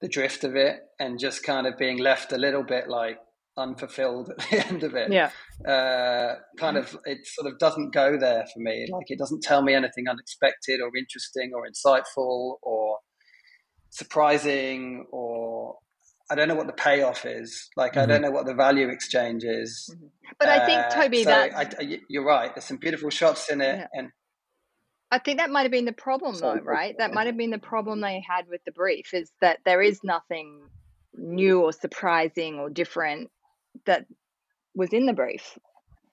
the 0.00 0.08
drift 0.08 0.44
of 0.44 0.56
it 0.56 0.80
and 0.98 1.18
just 1.18 1.42
kind 1.42 1.66
of 1.66 1.76
being 1.78 1.98
left 1.98 2.32
a 2.32 2.38
little 2.38 2.62
bit 2.62 2.88
like 2.88 3.18
unfulfilled 3.58 4.30
at 4.30 4.38
the 4.50 4.66
end 4.66 4.82
of 4.82 4.94
it. 4.94 5.12
Yeah. 5.12 5.30
Uh, 5.66 6.36
kind 6.58 6.76
of, 6.76 6.96
it 7.04 7.26
sort 7.26 7.52
of 7.52 7.58
doesn't 7.58 7.92
go 7.92 8.16
there 8.16 8.46
for 8.52 8.60
me. 8.60 8.86
Like 8.90 9.10
it 9.10 9.18
doesn't 9.18 9.42
tell 9.42 9.62
me 9.62 9.74
anything 9.74 10.08
unexpected 10.08 10.80
or 10.80 10.90
interesting 10.96 11.52
or 11.54 11.66
insightful 11.66 12.56
or 12.62 12.98
surprising 13.90 15.06
or 15.10 15.76
I 16.30 16.34
don't 16.34 16.48
know 16.48 16.54
what 16.54 16.66
the 16.66 16.74
payoff 16.74 17.24
is. 17.24 17.70
Like, 17.76 17.92
mm-hmm. 17.92 18.00
I 18.00 18.06
don't 18.06 18.16
mm-hmm. 18.16 18.24
know 18.24 18.30
what 18.30 18.46
the 18.46 18.54
value 18.54 18.88
exchange 18.88 19.44
is. 19.44 19.90
Mm-hmm. 19.94 20.06
But 20.38 20.48
I 20.48 20.66
think, 20.66 20.80
uh, 20.80 20.90
Toby, 20.90 21.24
so 21.24 21.30
that 21.30 22.00
you're 22.08 22.24
right. 22.24 22.54
There's 22.54 22.66
some 22.66 22.76
beautiful 22.76 23.08
shots 23.10 23.48
in 23.50 23.62
it, 23.62 23.78
yeah. 23.78 23.86
and 23.94 24.10
I 25.10 25.18
think 25.18 25.38
that 25.38 25.50
might 25.50 25.62
have 25.62 25.70
been 25.70 25.86
the 25.86 25.92
problem, 25.92 26.36
though, 26.38 26.56
right? 26.56 26.94
That 26.98 27.14
might 27.14 27.26
have 27.26 27.36
been 27.36 27.50
the 27.50 27.58
problem 27.58 28.02
they 28.02 28.22
had 28.28 28.46
with 28.48 28.60
the 28.66 28.72
brief 28.72 29.14
is 29.14 29.32
that 29.40 29.60
there 29.64 29.80
is 29.80 30.00
nothing 30.04 30.68
new 31.14 31.62
or 31.62 31.72
surprising 31.72 32.58
or 32.58 32.68
different 32.68 33.30
that 33.86 34.06
was 34.74 34.92
in 34.92 35.06
the 35.06 35.12
brief. 35.12 35.58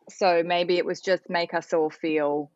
So 0.09 0.43
maybe 0.45 0.77
it 0.77 0.85
was 0.85 1.01
just 1.01 1.29
make 1.29 1.53
us 1.53 1.73
all 1.73 1.89
feel 1.89 2.51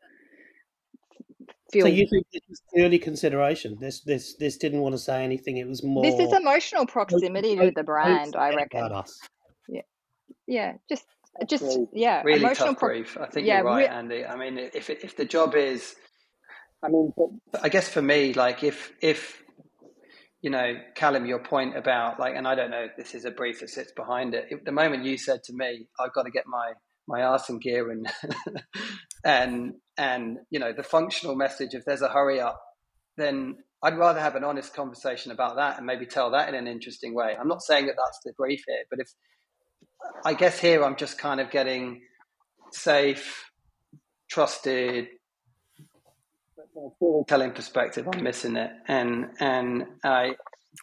feel. 1.71 1.85
So 1.85 1.91
you 1.91 2.07
think 2.09 2.25
this 2.31 2.41
was 2.49 2.61
early 2.77 2.99
consideration? 2.99 3.77
This 3.79 4.01
this 4.01 4.35
this 4.35 4.57
didn't 4.57 4.81
want 4.81 4.93
to 4.93 4.99
say 4.99 5.23
anything. 5.23 5.57
It 5.57 5.67
was 5.67 5.83
more. 5.83 6.03
This 6.03 6.19
is 6.19 6.33
emotional 6.33 6.85
proximity 6.85 7.55
to 7.55 7.71
the 7.75 7.83
brand. 7.83 8.35
I 8.35 8.53
reckon. 8.53 8.85
About 8.85 9.03
us. 9.03 9.19
Yeah, 9.67 9.81
yeah, 10.47 10.73
just 10.89 11.05
just 11.47 11.79
yeah, 11.93 12.21
really 12.23 12.39
emotional 12.39 12.69
tough 12.69 12.79
pro- 12.79 12.89
brief. 12.89 13.17
I 13.19 13.27
think 13.27 13.47
yeah, 13.47 13.57
you're 13.57 13.65
right, 13.65 13.89
re- 13.89 13.95
Andy. 13.95 14.25
I 14.25 14.35
mean, 14.35 14.57
if 14.57 14.89
if 14.89 15.15
the 15.15 15.25
job 15.25 15.55
is, 15.55 15.95
I 16.83 16.89
mean, 16.89 17.13
I 17.61 17.69
guess 17.69 17.89
for 17.89 18.01
me, 18.01 18.33
like 18.33 18.63
if 18.63 18.93
if 19.01 19.41
you 20.41 20.49
know, 20.49 20.75
Callum, 20.95 21.25
your 21.25 21.39
point 21.39 21.77
about 21.77 22.19
like, 22.19 22.35
and 22.35 22.47
I 22.47 22.55
don't 22.55 22.71
know, 22.71 22.87
this 22.97 23.13
is 23.13 23.25
a 23.25 23.31
brief 23.31 23.59
that 23.59 23.69
sits 23.69 23.91
behind 23.91 24.33
it. 24.33 24.65
The 24.65 24.71
moment 24.71 25.03
you 25.03 25.17
said 25.17 25.43
to 25.45 25.53
me, 25.53 25.87
"I've 25.99 26.13
got 26.13 26.23
to 26.23 26.31
get 26.31 26.45
my 26.47 26.73
my 27.09 27.23
arse 27.23 27.49
in 27.49 27.59
gear 27.59 27.89
and 27.89 28.07
and 29.25 29.73
and 29.97 30.37
you 30.51 30.59
know 30.59 30.71
the 30.71 30.83
functional 30.83 31.35
message 31.35 31.73
if 31.73 31.83
there's 31.83 32.03
a 32.03 32.07
hurry 32.07 32.39
up 32.39 32.61
then 33.17 33.57
i'd 33.83 33.97
rather 33.97 34.19
have 34.19 34.35
an 34.35 34.43
honest 34.43 34.73
conversation 34.73 35.31
about 35.31 35.55
that 35.55 35.77
and 35.77 35.87
maybe 35.87 36.05
tell 36.05 36.31
that 36.31 36.47
in 36.47 36.55
an 36.55 36.67
interesting 36.67 37.15
way 37.15 37.35
i'm 37.37 37.47
not 37.47 37.63
saying 37.63 37.87
that 37.87 37.95
that's 37.97 38.19
the 38.23 38.31
brief 38.37 38.63
here 38.67 38.83
but 38.91 38.99
if 38.99 39.09
i 40.23 40.33
guess 40.35 40.59
here 40.59 40.83
i'm 40.83 40.95
just 40.95 41.17
kind 41.17 41.41
of 41.41 41.49
getting 41.49 41.99
safe 42.71 43.49
trusted 44.29 45.07
telling 47.27 47.51
perspective 47.51 48.07
i'm 48.11 48.23
missing 48.23 48.55
it 48.55 48.71
and 48.87 49.29
and 49.39 49.85
i 50.03 50.33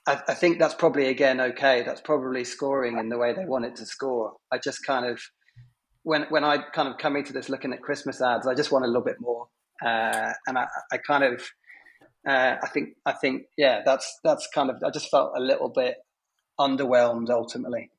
I, 0.06 0.34
think 0.34 0.58
that's 0.58 0.74
probably 0.74 1.06
again 1.06 1.40
okay. 1.40 1.82
That's 1.84 2.00
probably 2.00 2.44
scoring 2.44 2.98
in 2.98 3.08
the 3.08 3.18
way 3.18 3.32
they 3.32 3.44
want 3.44 3.64
it 3.64 3.76
to 3.76 3.86
score. 3.86 4.34
I 4.52 4.58
just 4.58 4.84
kind 4.84 5.06
of 5.06 5.20
when 6.02 6.22
when 6.28 6.44
I 6.44 6.58
kind 6.58 6.88
of 6.88 6.98
come 6.98 7.16
into 7.16 7.32
this 7.32 7.48
looking 7.48 7.72
at 7.72 7.82
Christmas 7.82 8.20
ads, 8.20 8.46
I 8.46 8.54
just 8.54 8.70
want 8.70 8.84
a 8.84 8.88
little 8.88 9.02
bit 9.02 9.20
more, 9.20 9.48
uh, 9.84 10.32
and 10.46 10.58
I, 10.58 10.66
I 10.92 10.98
kind 10.98 11.24
of, 11.24 11.42
uh, 12.28 12.56
I 12.62 12.68
think, 12.68 12.90
I 13.04 13.12
think, 13.12 13.46
yeah, 13.56 13.82
that's 13.84 14.18
that's 14.22 14.48
kind 14.54 14.70
of. 14.70 14.76
I 14.84 14.90
just 14.90 15.10
felt 15.10 15.32
a 15.36 15.40
little 15.40 15.68
bit 15.68 15.96
underwhelmed 16.58 17.30
ultimately. 17.30 17.90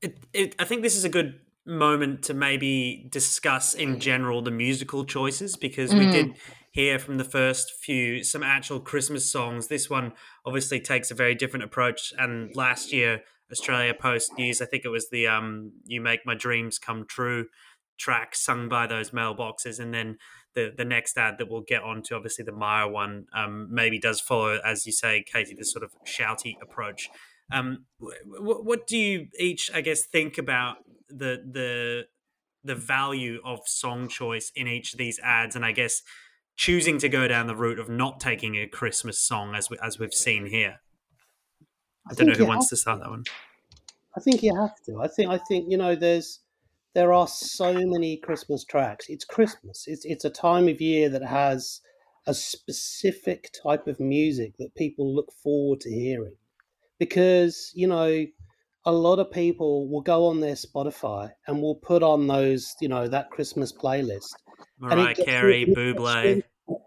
It, 0.00 0.18
it, 0.32 0.54
I 0.58 0.64
think 0.64 0.82
this 0.82 0.96
is 0.96 1.04
a 1.04 1.08
good 1.08 1.40
moment 1.66 2.22
to 2.24 2.34
maybe 2.34 3.06
discuss 3.10 3.74
in 3.74 4.00
general 4.00 4.40
the 4.40 4.50
musical 4.50 5.04
choices 5.04 5.56
because 5.56 5.90
mm. 5.92 5.98
we 5.98 6.10
did 6.10 6.34
hear 6.76 6.98
from 6.98 7.16
the 7.16 7.24
first 7.24 7.72
few 7.72 8.22
some 8.22 8.42
actual 8.42 8.78
Christmas 8.78 9.30
songs. 9.30 9.66
This 9.66 9.88
one 9.88 10.12
obviously 10.44 10.78
takes 10.78 11.10
a 11.10 11.14
very 11.14 11.34
different 11.34 11.64
approach, 11.64 12.12
and 12.18 12.54
last 12.54 12.92
year 12.92 13.22
Australia 13.50 13.94
Post 13.94 14.32
News. 14.36 14.60
I 14.60 14.66
think 14.66 14.84
it 14.84 14.90
was 14.90 15.08
the 15.08 15.26
um, 15.26 15.72
"You 15.86 16.00
Make 16.02 16.20
My 16.26 16.34
Dreams 16.34 16.78
Come 16.78 17.06
True" 17.08 17.46
track 17.98 18.34
sung 18.34 18.68
by 18.68 18.86
those 18.86 19.10
mailboxes, 19.10 19.80
and 19.80 19.92
then 19.92 20.18
the 20.54 20.70
the 20.76 20.84
next 20.84 21.16
ad 21.16 21.38
that 21.38 21.48
we'll 21.50 21.62
get 21.66 21.82
on 21.82 22.02
to, 22.02 22.14
obviously 22.14 22.44
the 22.44 22.52
Myer 22.52 22.88
one, 22.88 23.24
um, 23.34 23.68
maybe 23.70 23.98
does 23.98 24.20
follow, 24.20 24.58
as 24.62 24.84
you 24.84 24.92
say, 24.92 25.24
Katie, 25.32 25.54
this 25.58 25.72
sort 25.72 25.82
of 25.82 25.92
shouty 26.06 26.56
approach. 26.62 27.08
Um, 27.50 27.86
what, 27.98 28.64
what 28.64 28.86
do 28.86 28.98
you 28.98 29.28
each, 29.40 29.70
I 29.72 29.80
guess, 29.80 30.04
think 30.04 30.36
about 30.36 30.76
the 31.08 31.42
the 31.50 32.04
the 32.64 32.74
value 32.74 33.38
of 33.44 33.60
song 33.64 34.08
choice 34.08 34.52
in 34.54 34.66
each 34.68 34.92
of 34.92 34.98
these 34.98 35.18
ads, 35.22 35.56
and 35.56 35.64
I 35.64 35.72
guess 35.72 36.02
choosing 36.56 36.98
to 36.98 37.08
go 37.08 37.28
down 37.28 37.46
the 37.46 37.56
route 37.56 37.78
of 37.78 37.88
not 37.88 38.20
taking 38.20 38.56
a 38.56 38.66
Christmas 38.66 39.18
song 39.18 39.54
as 39.54 39.70
we, 39.70 39.76
as 39.82 39.98
we've 39.98 40.14
seen 40.14 40.46
here. 40.46 40.80
I, 42.08 42.12
I 42.12 42.14
don't 42.14 42.28
know 42.28 42.34
who 42.34 42.46
wants 42.46 42.68
to 42.70 42.76
start 42.76 43.00
that 43.00 43.10
one. 43.10 43.24
I 44.16 44.20
think 44.20 44.42
you 44.42 44.54
have 44.56 44.80
to. 44.86 45.00
I 45.00 45.08
think 45.08 45.30
I 45.30 45.38
think 45.38 45.66
you 45.68 45.76
know 45.76 45.94
there's 45.94 46.40
there 46.94 47.12
are 47.12 47.28
so 47.28 47.74
many 47.74 48.16
Christmas 48.16 48.64
tracks. 48.64 49.06
It's 49.08 49.24
Christmas. 49.24 49.84
It's 49.86 50.04
it's 50.04 50.24
a 50.24 50.30
time 50.30 50.68
of 50.68 50.80
year 50.80 51.08
that 51.10 51.22
has 51.22 51.80
a 52.26 52.34
specific 52.34 53.50
type 53.62 53.86
of 53.86 54.00
music 54.00 54.54
that 54.58 54.74
people 54.74 55.14
look 55.14 55.30
forward 55.42 55.80
to 55.80 55.90
hearing 55.90 56.34
because 56.98 57.70
you 57.74 57.86
know 57.86 58.26
a 58.86 58.92
lot 58.92 59.18
of 59.18 59.30
people 59.30 59.88
will 59.88 60.00
go 60.00 60.26
on 60.26 60.40
their 60.40 60.54
Spotify 60.54 61.30
and 61.48 61.60
will 61.60 61.74
put 61.74 62.04
on 62.04 62.28
those, 62.28 62.76
you 62.80 62.88
know, 62.88 63.08
that 63.08 63.30
Christmas 63.30 63.72
playlist. 63.72 64.32
Mariah 64.78 65.14
Carey, 65.14 65.66
Buble. 65.66 66.42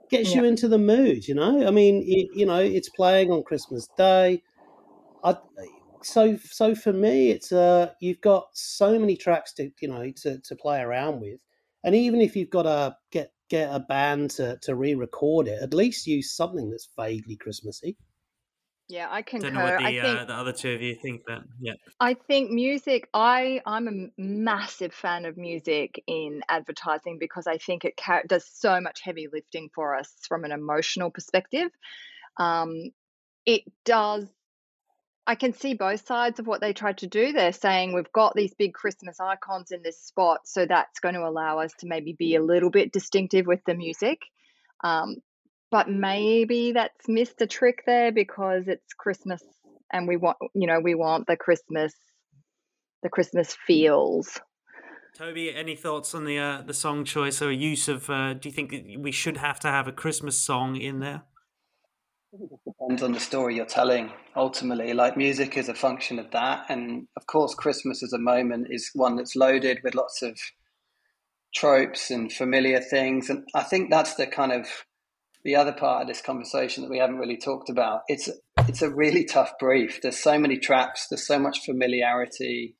Gets 0.09 0.33
you 0.33 0.43
into 0.43 0.67
the 0.67 0.77
mood, 0.77 1.27
you 1.27 1.35
know. 1.35 1.65
I 1.67 1.71
mean, 1.71 2.03
it, 2.05 2.27
you 2.33 2.45
know, 2.45 2.59
it's 2.59 2.89
playing 2.89 3.31
on 3.31 3.43
Christmas 3.43 3.87
Day. 3.97 4.41
I, 5.23 5.37
so, 6.01 6.37
so 6.37 6.75
for 6.75 6.93
me, 6.93 7.29
it's 7.31 7.51
uh, 7.51 7.91
you've 7.99 8.21
got 8.21 8.47
so 8.53 8.97
many 8.97 9.15
tracks 9.15 9.53
to, 9.53 9.69
you 9.81 9.87
know, 9.87 10.11
to, 10.23 10.39
to 10.39 10.55
play 10.55 10.81
around 10.81 11.21
with, 11.21 11.39
and 11.83 11.95
even 11.95 12.21
if 12.21 12.35
you've 12.35 12.49
got 12.49 12.63
to 12.63 12.95
get 13.11 13.31
get 13.49 13.73
a 13.73 13.79
band 13.79 14.31
to 14.31 14.57
to 14.61 14.75
re-record 14.75 15.47
it, 15.47 15.61
at 15.61 15.73
least 15.73 16.07
use 16.07 16.35
something 16.35 16.69
that's 16.69 16.89
vaguely 16.97 17.35
Christmassy. 17.35 17.97
Yeah, 18.89 19.07
I 19.09 19.21
concur. 19.21 19.51
Don't 19.51 19.53
know 19.53 19.63
what 19.65 19.77
the, 19.77 19.85
I 19.85 20.01
think, 20.01 20.19
uh, 20.19 20.25
the 20.25 20.33
other 20.33 20.51
two 20.51 20.71
of 20.71 20.81
you 20.81 20.95
think, 20.95 21.21
but 21.27 21.43
yeah. 21.59 21.73
I 21.99 22.15
think 22.15 22.49
music. 22.49 23.07
I 23.13 23.61
I'm 23.63 23.87
a 23.87 24.21
massive 24.21 24.95
fan 24.95 25.25
of 25.25 25.37
music 25.37 26.03
in 26.07 26.41
advertising 26.49 27.19
because 27.19 27.45
I 27.45 27.59
think 27.59 27.85
it 27.85 28.01
does 28.27 28.49
so 28.51 28.81
much 28.81 29.01
heavy 29.03 29.27
lifting 29.31 29.69
for 29.75 29.95
us 29.95 30.11
from 30.27 30.43
an 30.43 30.51
emotional 30.51 31.11
perspective. 31.11 31.69
Um, 32.37 32.89
it 33.45 33.61
does. 33.85 34.25
I 35.27 35.35
can 35.35 35.53
see 35.53 35.75
both 35.75 36.07
sides 36.07 36.39
of 36.39 36.47
what 36.47 36.59
they 36.59 36.73
tried 36.73 36.97
to 36.99 37.07
do. 37.07 37.31
They're 37.31 37.53
saying 37.53 37.93
we've 37.93 38.11
got 38.11 38.33
these 38.33 38.55
big 38.55 38.73
Christmas 38.73 39.19
icons 39.19 39.69
in 39.69 39.83
this 39.83 40.01
spot, 40.01 40.47
so 40.47 40.65
that's 40.65 40.99
going 40.99 41.13
to 41.13 41.27
allow 41.27 41.59
us 41.59 41.73
to 41.81 41.87
maybe 41.87 42.13
be 42.13 42.33
a 42.33 42.43
little 42.43 42.71
bit 42.71 42.91
distinctive 42.91 43.45
with 43.45 43.63
the 43.67 43.75
music. 43.75 44.23
Um, 44.83 45.17
but 45.71 45.89
maybe 45.89 46.71
that's 46.73 47.07
missed 47.07 47.41
a 47.41 47.47
trick 47.47 47.83
there 47.85 48.11
because 48.11 48.67
it's 48.67 48.93
Christmas 48.93 49.43
and 49.91 50.07
we 50.07 50.17
want 50.17 50.37
you 50.53 50.67
know 50.67 50.79
we 50.79 50.95
want 50.95 51.27
the 51.27 51.37
Christmas 51.37 51.93
the 53.01 53.09
Christmas 53.09 53.55
feels. 53.65 54.39
Toby, 55.17 55.53
any 55.53 55.75
thoughts 55.75 56.13
on 56.13 56.25
the 56.25 56.37
uh, 56.37 56.61
the 56.61 56.73
song 56.73 57.03
choice 57.03 57.41
or 57.41 57.51
use 57.51 57.87
of? 57.87 58.09
Uh, 58.09 58.33
do 58.33 58.49
you 58.49 58.53
think 58.53 58.73
we 58.99 59.11
should 59.11 59.37
have 59.37 59.59
to 59.61 59.67
have 59.67 59.87
a 59.87 59.91
Christmas 59.91 60.37
song 60.41 60.75
in 60.75 60.99
there? 60.99 61.23
it 62.31 62.59
depends 62.63 63.01
on 63.01 63.11
the 63.11 63.19
story 63.19 63.55
you're 63.55 63.65
telling. 63.65 64.11
Ultimately, 64.35 64.93
like 64.93 65.17
music 65.17 65.57
is 65.57 65.67
a 65.67 65.73
function 65.73 66.19
of 66.19 66.29
that, 66.31 66.65
and 66.69 67.07
of 67.17 67.25
course, 67.25 67.55
Christmas 67.55 68.03
as 68.03 68.13
a 68.13 68.19
moment 68.19 68.67
is 68.69 68.91
one 68.93 69.15
that's 69.15 69.35
loaded 69.35 69.79
with 69.83 69.95
lots 69.95 70.21
of 70.21 70.37
tropes 71.55 72.11
and 72.11 72.31
familiar 72.31 72.79
things, 72.79 73.29
and 73.29 73.47
I 73.55 73.63
think 73.63 73.89
that's 73.89 74.15
the 74.15 74.27
kind 74.27 74.51
of 74.51 74.67
the 75.43 75.55
other 75.55 75.71
part 75.71 76.01
of 76.01 76.07
this 76.07 76.21
conversation 76.21 76.83
that 76.83 76.89
we 76.89 76.97
haven't 76.97 77.17
really 77.17 77.37
talked 77.37 77.69
about. 77.69 78.01
It's 78.07 78.29
it's 78.67 78.81
a 78.81 78.89
really 78.89 79.25
tough 79.25 79.53
brief. 79.59 80.01
There's 80.01 80.21
so 80.21 80.37
many 80.37 80.57
traps. 80.57 81.07
There's 81.09 81.25
so 81.25 81.39
much 81.39 81.65
familiarity. 81.65 82.75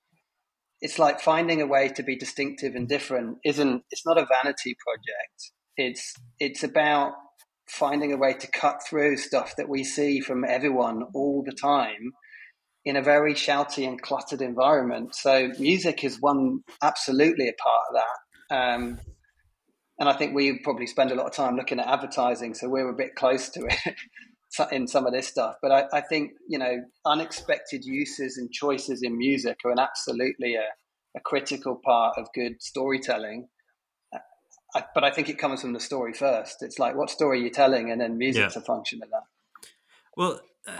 It's 0.82 1.00
like 1.00 1.20
finding 1.20 1.62
a 1.62 1.68
way 1.68 1.90
to 1.90 2.04
be 2.04 2.18
distinctive 2.18 2.76
and 2.76 2.88
different. 2.88 3.38
Isn't 3.46 3.84
it's 3.92 4.06
not 4.06 4.18
a 4.18 4.28
vanity 4.28 4.76
project. 4.86 5.52
It's 5.78 6.14
it's 6.40 6.64
about 6.64 7.14
finding 7.68 8.12
a 8.12 8.18
way 8.18 8.34
to 8.34 8.48
cut 8.48 8.82
through 8.88 9.16
stuff 9.18 9.56
that 9.56 9.70
we 9.70 9.84
see 9.84 10.20
from 10.20 10.44
everyone 10.44 11.04
all 11.14 11.44
the 11.46 11.56
time 11.56 12.12
in 12.84 12.96
a 12.96 13.02
very 13.02 13.34
shouty 13.34 13.88
and 13.88 14.02
cluttered 14.02 14.42
environment. 14.42 15.14
So 15.14 15.52
music 15.60 16.04
is 16.04 16.18
one 16.20 16.62
absolutely 16.82 17.48
a 17.48 17.54
part 17.54 17.84
of 17.90 18.02
that. 18.02 18.56
Um, 18.56 19.00
and 20.00 20.08
I 20.08 20.14
think 20.14 20.34
we 20.34 20.60
probably 20.60 20.88
spend 20.88 21.12
a 21.12 21.16
lot 21.16 21.26
of 21.26 21.34
time 21.34 21.56
looking 21.56 21.80
at 21.80 21.88
advertising, 21.88 22.54
so 22.54 22.70
we're 22.70 22.90
a 22.90 22.96
bit 22.96 23.16
close 23.16 23.50
to 23.50 23.66
it 23.66 23.96
in 24.72 24.88
some 24.88 25.06
of 25.06 25.14
this 25.14 25.28
stuff. 25.28 25.56
But 25.62 25.72
I, 25.72 25.84
I, 25.98 26.02
think 26.02 26.32
you 26.48 26.58
know 26.58 26.84
unexpected 27.06 27.84
uses 27.84 28.38
and 28.38 28.52
choices 28.52 29.04
in 29.04 29.18
music 29.18 29.60
are 29.66 29.72
an 29.72 29.80
absolutely 29.80 30.56
a, 30.56 30.68
a 31.18 31.20
critical 31.20 31.80
part 31.84 32.18
of 32.18 32.28
good 32.34 32.62
storytelling. 32.62 33.50
I, 34.76 34.84
but 34.94 35.04
I 35.04 35.12
think 35.12 35.30
it 35.30 35.38
comes 35.38 35.62
from 35.62 35.74
the 35.74 35.80
story 35.80 36.14
first. 36.14 36.62
It's 36.62 36.80
like 36.80 36.96
what 36.96 37.10
story 37.10 37.40
are 37.40 37.42
you're 37.42 37.52
telling, 37.52 37.92
and 37.92 38.00
then 38.00 38.18
music's 38.18 38.56
yeah. 38.56 38.62
a 38.62 38.66
function 38.66 39.02
of 39.04 39.10
that. 39.10 39.24
Well, 40.16 40.40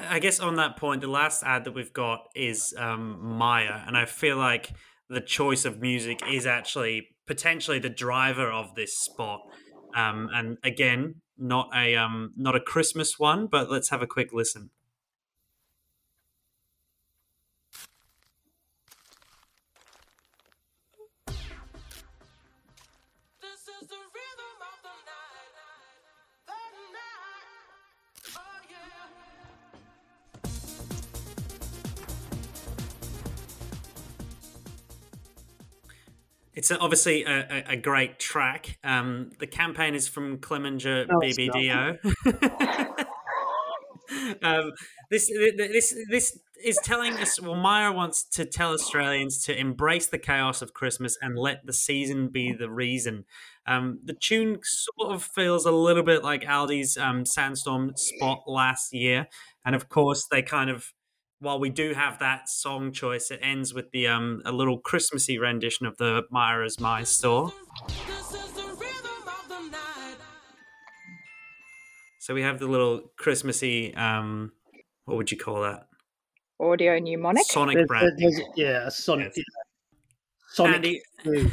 I 0.10 0.20
guess 0.20 0.40
on 0.40 0.56
that 0.56 0.78
point, 0.78 1.02
the 1.02 1.08
last 1.08 1.44
ad 1.44 1.64
that 1.64 1.74
we've 1.74 1.94
got 1.94 2.28
is 2.36 2.74
um, 2.78 3.38
Myer, 3.38 3.84
and 3.86 3.98
I 3.98 4.06
feel 4.06 4.38
like 4.38 4.72
the 5.10 5.22
choice 5.22 5.66
of 5.66 5.80
music 5.80 6.20
is 6.30 6.46
actually 6.46 7.10
potentially 7.28 7.80
the 7.80 7.90
driver 7.90 8.52
of 8.52 8.76
this 8.76 8.98
spot. 8.98 9.42
Um, 9.96 10.30
and 10.34 10.58
again, 10.64 11.16
not 11.38 11.70
a 11.76 11.96
um, 11.96 12.34
not 12.36 12.56
a 12.56 12.60
Christmas 12.60 13.18
one, 13.18 13.48
but 13.48 13.72
let's 13.72 13.90
have 13.90 14.02
a 14.02 14.08
quick 14.08 14.30
listen. 14.34 14.70
It's 36.60 36.72
obviously 36.72 37.24
a, 37.24 37.64
a, 37.70 37.78
great 37.78 38.20
track. 38.20 38.80
Um, 38.84 39.32
the 39.40 39.48
campaign 39.48 39.96
is 39.96 40.10
from 40.10 40.40
Clemenger 40.40 41.08
no, 41.08 41.18
BBDO. 41.20 41.98
um, 44.44 44.72
this 45.10 45.32
this 45.56 45.96
this 46.10 46.38
is 46.62 46.78
telling 46.84 47.14
us. 47.14 47.42
Well, 47.42 47.56
Myer 47.56 47.94
wants 47.94 48.26
to 48.32 48.44
tell 48.44 48.74
Australians 48.74 49.42
to 49.46 49.58
embrace 49.58 50.08
the 50.08 50.18
chaos 50.18 50.62
of 50.62 50.74
Christmas 50.74 51.18
and 51.22 51.38
let 51.38 51.66
the 51.66 51.72
season 51.72 52.28
be 52.28 52.52
the 52.52 52.70
reason. 52.70 53.24
Um, 53.66 54.02
the 54.04 54.14
tune 54.22 54.60
sort 54.62 55.14
of 55.14 55.24
feels 55.24 55.66
a 55.66 55.72
little 55.72 56.04
bit 56.04 56.26
like 56.26 56.44
Aldi's 56.44 56.98
um, 56.98 57.26
Sandstorm 57.26 57.94
spot 57.96 58.40
last 58.48 58.94
year, 58.94 59.28
and 59.64 59.76
of 59.76 59.88
course 59.88 60.28
they 60.30 60.42
kind 60.42 60.70
of 60.70 60.92
while 61.40 61.60
we 61.60 61.70
do 61.70 61.94
have 61.94 62.20
that 62.20 62.50
song 62.50 62.92
choice, 62.92 63.32
it 63.32 63.40
ends 63.42 63.74
with 63.74 63.92
the 63.92 64.08
um 64.08 64.42
a 64.46 64.52
little 64.52 64.80
Christmassy 64.80 65.38
rendition 65.38 65.86
of 65.86 65.98
the 65.98 66.24
Myer's 66.30 66.80
My 66.80 67.04
Store. 67.04 67.54
So 72.20 72.34
we 72.34 72.42
have 72.42 72.60
the 72.60 72.68
little 72.68 73.12
Christmassy 73.18 73.94
um 73.96 74.52
what 75.06 75.18
would 75.18 75.32
you 75.32 75.38
call 75.38 75.62
that? 75.62 75.88
Audio 76.60 77.00
mnemonic. 77.00 77.46
Sonic 77.46 77.88
brand. 77.88 78.20
Yeah, 78.56 78.88
a 78.88 78.92
sonic. 78.92 79.34
Yes. 79.36 79.46
Sonic 80.52 80.76
Andy, 80.76 81.02
boom. 81.24 81.52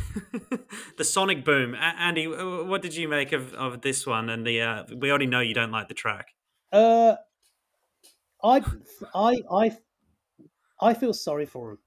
the 0.96 1.04
Sonic 1.04 1.44
Boom. 1.44 1.74
Andy, 1.74 2.26
what 2.26 2.80
did 2.80 2.96
you 2.96 3.08
make 3.08 3.32
of, 3.32 3.52
of 3.52 3.82
this 3.82 4.06
one? 4.06 4.30
And 4.30 4.46
the 4.46 4.62
uh, 4.62 4.84
we 4.96 5.10
already 5.10 5.26
know 5.26 5.40
you 5.40 5.52
don't 5.52 5.70
like 5.70 5.88
the 5.88 5.94
track. 5.94 6.28
Uh, 6.72 7.16
I, 8.42 8.62
I, 9.14 9.36
I, 9.50 9.76
I 10.80 10.94
feel 10.94 11.12
sorry 11.12 11.46
for 11.46 11.70
them. 11.70 11.78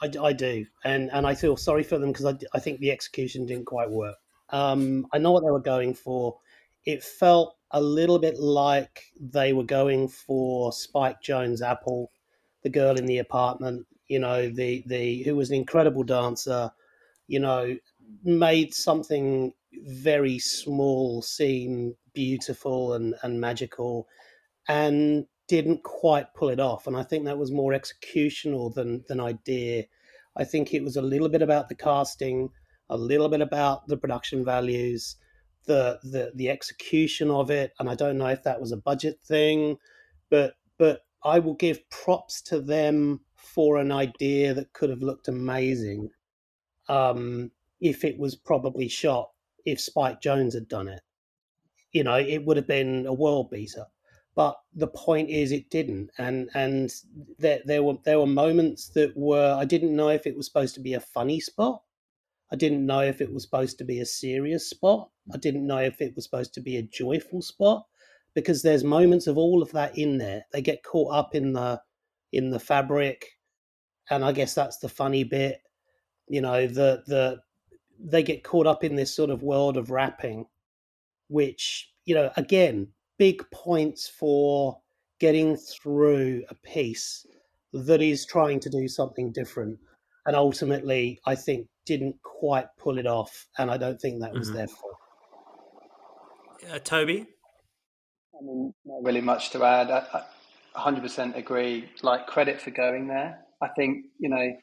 I, 0.00 0.28
I 0.28 0.32
do, 0.32 0.66
and 0.84 1.10
and 1.12 1.26
I 1.26 1.34
feel 1.34 1.56
sorry 1.56 1.82
for 1.82 1.98
them 1.98 2.12
because 2.12 2.26
I, 2.26 2.34
I 2.54 2.60
think 2.60 2.80
the 2.80 2.92
execution 2.92 3.46
didn't 3.46 3.66
quite 3.66 3.90
work. 3.90 4.16
Um, 4.50 5.06
I 5.12 5.18
know 5.18 5.32
what 5.32 5.42
they 5.44 5.50
were 5.50 5.60
going 5.60 5.94
for. 5.94 6.38
It 6.84 7.02
felt 7.02 7.56
a 7.72 7.80
little 7.80 8.18
bit 8.18 8.38
like 8.38 9.04
they 9.20 9.52
were 9.52 9.64
going 9.64 10.08
for 10.08 10.72
Spike 10.72 11.20
Jonze 11.22 11.62
Apple, 11.62 12.12
the 12.62 12.70
girl 12.70 12.96
in 12.96 13.06
the 13.06 13.18
apartment. 13.18 13.86
You 14.06 14.20
know, 14.20 14.48
the 14.48 14.84
the 14.86 15.22
who 15.24 15.34
was 15.36 15.50
an 15.50 15.56
incredible 15.56 16.04
dancer. 16.04 16.70
You 17.26 17.40
know, 17.40 17.76
made 18.24 18.74
something 18.74 19.52
very 19.72 20.38
small 20.38 21.22
seem 21.22 21.96
beautiful 22.14 22.94
and 22.94 23.16
and 23.22 23.40
magical, 23.40 24.06
and 24.68 25.26
didn't 25.48 25.82
quite 25.82 26.34
pull 26.34 26.50
it 26.50 26.60
off, 26.60 26.86
and 26.86 26.96
I 26.96 27.02
think 27.02 27.24
that 27.24 27.38
was 27.38 27.50
more 27.50 27.72
executional 27.72 28.72
than 28.74 29.04
than 29.08 29.20
idea. 29.20 29.84
I 30.36 30.44
think 30.44 30.72
it 30.72 30.84
was 30.84 30.96
a 30.96 31.02
little 31.02 31.28
bit 31.28 31.42
about 31.42 31.68
the 31.68 31.74
casting, 31.74 32.50
a 32.88 32.96
little 32.96 33.28
bit 33.28 33.40
about 33.40 33.88
the 33.88 33.96
production 33.96 34.44
values, 34.44 35.16
the 35.66 35.98
the 36.02 36.32
the 36.34 36.50
execution 36.50 37.30
of 37.30 37.50
it, 37.50 37.72
and 37.78 37.88
I 37.88 37.94
don't 37.94 38.18
know 38.18 38.26
if 38.26 38.44
that 38.44 38.60
was 38.60 38.72
a 38.72 38.76
budget 38.76 39.20
thing, 39.22 39.78
but 40.30 40.54
but 40.78 41.00
I 41.24 41.38
will 41.40 41.54
give 41.54 41.88
props 41.90 42.40
to 42.42 42.60
them 42.60 43.20
for 43.36 43.78
an 43.78 43.90
idea 43.90 44.54
that 44.54 44.72
could 44.72 44.90
have 44.90 45.02
looked 45.02 45.28
amazing. 45.28 46.10
Um, 46.88 47.50
if 47.80 48.04
it 48.04 48.18
was 48.18 48.34
probably 48.34 48.88
shot 48.88 49.30
if 49.64 49.80
Spike 49.80 50.20
Jonze 50.20 50.54
had 50.54 50.68
done 50.68 50.88
it. 50.88 51.00
You 51.92 52.04
know, 52.04 52.16
it 52.16 52.44
would 52.44 52.56
have 52.56 52.66
been 52.66 53.06
a 53.06 53.12
world 53.12 53.50
beater. 53.50 53.86
But 54.38 54.56
the 54.72 54.86
point 54.86 55.30
is, 55.30 55.50
it 55.50 55.68
didn't, 55.68 56.12
and 56.16 56.48
and 56.54 56.94
there 57.40 57.60
there 57.64 57.82
were 57.82 57.96
there 58.04 58.20
were 58.20 58.26
moments 58.44 58.88
that 58.90 59.16
were 59.16 59.56
I 59.58 59.64
didn't 59.64 59.96
know 59.96 60.10
if 60.10 60.28
it 60.28 60.36
was 60.36 60.46
supposed 60.46 60.76
to 60.76 60.80
be 60.80 60.94
a 60.94 61.00
funny 61.00 61.40
spot. 61.40 61.82
I 62.52 62.54
didn't 62.54 62.86
know 62.86 63.00
if 63.00 63.20
it 63.20 63.32
was 63.32 63.42
supposed 63.42 63.78
to 63.78 63.84
be 63.84 63.98
a 63.98 64.06
serious 64.06 64.70
spot. 64.70 65.10
I 65.34 65.38
didn't 65.38 65.66
know 65.66 65.78
if 65.78 66.00
it 66.00 66.14
was 66.14 66.24
supposed 66.24 66.54
to 66.54 66.60
be 66.60 66.76
a 66.76 66.82
joyful 66.82 67.42
spot 67.42 67.86
because 68.32 68.62
there's 68.62 68.84
moments 68.84 69.26
of 69.26 69.36
all 69.36 69.60
of 69.60 69.72
that 69.72 69.98
in 69.98 70.18
there. 70.18 70.44
They 70.52 70.62
get 70.62 70.84
caught 70.84 71.12
up 71.12 71.34
in 71.34 71.54
the 71.54 71.82
in 72.32 72.50
the 72.50 72.60
fabric, 72.60 73.26
and 74.08 74.24
I 74.24 74.30
guess 74.30 74.54
that's 74.54 74.78
the 74.78 74.88
funny 74.88 75.24
bit. 75.24 75.62
You 76.28 76.42
know, 76.42 76.68
the 76.68 77.02
the 77.08 77.40
they 77.98 78.22
get 78.22 78.44
caught 78.44 78.68
up 78.68 78.84
in 78.84 78.94
this 78.94 79.12
sort 79.12 79.30
of 79.30 79.42
world 79.42 79.76
of 79.76 79.90
wrapping, 79.90 80.46
which 81.26 81.92
you 82.04 82.14
know, 82.14 82.30
again, 82.36 82.92
big 83.18 83.42
points 83.50 84.08
for 84.08 84.80
getting 85.20 85.56
through 85.56 86.44
a 86.48 86.54
piece 86.54 87.26
that 87.72 88.00
is 88.00 88.24
trying 88.24 88.60
to 88.60 88.70
do 88.70 88.88
something 88.88 89.32
different, 89.32 89.78
and 90.26 90.36
ultimately, 90.36 91.20
I 91.26 91.34
think 91.34 91.68
didn't 91.84 92.16
quite 92.22 92.66
pull 92.78 92.98
it 92.98 93.06
off, 93.06 93.46
and 93.58 93.70
I 93.70 93.76
don't 93.76 94.00
think 94.00 94.20
that 94.20 94.32
was 94.32 94.50
Mhm. 94.50 94.54
their 94.54 94.68
fault. 94.68 94.96
Uh, 96.70 96.78
Toby, 96.78 97.26
I 98.38 98.42
mean, 98.42 98.74
not 98.84 99.02
really 99.02 99.20
much 99.20 99.50
to 99.50 99.64
add. 99.64 99.90
I, 99.90 100.06
I 100.12 100.24
100% 100.80 101.36
agree. 101.36 101.90
Like, 102.02 102.26
credit 102.26 102.60
for 102.60 102.70
going 102.70 103.08
there. 103.08 103.44
I 103.60 103.68
think, 103.68 104.06
you 104.18 104.28
know, 104.28 104.56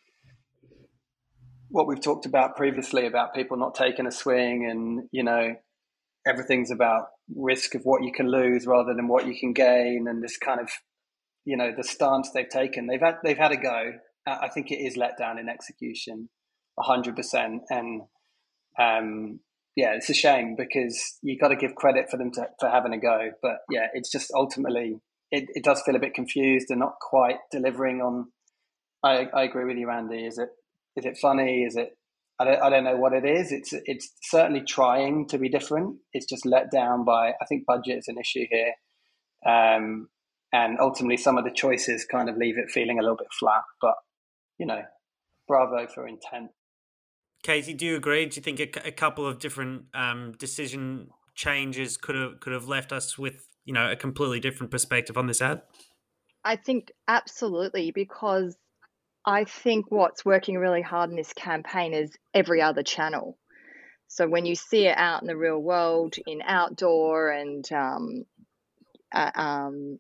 what 1.70 1.88
we've 1.88 2.02
talked 2.02 2.26
about 2.26 2.56
previously 2.56 3.06
about 3.06 3.34
people 3.34 3.58
not 3.58 3.76
taking 3.76 4.08
a 4.08 4.12
swing 4.12 4.70
and, 4.70 5.10
you 5.12 5.24
know, 5.24 5.56
everything's 6.26 6.72
about 6.72 7.08
risk 7.34 7.76
of 7.76 7.82
what 7.84 8.04
you 8.04 8.12
can 8.12 8.30
lose 8.30 8.66
rather 8.68 8.94
than 8.94 9.08
what 9.08 9.28
you 9.28 9.36
can 9.40 9.54
gain 9.54 10.06
and 10.08 10.24
this 10.24 10.38
kind 10.38 10.60
of, 10.60 10.70
you 11.46 11.58
know, 11.58 11.72
the 11.76 11.84
stance 11.84 12.32
they've 12.34 12.50
taken. 12.50 12.88
They've 12.88 13.02
had, 13.02 13.16
they've 13.24 13.38
had 13.38 13.52
a 13.52 13.58
go. 13.58 13.94
I 14.28 14.50
think 14.50 14.72
it 14.72 14.76
is 14.76 14.98
let 14.98 15.18
down 15.18 15.38
in 15.38 15.50
execution 15.50 16.30
100%. 16.80 17.60
And, 17.70 18.02
um, 18.80 19.40
yeah, 19.76 19.94
it's 19.94 20.10
a 20.10 20.14
shame 20.14 20.56
because 20.58 21.18
you 21.22 21.38
got 21.38 21.50
to 21.50 21.56
give 21.56 21.76
credit 21.76 22.10
for 22.10 22.18
them 22.18 22.32
to, 22.34 22.48
for 22.60 22.70
having 22.70 22.94
a 22.94 23.00
go. 23.00 23.32
But 23.42 23.58
yeah, 23.70 23.88
it's 23.94 24.12
just 24.12 24.32
ultimately 24.34 25.02
it, 25.32 25.46
it 25.54 25.64
does 25.64 25.82
feel 25.86 25.96
a 25.96 26.00
bit 26.00 26.14
confused 26.14 26.68
and 26.70 26.80
not 26.80 26.96
quite 27.02 27.38
delivering 27.52 28.02
on. 28.02 28.32
I, 29.04 29.28
I 29.34 29.44
agree 29.44 29.66
with 29.66 29.78
you, 29.78 29.90
Andy. 29.90 30.26
Is 30.26 30.38
it 30.38 30.50
is 30.96 31.06
it 31.06 31.18
funny? 31.22 31.64
Is 31.64 31.76
it? 31.76 31.98
I 32.40 32.46
don't, 32.46 32.62
I 32.62 32.70
don't 32.70 32.84
know 32.84 32.98
what 32.98 33.14
it 33.14 33.26
is. 33.26 33.52
It's 33.52 33.74
it's 33.86 34.12
certainly 34.24 34.62
trying 34.62 35.28
to 35.30 35.38
be 35.38 35.50
different. 35.50 35.98
It's 36.12 36.26
just 36.26 36.46
let 36.46 36.72
down 36.72 37.06
by 37.06 37.30
I 37.30 37.46
think 37.48 37.66
budget 37.66 38.00
is 38.00 38.08
an 38.08 38.18
issue 38.18 38.46
here, 38.50 38.74
um, 39.46 40.10
and 40.52 40.78
ultimately 40.80 41.18
some 41.18 41.38
of 41.38 41.46
the 41.46 41.52
choices 41.52 42.06
kind 42.06 42.30
of 42.30 42.38
leave 42.38 42.58
it 42.58 42.70
feeling 42.70 43.00
a 43.00 43.02
little 43.02 43.18
bit 43.18 43.32
flat. 43.40 43.64
But 43.82 43.96
you 44.58 44.66
know, 44.66 44.82
bravo 45.48 45.88
for 45.88 46.08
intent. 46.08 46.52
Katie, 47.44 47.74
do 47.74 47.86
you 47.86 47.96
agree? 47.96 48.26
Do 48.26 48.36
you 48.38 48.42
think 48.42 48.60
a, 48.60 48.88
a 48.88 48.92
couple 48.92 49.26
of 49.26 49.40
different 49.40 49.84
um, 49.94 50.34
decision 50.38 51.10
changes 51.36 51.96
could 51.96 52.16
have 52.16 52.40
could 52.42 52.54
have 52.54 52.68
left 52.68 52.92
us 52.92 53.18
with 53.18 53.48
you 53.64 53.74
know 53.74 53.90
a 53.90 53.96
completely 53.96 54.40
different 54.40 54.72
perspective 54.72 55.18
on 55.18 55.28
this 55.28 55.42
ad? 55.42 55.62
I 56.44 56.58
think 56.58 56.92
absolutely 57.08 57.92
because 57.92 58.58
I 59.26 59.46
think 59.46 59.88
what's 59.90 60.24
working 60.24 60.58
really 60.58 60.82
hard 60.82 61.10
in 61.10 61.16
this 61.16 61.34
campaign 61.34 61.94
is 61.94 62.12
every 62.34 62.62
other 62.62 62.84
channel. 62.84 63.38
So 64.08 64.28
when 64.28 64.46
you 64.46 64.56
see 64.56 64.86
it 64.86 64.98
out 64.98 65.22
in 65.22 65.28
the 65.28 65.36
real 65.36 65.58
world, 65.58 66.16
in 66.28 66.42
outdoor 66.46 67.32
and 67.32 67.70
um, 67.72 68.26
uh, 69.12 69.32
um, 69.34 69.98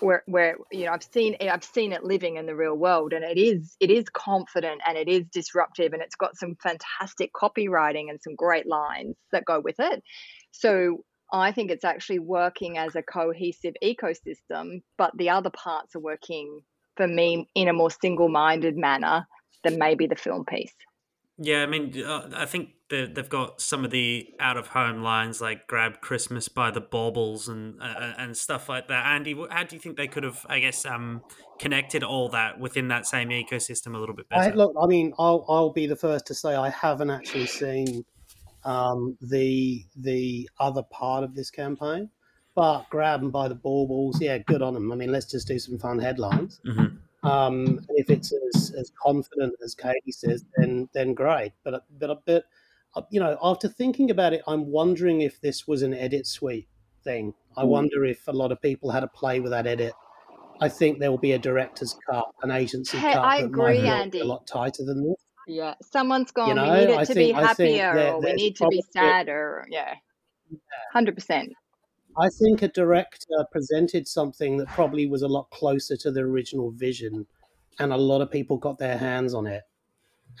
where 0.00 0.22
where 0.26 0.56
you 0.72 0.86
know 0.86 0.92
I've 0.92 1.02
seen 1.02 1.36
I've 1.40 1.64
seen 1.64 1.92
it 1.92 2.04
living 2.04 2.36
in 2.36 2.46
the 2.46 2.56
real 2.56 2.74
world, 2.74 3.12
and 3.12 3.24
it 3.24 3.38
is 3.38 3.76
it 3.80 3.90
is 3.90 4.04
confident 4.08 4.80
and 4.86 4.96
it 4.96 5.08
is 5.08 5.26
disruptive, 5.30 5.92
and 5.92 6.02
it's 6.02 6.16
got 6.16 6.36
some 6.36 6.56
fantastic 6.62 7.32
copywriting 7.34 8.08
and 8.08 8.20
some 8.22 8.34
great 8.34 8.66
lines 8.66 9.16
that 9.32 9.44
go 9.44 9.60
with 9.60 9.76
it. 9.78 10.02
So 10.52 11.04
I 11.32 11.52
think 11.52 11.70
it's 11.70 11.84
actually 11.84 12.20
working 12.20 12.78
as 12.78 12.96
a 12.96 13.02
cohesive 13.02 13.74
ecosystem, 13.82 14.82
but 14.96 15.12
the 15.16 15.30
other 15.30 15.50
parts 15.50 15.94
are 15.96 16.00
working 16.00 16.62
for 16.96 17.06
me 17.06 17.48
in 17.54 17.68
a 17.68 17.72
more 17.72 17.90
single-minded 17.90 18.76
manner 18.76 19.26
than 19.64 19.78
maybe 19.78 20.06
the 20.06 20.16
film 20.16 20.44
piece. 20.44 20.74
Yeah, 21.38 21.62
I 21.62 21.66
mean, 21.66 22.02
uh, 22.02 22.30
I 22.34 22.46
think 22.46 22.70
the, 22.88 23.10
they've 23.12 23.28
got 23.28 23.60
some 23.60 23.84
of 23.84 23.90
the 23.90 24.28
out 24.40 24.56
of 24.56 24.68
home 24.68 25.02
lines 25.02 25.40
like 25.40 25.66
"Grab 25.66 26.00
Christmas" 26.00 26.48
by 26.48 26.70
the 26.70 26.80
Baubles 26.80 27.46
and 27.46 27.80
uh, 27.82 28.14
and 28.16 28.34
stuff 28.34 28.70
like 28.70 28.88
that. 28.88 29.04
Andy, 29.06 29.36
how 29.50 29.64
do 29.64 29.76
you 29.76 29.80
think 29.80 29.98
they 29.98 30.08
could 30.08 30.24
have, 30.24 30.46
I 30.48 30.60
guess, 30.60 30.86
um, 30.86 31.22
connected 31.58 32.02
all 32.02 32.30
that 32.30 32.58
within 32.58 32.88
that 32.88 33.06
same 33.06 33.28
ecosystem 33.28 33.94
a 33.94 33.98
little 33.98 34.14
bit 34.14 34.26
I, 34.30 34.46
better? 34.46 34.56
look, 34.56 34.74
I 34.80 34.86
mean, 34.86 35.12
I'll 35.18 35.44
I'll 35.46 35.72
be 35.72 35.86
the 35.86 35.96
first 35.96 36.26
to 36.28 36.34
say 36.34 36.54
I 36.54 36.70
haven't 36.70 37.10
actually 37.10 37.46
seen 37.46 38.04
um, 38.64 39.18
the 39.20 39.84
the 39.96 40.48
other 40.58 40.84
part 40.90 41.22
of 41.22 41.34
this 41.34 41.50
campaign, 41.50 42.10
but 42.56 42.88
grab 42.90 43.20
them 43.20 43.30
by 43.30 43.46
the 43.46 43.54
baubles, 43.54 44.20
yeah, 44.20 44.38
good 44.38 44.62
on 44.62 44.74
them. 44.74 44.90
I 44.90 44.96
mean, 44.96 45.12
let's 45.12 45.30
just 45.30 45.46
do 45.46 45.58
some 45.58 45.78
fun 45.78 45.98
headlines. 46.00 46.60
Mhm. 46.66 46.98
Um, 47.22 47.80
if 47.90 48.08
it's 48.10 48.32
as, 48.54 48.72
as 48.76 48.90
confident 49.02 49.54
as 49.64 49.74
Katie 49.74 50.10
says, 50.12 50.44
then 50.56 50.88
then 50.94 51.14
great. 51.14 51.52
But 51.64 51.84
but 52.00 52.24
but 52.26 52.44
uh, 52.94 53.02
you 53.10 53.20
know, 53.20 53.36
after 53.42 53.68
thinking 53.68 54.10
about 54.10 54.32
it, 54.32 54.42
I'm 54.48 54.66
wondering 54.70 55.20
if 55.20 55.40
this 55.40 55.68
was 55.68 55.82
an 55.82 55.92
edit 55.94 56.26
suite 56.26 56.68
thing. 57.04 57.34
I 57.56 57.64
wonder 57.64 58.04
if 58.04 58.26
a 58.26 58.32
lot 58.32 58.52
of 58.52 58.60
people 58.60 58.90
had 58.90 59.02
a 59.04 59.08
play 59.08 59.38
with 59.40 59.50
that 59.52 59.66
edit. 59.66 59.92
I 60.60 60.68
think 60.70 60.98
there 60.98 61.10
will 61.10 61.18
be 61.18 61.32
a 61.32 61.38
director's 61.38 61.94
cut, 62.10 62.24
an 62.42 62.50
agency 62.50 62.96
Hey, 62.96 63.12
cut 63.12 63.22
I 63.24 63.38
agree, 63.38 63.80
Andy. 63.80 64.20
a 64.20 64.24
lot 64.24 64.46
tighter 64.46 64.84
than 64.84 65.04
this. 65.06 65.16
Yeah, 65.46 65.74
someone's 65.82 66.30
gone. 66.32 66.56
know, 66.56 66.64
we 66.72 66.78
need 66.86 66.90
it 66.90 66.96
I 66.98 67.04
to 67.04 67.14
think- 67.14 67.36
be 67.36 67.42
happier, 67.42 67.94
there- 67.94 68.12
or 68.14 68.20
we 68.20 68.32
need 68.32 68.56
to 68.56 68.66
be 68.68 68.82
probably- 68.82 68.82
sadder. 68.92 69.66
Yeah, 69.68 69.94
hundred 70.92 71.14
percent. 71.14 71.52
I 72.18 72.28
think 72.30 72.62
a 72.62 72.68
director 72.68 73.46
presented 73.52 74.08
something 74.08 74.56
that 74.56 74.68
probably 74.68 75.06
was 75.06 75.22
a 75.22 75.28
lot 75.28 75.50
closer 75.50 75.96
to 75.98 76.10
the 76.10 76.20
original 76.20 76.70
vision, 76.70 77.26
and 77.78 77.92
a 77.92 77.96
lot 77.96 78.22
of 78.22 78.30
people 78.30 78.56
got 78.56 78.78
their 78.78 78.96
hands 78.96 79.34
on 79.34 79.46
it. 79.46 79.62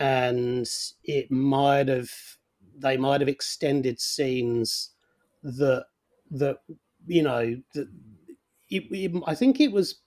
And 0.00 0.68
it 1.04 1.30
might 1.30 1.88
have, 1.88 2.10
they 2.76 2.96
might 2.96 3.20
have 3.20 3.28
extended 3.28 4.00
scenes 4.00 4.90
that, 5.42 5.86
that 6.30 6.58
you 7.06 7.22
know, 7.22 7.56
that 7.74 7.88
it, 8.70 8.84
it, 8.90 9.22
I 9.26 9.34
think 9.34 9.60
it 9.60 9.72
was 9.72 10.00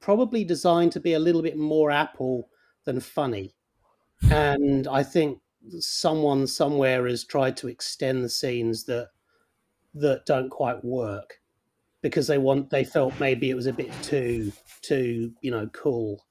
probably 0.00 0.44
designed 0.44 0.92
to 0.92 1.00
be 1.00 1.14
a 1.14 1.18
little 1.18 1.42
bit 1.42 1.56
more 1.56 1.90
Apple 1.90 2.48
than 2.84 3.00
funny. 3.00 3.54
And 4.30 4.86
I 4.86 5.02
think 5.02 5.38
someone 5.78 6.46
somewhere 6.46 7.06
has 7.06 7.24
tried 7.24 7.56
to 7.58 7.68
extend 7.68 8.24
the 8.24 8.28
scenes 8.28 8.84
that 8.84 9.08
that 9.94 10.24
don't 10.26 10.50
quite 10.50 10.84
work 10.84 11.40
because 12.02 12.26
they 12.26 12.38
want 12.38 12.70
they 12.70 12.84
felt 12.84 13.18
maybe 13.20 13.50
it 13.50 13.54
was 13.54 13.66
a 13.66 13.72
bit 13.72 13.90
too 14.02 14.52
too 14.82 15.32
you 15.40 15.50
know 15.50 15.68
cool 15.72 16.24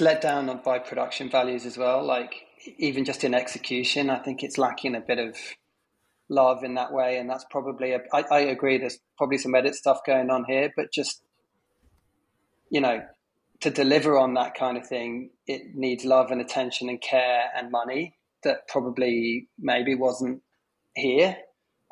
let 0.00 0.20
down 0.20 0.60
by 0.64 0.78
production 0.78 1.30
values 1.30 1.66
as 1.66 1.78
well. 1.78 2.04
Like 2.04 2.34
even 2.78 3.04
just 3.04 3.24
in 3.24 3.34
execution, 3.34 4.10
I 4.10 4.18
think 4.18 4.42
it's 4.42 4.58
lacking 4.58 4.94
a 4.94 5.00
bit 5.00 5.18
of 5.18 5.36
love 6.28 6.64
in 6.64 6.74
that 6.74 6.92
way, 6.92 7.18
and 7.18 7.30
that's 7.30 7.46
probably. 7.50 7.92
A, 7.92 8.00
I, 8.12 8.24
I 8.30 8.40
agree. 8.40 8.78
There's 8.78 8.98
probably 9.16 9.38
some 9.38 9.54
edit 9.54 9.74
stuff 9.74 10.00
going 10.06 10.30
on 10.30 10.44
here, 10.48 10.72
but 10.76 10.92
just 10.92 11.22
you 12.68 12.80
know, 12.80 13.02
to 13.60 13.70
deliver 13.70 14.18
on 14.18 14.34
that 14.34 14.54
kind 14.54 14.76
of 14.76 14.86
thing, 14.86 15.30
it 15.46 15.74
needs 15.74 16.04
love 16.04 16.30
and 16.30 16.40
attention 16.40 16.88
and 16.88 17.00
care 17.00 17.44
and 17.56 17.70
money 17.70 18.16
that 18.42 18.66
probably 18.68 19.48
maybe 19.58 19.94
wasn't 19.94 20.42
here. 20.94 21.36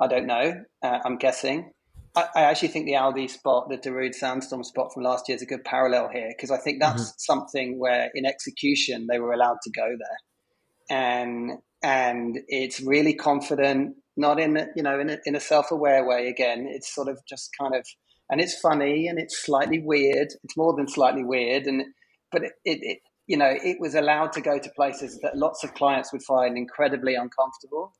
I 0.00 0.08
don't 0.08 0.26
know. 0.26 0.62
Uh, 0.82 0.98
I'm 1.04 1.16
guessing. 1.16 1.70
I, 2.16 2.28
I 2.34 2.42
actually 2.42 2.68
think 2.68 2.86
the 2.86 2.92
Aldi 2.92 3.30
spot, 3.30 3.68
the 3.68 3.78
Darude 3.78 4.14
Sandstorm 4.14 4.64
spot 4.64 4.92
from 4.92 5.02
last 5.02 5.28
year, 5.28 5.36
is 5.36 5.42
a 5.42 5.46
good 5.46 5.64
parallel 5.64 6.08
here 6.12 6.28
because 6.28 6.50
I 6.50 6.58
think 6.58 6.80
that's 6.80 7.14
something 7.18 7.78
where 7.78 8.10
in 8.14 8.26
execution 8.26 9.06
they 9.10 9.18
were 9.18 9.32
allowed 9.32 9.58
to 9.62 9.70
go 9.70 9.86
there, 9.86 10.98
and 10.98 11.58
and 11.82 12.38
it's 12.48 12.80
really 12.80 13.14
confident, 13.14 13.96
not 14.16 14.40
in 14.40 14.56
a, 14.56 14.66
you 14.76 14.82
know 14.82 14.98
in 14.98 15.10
a, 15.10 15.18
in 15.24 15.36
a 15.36 15.40
self 15.40 15.70
aware 15.70 16.06
way. 16.06 16.28
Again, 16.28 16.66
it's 16.68 16.94
sort 16.94 17.08
of 17.08 17.18
just 17.28 17.50
kind 17.58 17.74
of 17.74 17.86
and 18.30 18.40
it's 18.40 18.58
funny 18.58 19.06
and 19.08 19.18
it's 19.18 19.44
slightly 19.44 19.80
weird. 19.80 20.28
It's 20.42 20.56
more 20.56 20.74
than 20.76 20.88
slightly 20.88 21.24
weird, 21.24 21.66
and 21.66 21.84
but 22.32 22.42
it, 22.44 22.52
it, 22.64 22.78
it 22.82 22.98
you 23.26 23.36
know 23.36 23.50
it 23.50 23.78
was 23.80 23.94
allowed 23.94 24.32
to 24.32 24.40
go 24.40 24.58
to 24.58 24.70
places 24.76 25.18
that 25.22 25.36
lots 25.36 25.64
of 25.64 25.74
clients 25.74 26.12
would 26.12 26.22
find 26.22 26.56
incredibly 26.56 27.14
uncomfortable. 27.14 27.92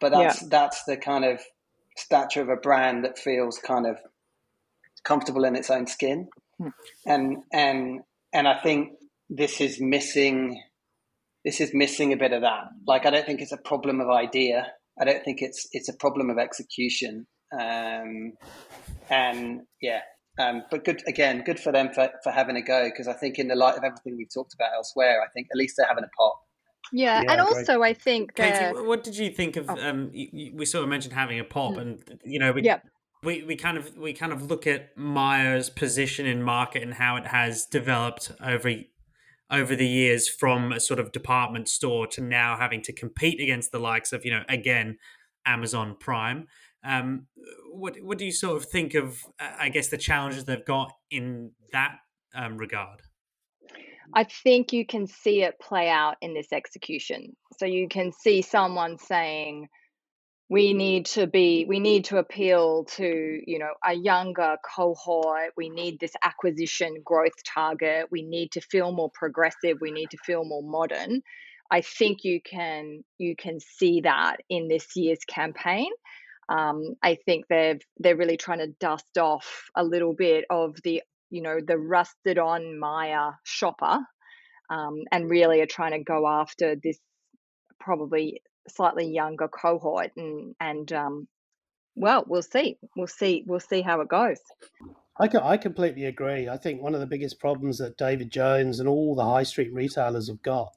But 0.00 0.12
that's 0.12 0.40
that's 0.48 0.84
the 0.84 0.96
kind 0.96 1.24
of 1.24 1.40
stature 1.96 2.42
of 2.42 2.48
a 2.48 2.56
brand 2.56 3.04
that 3.04 3.18
feels 3.18 3.58
kind 3.58 3.86
of 3.86 3.98
comfortable 5.04 5.44
in 5.44 5.56
its 5.56 5.70
own 5.70 5.86
skin, 5.86 6.28
Hmm. 6.58 6.68
and 7.06 7.36
and 7.52 8.00
and 8.32 8.46
I 8.46 8.58
think 8.60 8.90
this 9.30 9.60
is 9.60 9.80
missing 9.80 10.60
this 11.44 11.60
is 11.60 11.72
missing 11.72 12.12
a 12.12 12.16
bit 12.16 12.32
of 12.32 12.42
that. 12.42 12.64
Like, 12.86 13.06
I 13.06 13.10
don't 13.10 13.24
think 13.24 13.40
it's 13.40 13.52
a 13.52 13.56
problem 13.56 14.00
of 14.00 14.10
idea. 14.10 14.72
I 15.00 15.04
don't 15.04 15.24
think 15.24 15.38
it's 15.40 15.66
it's 15.72 15.88
a 15.88 15.96
problem 15.96 16.28
of 16.28 16.38
execution. 16.38 17.26
Um, 17.58 18.32
and 19.08 19.62
yeah, 19.80 20.00
um, 20.38 20.62
but 20.70 20.84
good 20.84 21.02
again, 21.06 21.42
good 21.44 21.58
for 21.58 21.72
them 21.72 21.90
for, 21.94 22.10
for 22.22 22.30
having 22.30 22.56
a 22.56 22.62
go 22.62 22.84
because 22.84 23.08
I 23.08 23.14
think 23.14 23.38
in 23.38 23.48
the 23.48 23.56
light 23.56 23.76
of 23.76 23.84
everything 23.84 24.16
we've 24.16 24.32
talked 24.32 24.54
about 24.54 24.74
elsewhere, 24.74 25.22
I 25.22 25.28
think 25.32 25.48
at 25.50 25.56
least 25.56 25.74
they're 25.76 25.88
having 25.88 26.04
a 26.04 26.16
pop. 26.18 26.40
Yeah, 26.92 27.22
Yeah, 27.22 27.32
and 27.32 27.40
great. 27.40 27.40
also 27.40 27.82
I 27.82 27.92
think 27.94 28.34
Katie, 28.34 28.50
that 28.58 28.84
what 28.84 29.02
did 29.04 29.16
you 29.16 29.30
think 29.30 29.56
of? 29.56 29.68
Oh. 29.70 29.76
Um, 29.80 30.10
you, 30.12 30.28
you- 30.32 30.52
we 30.56 30.64
sort 30.66 30.82
of 30.84 30.88
mentioned 30.90 31.14
having 31.14 31.38
a 31.40 31.44
pop, 31.44 31.74
Mm. 31.74 31.80
and 31.80 32.20
you 32.24 32.38
know, 32.38 32.52
we, 32.52 32.62
Yep. 32.62 32.86
we 33.22 33.42
we 33.44 33.56
kind 33.56 33.76
of 33.78 33.96
we 33.96 34.12
kind 34.12 34.32
of 34.32 34.42
look 34.50 34.66
at 34.66 34.96
Myer's 34.96 35.70
position 35.70 36.26
in 36.26 36.42
market 36.42 36.82
and 36.82 36.94
how 36.94 37.16
it 37.16 37.26
has 37.26 37.66
developed 37.66 38.32
over 38.42 38.72
over 39.50 39.74
the 39.74 39.86
years 39.86 40.28
from 40.28 40.72
a 40.72 40.78
sort 40.80 41.00
of 41.00 41.10
department 41.12 41.68
store 41.68 42.06
to 42.06 42.20
now 42.20 42.56
having 42.56 42.80
to 42.82 42.92
compete 42.92 43.40
against 43.40 43.72
the 43.72 43.78
likes 43.80 44.12
of 44.12 44.24
you 44.24 44.30
know 44.30 44.42
again 44.48 44.96
Amazon 45.46 45.96
Prime. 45.98 46.46
Um, 46.84 47.26
what 47.72 47.96
what 48.02 48.16
do 48.18 48.24
you 48.24 48.32
sort 48.32 48.56
of 48.56 48.64
think 48.64 48.94
of? 48.94 49.18
uh, 49.38 49.50
I 49.58 49.68
guess 49.68 49.88
the 49.88 49.98
challenges 49.98 50.44
they've 50.44 50.64
got 50.64 50.92
in 51.10 51.52
that 51.72 51.96
um, 52.34 52.56
regard. 52.56 53.02
I 54.14 54.24
think 54.24 54.72
you 54.72 54.86
can 54.86 55.06
see 55.06 55.42
it 55.42 55.60
play 55.60 55.88
out 55.88 56.16
in 56.20 56.34
this 56.34 56.52
execution. 56.52 57.36
So 57.58 57.66
you 57.66 57.88
can 57.88 58.12
see 58.12 58.42
someone 58.42 58.98
saying, 58.98 59.68
we 60.48 60.74
need 60.74 61.06
to 61.06 61.28
be, 61.28 61.64
we 61.68 61.78
need 61.78 62.06
to 62.06 62.18
appeal 62.18 62.84
to, 62.96 63.40
you 63.46 63.58
know, 63.60 63.72
a 63.84 63.94
younger 63.94 64.56
cohort. 64.74 65.52
We 65.56 65.70
need 65.70 66.00
this 66.00 66.12
acquisition 66.24 66.96
growth 67.04 67.44
target. 67.46 68.06
We 68.10 68.22
need 68.22 68.50
to 68.52 68.60
feel 68.60 68.90
more 68.90 69.10
progressive. 69.14 69.78
We 69.80 69.92
need 69.92 70.10
to 70.10 70.18
feel 70.18 70.44
more 70.44 70.62
modern. 70.62 71.22
I 71.70 71.82
think 71.82 72.24
you 72.24 72.40
can 72.40 73.04
you 73.18 73.36
can 73.36 73.60
see 73.60 74.00
that 74.00 74.38
in 74.48 74.66
this 74.66 74.96
year's 74.96 75.24
campaign. 75.24 75.90
Um, 76.48 76.96
I 77.00 77.16
think 77.24 77.44
they've 77.48 77.80
they're 77.98 78.16
really 78.16 78.36
trying 78.36 78.58
to 78.58 78.74
dust 78.80 79.18
off 79.18 79.70
a 79.76 79.84
little 79.84 80.14
bit 80.14 80.46
of 80.50 80.76
the 80.82 81.02
you 81.30 81.42
know 81.42 81.58
the 81.66 81.78
rusted 81.78 82.38
on 82.38 82.78
Myer 82.78 83.32
shopper, 83.44 84.00
um, 84.70 84.96
and 85.10 85.30
really 85.30 85.60
are 85.60 85.66
trying 85.66 85.92
to 85.92 86.04
go 86.04 86.26
after 86.26 86.76
this 86.82 86.98
probably 87.78 88.42
slightly 88.68 89.08
younger 89.08 89.48
cohort, 89.48 90.10
and 90.16 90.54
and 90.60 90.92
um, 90.92 91.28
well, 91.94 92.24
we'll 92.26 92.42
see, 92.42 92.78
we'll 92.96 93.06
see, 93.06 93.44
we'll 93.46 93.60
see 93.60 93.82
how 93.82 94.00
it 94.00 94.08
goes. 94.08 94.40
I, 95.18 95.28
I 95.42 95.56
completely 95.56 96.06
agree. 96.06 96.48
I 96.48 96.56
think 96.56 96.80
one 96.80 96.94
of 96.94 97.00
the 97.00 97.06
biggest 97.06 97.38
problems 97.40 97.78
that 97.78 97.98
David 97.98 98.30
Jones 98.30 98.80
and 98.80 98.88
all 98.88 99.14
the 99.14 99.24
high 99.24 99.42
street 99.42 99.72
retailers 99.72 100.28
have 100.28 100.42
got 100.42 100.72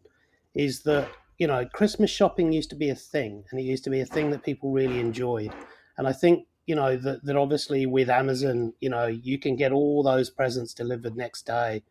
is 0.54 0.84
that, 0.84 1.08
you 1.38 1.48
know, 1.48 1.66
Christmas 1.74 2.12
shopping 2.12 2.52
used 2.52 2.70
to 2.72 2.76
be 2.76 2.90
a 2.90 2.96
thing 2.96 3.46
and 3.50 3.60
it 3.60 3.64
used 3.64 3.86
to 3.86 3.90
be 3.90 4.02
a 4.02 4.06
thing 4.06 4.32
that 4.32 4.44
people 4.44 4.72
really 4.72 5.00
enjoyed. 5.00 5.54
And 5.98 6.08
I 6.08 6.12
think, 6.12 6.48
you 6.66 6.76
know, 6.76 6.96
that, 6.98 7.26
that 7.26 7.36
obviously 7.36 7.86
with 7.86 8.10
Amazon, 8.10 8.74
you 8.80 8.90
know, 8.90 9.08
you 9.08 9.38
can 9.38 9.56
get 9.56 9.72
all 9.72 10.04
those 10.04 10.30
presents 10.30 10.74
delivered 10.74 11.16
next 11.16 11.46
day 11.46 11.84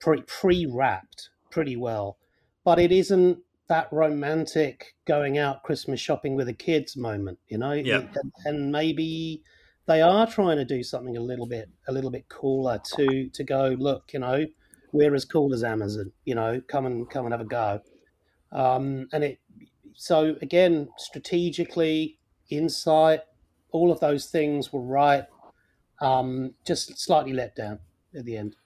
pre 0.00 0.22
pre 0.22 0.66
wrapped 0.66 1.30
pretty 1.50 1.76
well. 1.76 2.18
But 2.64 2.78
it 2.78 2.92
isn't 2.92 3.38
that 3.68 3.88
romantic 3.92 4.94
going 5.06 5.38
out 5.38 5.62
Christmas 5.62 6.00
shopping 6.00 6.36
with 6.36 6.46
the 6.46 6.52
kids 6.52 6.96
moment, 6.96 7.38
you 7.48 7.58
know? 7.58 7.72
Yeah. 7.72 8.06
And, 8.14 8.32
and 8.44 8.72
maybe 8.72 9.42
they 9.86 10.00
are 10.00 10.26
trying 10.26 10.56
to 10.56 10.64
do 10.64 10.82
something 10.82 11.16
a 11.16 11.20
little 11.20 11.46
bit 11.46 11.68
a 11.88 11.92
little 11.92 12.10
bit 12.10 12.28
cooler 12.28 12.80
to 12.96 13.28
to 13.30 13.44
go 13.44 13.74
look 13.78 14.12
you 14.12 14.20
know 14.20 14.46
we're 14.92 15.14
as 15.14 15.24
cool 15.24 15.52
as 15.52 15.64
amazon 15.64 16.12
you 16.24 16.34
know 16.34 16.60
come 16.68 16.86
and 16.86 17.10
come 17.10 17.24
and 17.24 17.32
have 17.32 17.40
a 17.40 17.44
go 17.44 17.80
um 18.52 19.08
and 19.12 19.24
it 19.24 19.38
so 19.94 20.36
again 20.40 20.88
strategically 20.96 22.18
insight 22.50 23.20
all 23.72 23.90
of 23.90 24.00
those 24.00 24.26
things 24.30 24.72
were 24.72 24.82
right 24.82 25.26
um 26.00 26.54
just 26.66 26.98
slightly 26.98 27.32
let 27.32 27.54
down 27.56 27.78
at 28.14 28.24
the 28.24 28.36
end 28.36 28.56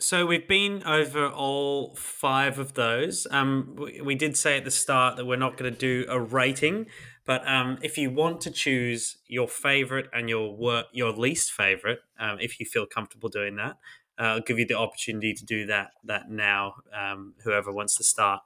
So 0.00 0.24
we've 0.24 0.48
been 0.48 0.82
over 0.84 1.28
all 1.28 1.94
five 1.94 2.58
of 2.58 2.72
those. 2.72 3.26
Um, 3.30 3.76
we, 3.76 4.00
we 4.00 4.14
did 4.14 4.36
say 4.36 4.56
at 4.56 4.64
the 4.64 4.70
start 4.70 5.16
that 5.16 5.26
we're 5.26 5.36
not 5.36 5.58
going 5.58 5.72
to 5.72 5.78
do 5.78 6.06
a 6.08 6.18
rating, 6.18 6.86
but 7.26 7.46
um, 7.46 7.78
if 7.82 7.98
you 7.98 8.10
want 8.10 8.40
to 8.42 8.50
choose 8.50 9.18
your 9.28 9.46
favorite 9.46 10.08
and 10.12 10.28
your 10.28 10.56
wor- 10.56 10.86
your 10.92 11.12
least 11.12 11.52
favorite, 11.52 12.00
um, 12.18 12.38
if 12.40 12.58
you 12.58 12.64
feel 12.64 12.86
comfortable 12.86 13.28
doing 13.28 13.56
that, 13.56 13.76
uh, 14.18 14.22
I'll 14.22 14.40
give 14.40 14.58
you 14.58 14.66
the 14.66 14.78
opportunity 14.78 15.34
to 15.34 15.44
do 15.44 15.66
that. 15.66 15.90
That 16.02 16.30
now, 16.30 16.76
um, 16.92 17.34
whoever 17.44 17.70
wants 17.70 17.94
to 17.96 18.04
start. 18.04 18.40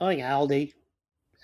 I 0.00 0.14
think 0.14 0.22
aldi 0.22 0.72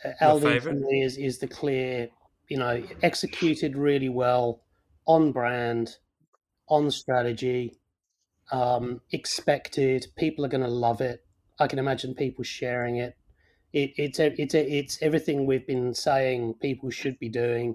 uh, 0.05 0.13
aldi 0.21 0.61
for 0.61 0.73
me 0.73 1.03
is 1.03 1.17
is 1.17 1.39
the 1.39 1.49
clear 1.49 2.09
you 2.49 2.57
know 2.57 2.83
executed 3.03 3.77
really 3.77 4.09
well 4.09 4.61
on 5.07 5.33
brand 5.33 5.97
on 6.69 6.91
strategy 6.91 7.79
um, 8.53 9.01
expected. 9.13 10.07
People 10.17 10.45
are 10.45 10.49
going 10.49 10.63
to 10.63 10.69
love 10.71 11.01
it. 11.01 11.25
I 11.59 11.67
can 11.67 11.79
imagine 11.79 12.15
people 12.15 12.45
sharing 12.45 12.97
it. 12.97 13.17
It 13.73 13.93
it's 13.97 14.19
it's 14.21 14.55
it's 14.55 15.03
everything 15.03 15.47
we've 15.47 15.67
been 15.67 15.93
saying 15.95 16.55
people 16.61 16.91
should 16.91 17.19
be 17.19 17.29
doing. 17.29 17.75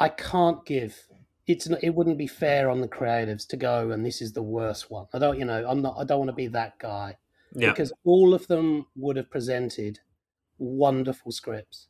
I 0.00 0.08
can't 0.08 0.64
give. 0.66 1.06
It's 1.46 1.68
not, 1.68 1.82
it 1.82 1.94
wouldn't 1.94 2.18
be 2.18 2.26
fair 2.26 2.70
on 2.70 2.80
the 2.80 2.88
creatives 2.88 3.46
to 3.48 3.56
go 3.56 3.90
and 3.90 4.04
this 4.04 4.22
is 4.22 4.32
the 4.32 4.42
worst 4.42 4.90
one. 4.90 5.06
I 5.12 5.18
don't 5.18 5.38
you 5.38 5.44
know 5.44 5.64
I'm 5.68 5.82
not 5.82 5.96
I 5.98 6.04
don't 6.04 6.18
want 6.18 6.30
to 6.30 6.34
be 6.36 6.48
that 6.48 6.78
guy 6.78 7.16
Yeah, 7.54 7.72
because 7.72 7.92
all 8.04 8.34
of 8.34 8.46
them 8.48 8.86
would 8.96 9.16
have 9.16 9.30
presented 9.30 10.00
wonderful 10.58 11.32
scripts. 11.32 11.88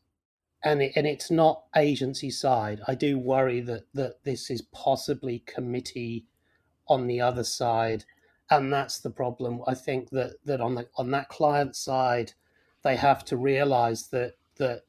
And 0.64 0.82
it, 0.82 0.92
and 0.96 1.06
it's 1.06 1.30
not 1.30 1.64
agency 1.76 2.30
side. 2.30 2.80
I 2.88 2.94
do 2.94 3.18
worry 3.18 3.60
that 3.62 3.84
that 3.94 4.24
this 4.24 4.50
is 4.50 4.62
possibly 4.62 5.40
committee 5.40 6.26
on 6.88 7.06
the 7.06 7.20
other 7.20 7.44
side. 7.44 8.04
And 8.50 8.72
that's 8.72 9.00
the 9.00 9.10
problem. 9.10 9.60
I 9.66 9.74
think 9.74 10.10
that 10.10 10.36
that 10.44 10.60
on 10.60 10.74
the 10.74 10.88
on 10.96 11.10
that 11.12 11.28
client 11.28 11.76
side 11.76 12.32
they 12.84 12.96
have 12.96 13.24
to 13.26 13.36
realize 13.36 14.08
that 14.08 14.34
that 14.56 14.82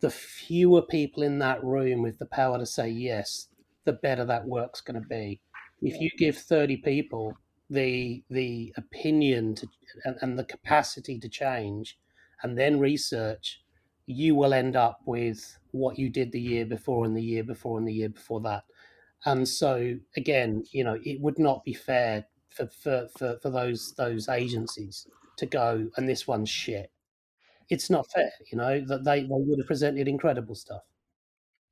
the 0.00 0.10
fewer 0.10 0.82
people 0.82 1.22
in 1.22 1.38
that 1.38 1.62
room 1.64 2.02
with 2.02 2.18
the 2.18 2.26
power 2.26 2.58
to 2.58 2.66
say 2.66 2.88
yes 2.88 3.48
the 3.84 3.92
better 3.92 4.24
that 4.24 4.46
work's 4.46 4.80
going 4.80 5.00
to 5.00 5.08
be. 5.08 5.40
If 5.82 6.00
you 6.00 6.10
give 6.18 6.38
30 6.38 6.78
people 6.78 7.36
the 7.70 8.22
the 8.30 8.72
opinion 8.76 9.54
to 9.54 9.66
and, 10.04 10.16
and 10.20 10.38
the 10.38 10.44
capacity 10.44 11.18
to 11.18 11.28
change 11.28 11.98
and 12.42 12.58
then 12.58 12.78
research 12.78 13.62
you 14.06 14.34
will 14.34 14.52
end 14.52 14.76
up 14.76 15.00
with 15.06 15.58
what 15.70 15.98
you 15.98 16.10
did 16.10 16.30
the 16.32 16.40
year 16.40 16.66
before 16.66 17.04
and 17.04 17.16
the 17.16 17.22
year 17.22 17.42
before 17.42 17.78
and 17.78 17.88
the 17.88 17.92
year 17.92 18.08
before 18.08 18.40
that 18.40 18.64
and 19.24 19.48
so 19.48 19.96
again 20.16 20.62
you 20.72 20.84
know 20.84 20.98
it 21.04 21.20
would 21.20 21.38
not 21.38 21.64
be 21.64 21.72
fair 21.74 22.26
for 22.50 22.66
for 22.68 23.08
for, 23.16 23.38
for 23.42 23.50
those 23.50 23.94
those 23.94 24.28
agencies 24.28 25.06
to 25.36 25.46
go 25.46 25.88
and 25.96 26.08
this 26.08 26.26
one's 26.28 26.50
shit 26.50 26.92
it's 27.70 27.90
not 27.90 28.10
fair 28.10 28.30
you 28.52 28.58
know 28.58 28.80
that 28.86 29.04
they, 29.04 29.22
they 29.22 29.28
would 29.30 29.58
have 29.58 29.66
presented 29.66 30.08
incredible 30.08 30.54
stuff 30.54 30.82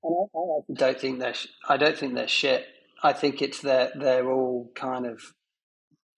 I, 0.04 0.08
I 0.08 0.60
don't 0.74 1.00
think 1.00 1.20
they're. 1.20 1.34
sh- 1.34 1.48
I 1.68 1.76
don't 1.76 1.96
think 1.96 2.14
they're 2.14 2.28
shit. 2.28 2.66
I 3.02 3.12
think 3.12 3.42
it's 3.42 3.62
that 3.62 3.98
they're 3.98 4.30
all 4.30 4.70
kind 4.74 5.06
of 5.06 5.22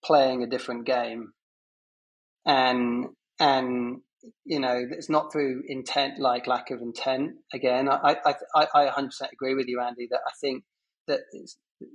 playing 0.05 0.43
a 0.43 0.47
different 0.47 0.87
game, 0.87 1.33
and 2.47 3.07
and 3.41 4.01
you 4.45 4.61
know 4.61 4.81
it's 4.91 5.11
not 5.11 5.33
through 5.33 5.63
intent, 5.67 6.19
like 6.19 6.47
lack 6.47 6.71
of 6.71 6.81
intent. 6.81 7.33
Again, 7.53 7.89
I 7.89 8.17
I 8.25 8.35
I, 8.55 8.67
I 8.75 8.87
100% 8.87 9.11
agree 9.33 9.55
with 9.55 9.67
you, 9.69 9.81
Andy. 9.81 10.09
That 10.11 10.21
I 10.27 10.33
think 10.41 10.65
that 11.07 11.21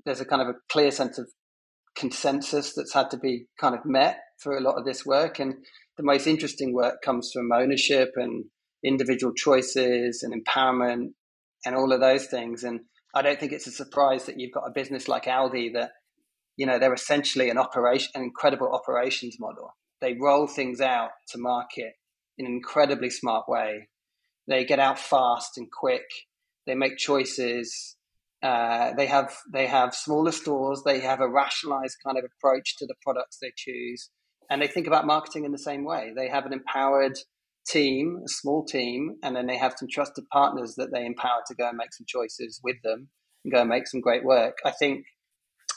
there's 0.05 0.21
a 0.21 0.25
kind 0.25 0.41
of 0.41 0.49
a 0.49 0.59
clear 0.71 0.91
sense 0.91 1.17
of 1.17 1.27
consensus 1.95 2.73
that's 2.75 2.93
had 2.93 3.09
to 3.11 3.17
be 3.17 3.45
kind 3.59 3.75
of 3.75 3.85
met 3.85 4.19
through 4.41 4.59
a 4.59 4.61
lot 4.61 4.77
of 4.77 4.85
this 4.85 5.05
work, 5.05 5.39
and 5.39 5.55
the 5.97 6.03
most 6.03 6.27
interesting 6.27 6.73
work 6.73 7.01
comes 7.01 7.31
from 7.33 7.51
ownership 7.51 8.11
and 8.15 8.45
individual 8.83 9.33
choices 9.33 10.23
and 10.23 10.33
empowerment 10.33 11.09
and 11.65 11.75
all 11.75 11.91
of 11.91 11.99
those 11.99 12.27
things. 12.27 12.63
And 12.63 12.81
I 13.13 13.21
don't 13.21 13.39
think 13.39 13.51
it's 13.51 13.67
a 13.67 13.71
surprise 13.71 14.25
that 14.25 14.39
you've 14.39 14.53
got 14.53 14.67
a 14.67 14.71
business 14.71 15.07
like 15.07 15.25
Aldi 15.25 15.73
that, 15.73 15.91
you 16.59 16.65
know, 16.65 16.77
they're 16.77 16.93
essentially 16.93 17.49
an 17.49 17.57
operation, 17.57 18.09
an 18.15 18.21
incredible 18.21 18.69
operations 18.73 19.37
model. 19.39 19.69
They 20.01 20.17
roll 20.19 20.45
things 20.45 20.81
out 20.81 21.11
to 21.29 21.37
market 21.37 21.93
in 22.37 22.45
an 22.45 22.51
incredibly 22.51 23.09
smart 23.09 23.47
way. 23.47 23.87
They 24.45 24.65
get 24.65 24.77
out 24.77 24.99
fast 24.99 25.57
and 25.57 25.71
quick. 25.71 26.03
They 26.67 26.75
make 26.75 26.97
choices. 26.97 27.95
Uh, 28.43 28.91
they 28.97 29.05
have 29.05 29.33
they 29.53 29.67
have 29.67 29.95
smaller 29.95 30.33
stores. 30.33 30.83
They 30.85 30.99
have 30.99 31.21
a 31.21 31.29
rationalized 31.29 31.95
kind 32.05 32.17
of 32.17 32.25
approach 32.25 32.75
to 32.79 32.85
the 32.85 32.95
products 33.01 33.37
they 33.41 33.53
choose, 33.55 34.09
and 34.49 34.61
they 34.61 34.67
think 34.67 34.85
about 34.85 35.07
marketing 35.07 35.45
in 35.45 35.53
the 35.53 35.57
same 35.57 35.85
way. 35.85 36.11
They 36.13 36.27
have 36.27 36.45
an 36.45 36.51
empowered 36.51 37.17
team, 37.65 38.19
a 38.25 38.27
small 38.27 38.65
team, 38.65 39.15
and 39.23 39.33
then 39.33 39.47
they 39.47 39.57
have 39.57 39.75
some 39.77 39.87
trusted 39.89 40.25
partners 40.29 40.75
that 40.75 40.89
they 40.91 41.05
empower 41.05 41.41
to 41.47 41.55
go 41.55 41.69
and 41.69 41.77
make 41.77 41.93
some 41.93 42.05
choices 42.05 42.59
with 42.65 42.77
them 42.83 43.07
and 43.45 43.53
go 43.53 43.61
and 43.61 43.69
make 43.69 43.87
some 43.87 44.01
great 44.01 44.25
work. 44.25 44.57
I 44.65 44.71
think 44.71 45.05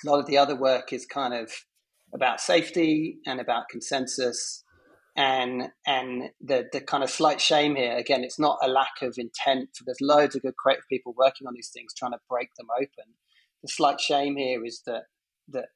a 0.05 0.11
lot 0.11 0.20
of 0.20 0.26
the 0.26 0.38
other 0.38 0.57
work 0.57 0.92
is 0.92 1.07
kind 1.07 1.34
of 1.34 1.50
about 2.14 2.40
safety 2.40 3.18
and 3.26 3.40
about 3.40 3.68
consensus 3.68 4.64
and 5.16 5.70
and 5.86 6.30
the 6.40 6.64
the 6.72 6.80
kind 6.80 7.03
of 7.03 7.11
slight 7.11 7.40
shame 7.40 7.76
here. 7.76 7.96
Again 7.96 8.24
it's 8.24 8.38
not 8.38 8.59
a 8.62 8.68
lack 8.68 9.03
of 9.03 9.16
intent. 9.18 9.70
There's 9.84 10.00
loads 10.00 10.34
of 10.34 10.42
good 10.42 10.57
creative 10.57 10.84
people 10.88 11.14
working 11.16 11.46
on 11.46 11.55
these 11.55 11.70
things 11.72 11.92
trying 11.94 12.12
to 12.12 12.18
break 12.28 12.48
them 12.57 12.68
open. 12.74 13.14
The 13.62 13.68
slight 13.68 14.00
shame 14.00 14.36
here 14.36 14.64
is 14.64 14.82
that 14.86 15.05
that 15.48 15.66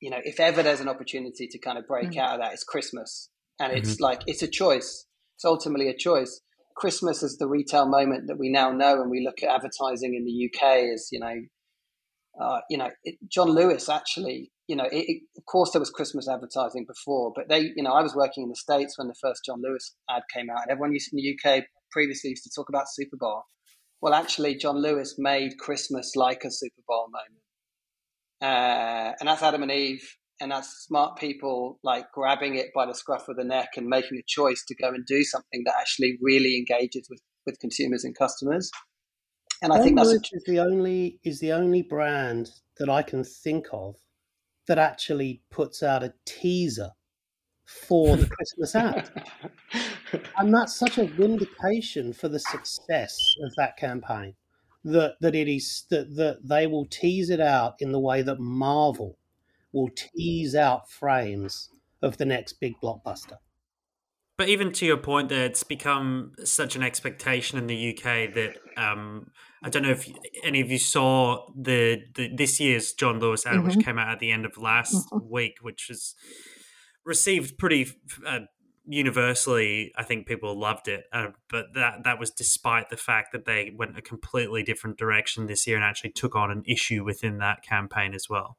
you 0.00 0.10
know 0.10 0.20
if 0.24 0.38
ever 0.40 0.62
there's 0.62 0.80
an 0.80 0.88
opportunity 0.88 1.48
to 1.48 1.58
kind 1.58 1.78
of 1.78 1.86
break 1.86 2.10
mm-hmm. 2.10 2.20
out 2.20 2.34
of 2.34 2.40
that 2.40 2.52
it's 2.52 2.64
christmas. 2.64 3.28
And 3.58 3.72
it's 3.72 3.94
mm-hmm. 3.94 4.04
like 4.04 4.22
it's 4.26 4.42
a 4.42 4.48
choice. 4.48 5.06
It's 5.36 5.44
ultimately 5.44 5.88
a 5.88 5.96
choice. 5.96 6.40
Christmas 6.76 7.22
is 7.22 7.36
the 7.36 7.46
retail 7.46 7.86
moment 7.86 8.26
that 8.26 8.38
we 8.38 8.48
now 8.48 8.72
know 8.72 9.00
and 9.00 9.10
we 9.10 9.24
look 9.24 9.42
at 9.42 9.54
advertising 9.54 10.14
in 10.14 10.24
the 10.24 10.46
uk 10.48 10.62
as 10.62 11.08
you 11.12 11.20
know 11.20 11.34
uh, 12.40 12.60
you 12.70 12.78
know, 12.78 12.90
it, 13.04 13.16
John 13.28 13.50
Lewis 13.50 13.88
actually, 13.88 14.50
you 14.66 14.76
know, 14.76 14.84
it, 14.84 15.04
it, 15.08 15.22
of 15.36 15.44
course 15.46 15.72
there 15.72 15.80
was 15.80 15.90
Christmas 15.90 16.28
advertising 16.28 16.86
before, 16.86 17.32
but 17.34 17.48
they, 17.48 17.72
you 17.76 17.82
know, 17.82 17.92
I 17.92 18.02
was 18.02 18.14
working 18.14 18.44
in 18.44 18.48
the 18.48 18.56
States 18.56 18.96
when 18.96 19.08
the 19.08 19.14
first 19.20 19.44
John 19.44 19.60
Lewis 19.62 19.94
ad 20.10 20.22
came 20.34 20.48
out, 20.50 20.62
and 20.62 20.70
everyone 20.70 20.92
used 20.92 21.10
in 21.12 21.18
the 21.18 21.36
UK 21.36 21.64
previously 21.90 22.30
used 22.30 22.44
to 22.44 22.50
talk 22.54 22.68
about 22.68 22.86
Super 22.88 23.16
Bowl. 23.18 23.42
Well, 24.00 24.14
actually, 24.14 24.56
John 24.56 24.80
Lewis 24.82 25.16
made 25.18 25.58
Christmas 25.58 26.16
like 26.16 26.44
a 26.44 26.50
Super 26.50 26.82
Bowl 26.88 27.08
moment, 27.10 27.42
uh, 28.40 29.14
and 29.20 29.28
that's 29.28 29.42
Adam 29.42 29.62
and 29.62 29.70
Eve, 29.70 30.16
and 30.40 30.50
that's 30.50 30.86
smart 30.86 31.18
people 31.18 31.78
like 31.84 32.10
grabbing 32.12 32.56
it 32.56 32.68
by 32.74 32.86
the 32.86 32.94
scruff 32.94 33.28
of 33.28 33.36
the 33.36 33.44
neck 33.44 33.68
and 33.76 33.86
making 33.86 34.18
a 34.18 34.24
choice 34.26 34.64
to 34.66 34.74
go 34.74 34.88
and 34.88 35.04
do 35.06 35.22
something 35.22 35.62
that 35.66 35.74
actually 35.78 36.18
really 36.22 36.56
engages 36.56 37.06
with 37.10 37.20
with 37.44 37.58
consumers 37.58 38.04
and 38.04 38.16
customers. 38.16 38.70
And 39.62 39.72
I 39.72 39.80
think 39.80 39.96
that's 39.96 40.10
is 40.10 40.42
the 40.44 40.58
only 40.58 41.20
is 41.22 41.38
the 41.38 41.52
only 41.52 41.82
brand 41.82 42.50
that 42.78 42.88
I 42.88 43.02
can 43.02 43.22
think 43.22 43.66
of 43.72 43.96
that 44.66 44.78
actually 44.78 45.42
puts 45.50 45.82
out 45.82 46.02
a 46.02 46.14
teaser 46.24 46.90
for 47.64 48.16
the 48.16 48.26
Christmas 48.26 48.74
ad. 48.74 49.10
and 50.36 50.52
that's 50.52 50.74
such 50.76 50.98
a 50.98 51.06
vindication 51.06 52.12
for 52.12 52.28
the 52.28 52.40
success 52.40 53.16
of 53.44 53.52
that 53.56 53.76
campaign. 53.76 54.34
That 54.84 55.14
that 55.20 55.36
it 55.36 55.48
is 55.48 55.84
that, 55.90 56.16
that 56.16 56.48
they 56.48 56.66
will 56.66 56.86
tease 56.86 57.30
it 57.30 57.40
out 57.40 57.74
in 57.78 57.92
the 57.92 58.00
way 58.00 58.22
that 58.22 58.40
Marvel 58.40 59.16
will 59.72 59.90
tease 59.94 60.56
out 60.56 60.90
frames 60.90 61.70
of 62.02 62.16
the 62.16 62.24
next 62.24 62.54
big 62.54 62.74
blockbuster. 62.82 63.36
But 64.42 64.48
even 64.48 64.72
to 64.72 64.84
your 64.84 64.96
point, 64.96 65.28
that 65.28 65.38
it's 65.38 65.62
become 65.62 66.32
such 66.42 66.74
an 66.74 66.82
expectation 66.82 67.58
in 67.58 67.68
the 67.68 67.90
UK 67.90 68.34
that 68.34 68.56
um, 68.76 69.30
I 69.62 69.68
don't 69.68 69.84
know 69.84 69.90
if 69.90 70.10
any 70.42 70.60
of 70.60 70.68
you 70.68 70.80
saw 70.80 71.46
the, 71.56 72.02
the 72.16 72.28
this 72.34 72.58
year's 72.58 72.92
John 72.92 73.20
Lewis 73.20 73.46
ad, 73.46 73.54
mm-hmm. 73.54 73.68
which 73.68 73.84
came 73.84 74.00
out 74.00 74.08
at 74.08 74.18
the 74.18 74.32
end 74.32 74.44
of 74.44 74.58
last 74.58 74.96
mm-hmm. 75.12 75.32
week, 75.32 75.58
which 75.62 75.86
was 75.88 76.16
received 77.04 77.56
pretty 77.56 77.86
uh, 78.26 78.40
universally. 78.84 79.92
I 79.96 80.02
think 80.02 80.26
people 80.26 80.58
loved 80.58 80.88
it, 80.88 81.04
uh, 81.12 81.28
but 81.48 81.66
that 81.74 82.02
that 82.02 82.18
was 82.18 82.32
despite 82.32 82.90
the 82.90 82.96
fact 82.96 83.30
that 83.30 83.44
they 83.44 83.70
went 83.72 83.96
a 83.96 84.02
completely 84.02 84.64
different 84.64 84.98
direction 84.98 85.46
this 85.46 85.68
year 85.68 85.76
and 85.76 85.84
actually 85.84 86.10
took 86.10 86.34
on 86.34 86.50
an 86.50 86.64
issue 86.66 87.04
within 87.04 87.38
that 87.38 87.62
campaign 87.62 88.12
as 88.12 88.28
well. 88.28 88.58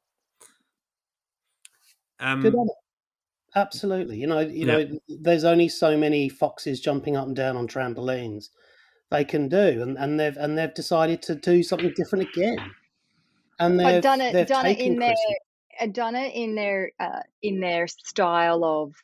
Um, 2.21 2.41
Good 2.41 2.55
on 2.55 2.69
it. 2.69 2.82
Absolutely. 3.55 4.17
You 4.17 4.27
know, 4.27 4.39
you 4.39 4.65
yeah. 4.65 4.77
know, 4.77 4.99
there's 5.07 5.43
only 5.43 5.69
so 5.69 5.97
many 5.97 6.29
foxes 6.29 6.79
jumping 6.79 7.15
up 7.15 7.27
and 7.27 7.35
down 7.35 7.55
on 7.55 7.67
trampolines 7.67 8.49
they 9.11 9.23
can 9.23 9.47
do, 9.47 9.81
and, 9.81 9.97
and 9.97 10.19
they've 10.19 10.35
and 10.37 10.57
they've 10.57 10.73
decided 10.73 11.21
to 11.23 11.35
do 11.35 11.61
something 11.61 11.93
different 11.95 12.29
again. 12.29 12.71
And 13.59 13.79
they've 13.79 14.01
done 14.01 14.21
it, 14.21 14.47
done 14.47 14.65
it 14.65 14.79
in 14.79 14.97
Christmas. 14.97 15.19
their, 15.79 15.87
done 15.89 16.15
it 16.15 16.33
in 16.33 16.55
their 16.55 16.91
uh, 16.99 17.21
in 17.43 17.59
their 17.59 17.87
style 17.87 18.65
of 18.65 18.95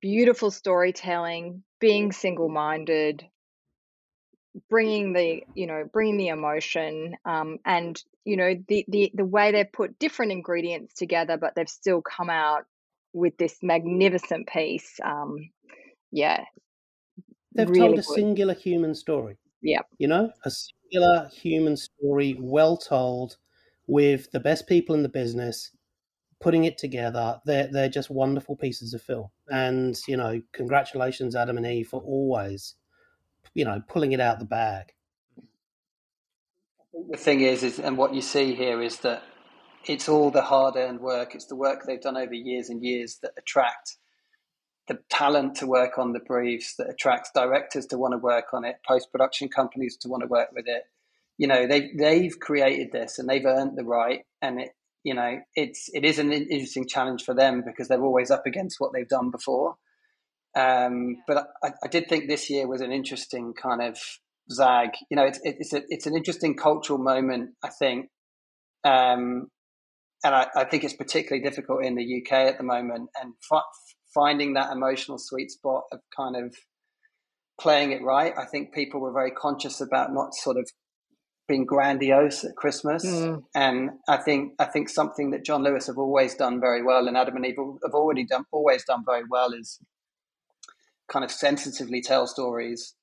beautiful 0.00 0.52
storytelling, 0.52 1.64
being 1.80 2.12
single 2.12 2.48
minded, 2.48 3.24
bringing 4.68 5.12
the 5.12 5.42
you 5.54 5.66
know 5.66 5.84
bringing 5.92 6.16
the 6.16 6.28
emotion 6.28 7.16
um, 7.24 7.58
and 7.64 8.02
you 8.24 8.36
know 8.36 8.54
the, 8.68 8.84
the 8.88 9.10
the 9.14 9.24
way 9.24 9.52
they've 9.52 9.72
put 9.72 9.98
different 9.98 10.32
ingredients 10.32 10.94
together 10.94 11.36
but 11.36 11.54
they've 11.54 11.68
still 11.68 12.02
come 12.02 12.30
out 12.30 12.66
with 13.12 13.36
this 13.38 13.56
magnificent 13.62 14.46
piece 14.48 14.98
um, 15.04 15.36
yeah 16.12 16.44
They've 17.58 17.68
really 17.68 17.80
told 17.80 17.98
a 17.98 18.02
good. 18.02 18.14
singular 18.14 18.54
human 18.54 18.94
story. 18.94 19.36
Yeah. 19.62 19.80
You 19.98 20.06
know, 20.06 20.30
a 20.44 20.50
singular 20.50 21.28
human 21.32 21.76
story, 21.76 22.36
well 22.38 22.76
told, 22.76 23.36
with 23.86 24.30
the 24.30 24.38
best 24.40 24.68
people 24.68 24.94
in 24.94 25.02
the 25.02 25.08
business, 25.08 25.72
putting 26.40 26.64
it 26.64 26.78
together. 26.78 27.40
They're 27.44 27.68
they're 27.70 27.88
just 27.88 28.10
wonderful 28.10 28.54
pieces 28.54 28.94
of 28.94 29.02
film. 29.02 29.30
And 29.48 29.98
you 30.06 30.16
know, 30.16 30.40
congratulations, 30.52 31.34
Adam 31.34 31.56
and 31.56 31.66
Eve, 31.66 31.88
for 31.88 32.00
always, 32.00 32.76
you 33.54 33.64
know, 33.64 33.82
pulling 33.88 34.12
it 34.12 34.20
out 34.20 34.38
the 34.38 34.44
bag. 34.44 34.92
The 37.10 37.16
thing 37.16 37.40
is, 37.40 37.64
is 37.64 37.80
and 37.80 37.98
what 37.98 38.14
you 38.14 38.22
see 38.22 38.54
here 38.54 38.80
is 38.80 38.98
that 38.98 39.22
it's 39.88 40.08
all 40.08 40.30
the 40.30 40.42
hard-earned 40.42 41.00
work. 41.00 41.34
It's 41.34 41.46
the 41.46 41.56
work 41.56 41.84
they've 41.86 42.00
done 42.00 42.16
over 42.16 42.34
years 42.34 42.68
and 42.68 42.84
years 42.84 43.18
that 43.22 43.32
attract 43.38 43.96
the 44.86 44.98
talent 45.10 45.56
to 45.56 45.66
work 45.66 45.98
on 45.98 46.12
the 46.12 46.20
briefs 46.20 46.76
that 46.76 46.88
attracts 46.88 47.30
directors 47.34 47.86
to 47.86 47.98
want 47.98 48.12
to 48.12 48.18
work 48.18 48.52
on 48.52 48.64
it, 48.64 48.76
post 48.86 49.10
production 49.10 49.48
companies 49.48 49.96
to 49.98 50.08
want 50.08 50.22
to 50.22 50.28
work 50.28 50.48
with 50.52 50.66
it. 50.66 50.84
You 51.38 51.46
know, 51.46 51.66
they 51.66 51.90
they've 51.96 52.38
created 52.38 52.92
this 52.92 53.18
and 53.18 53.28
they've 53.28 53.44
earned 53.44 53.76
the 53.76 53.84
right, 53.84 54.24
and 54.42 54.60
it 54.60 54.70
you 55.04 55.14
know 55.14 55.38
it's 55.54 55.88
it 55.94 56.04
is 56.04 56.18
an 56.18 56.32
interesting 56.32 56.86
challenge 56.86 57.22
for 57.24 57.34
them 57.34 57.62
because 57.64 57.88
they're 57.88 58.02
always 58.02 58.30
up 58.30 58.46
against 58.46 58.80
what 58.80 58.92
they've 58.92 59.08
done 59.08 59.30
before. 59.30 59.76
Um, 60.56 61.18
but 61.26 61.48
I, 61.62 61.72
I, 61.84 61.88
did 61.88 62.08
think 62.08 62.26
this 62.26 62.50
year 62.50 62.66
was 62.66 62.80
an 62.80 62.90
interesting 62.90 63.52
kind 63.52 63.82
of 63.82 63.98
zag. 64.50 64.90
You 65.10 65.16
know, 65.16 65.24
it's 65.24 65.38
it's 65.44 65.72
a, 65.72 65.82
it's 65.88 66.06
an 66.06 66.16
interesting 66.16 66.56
cultural 66.56 66.98
moment. 66.98 67.50
I 67.62 67.68
think. 67.68 68.08
Um, 68.84 69.48
and 70.24 70.34
I, 70.34 70.46
I, 70.56 70.64
think 70.64 70.84
it's 70.84 70.94
particularly 70.94 71.42
difficult 71.42 71.84
in 71.84 71.94
the 71.94 72.22
UK 72.22 72.32
at 72.32 72.58
the 72.58 72.64
moment. 72.64 73.10
And 73.20 73.34
finding 74.12 74.54
that 74.54 74.72
emotional 74.72 75.18
sweet 75.18 75.50
spot 75.50 75.84
of 75.92 76.00
kind 76.16 76.36
of 76.36 76.56
playing 77.60 77.92
it 77.92 78.02
right. 78.02 78.32
I 78.38 78.46
think 78.46 78.72
people 78.72 79.00
were 79.00 79.12
very 79.12 79.30
conscious 79.30 79.80
about 79.80 80.12
not 80.12 80.34
sort 80.34 80.56
of 80.56 80.68
being 81.46 81.64
grandiose 81.64 82.44
at 82.44 82.56
Christmas, 82.56 83.04
mm. 83.06 83.42
and 83.54 83.90
I 84.06 84.18
think 84.18 84.52
I 84.58 84.66
think 84.66 84.90
something 84.90 85.30
that 85.30 85.44
John 85.44 85.62
Lewis 85.62 85.86
have 85.86 85.96
always 85.96 86.34
done 86.34 86.60
very 86.60 86.82
well, 86.82 87.08
and 87.08 87.16
Adam 87.16 87.36
and 87.36 87.46
Eve 87.46 87.56
have 87.84 87.94
already 87.94 88.26
done 88.26 88.44
always 88.52 88.84
done 88.84 89.02
very 89.04 89.22
well 89.28 89.52
is 89.52 89.80
kind 91.10 91.24
of 91.24 91.30
sensitively 91.30 92.02
tell 92.02 92.26
stories 92.26 92.94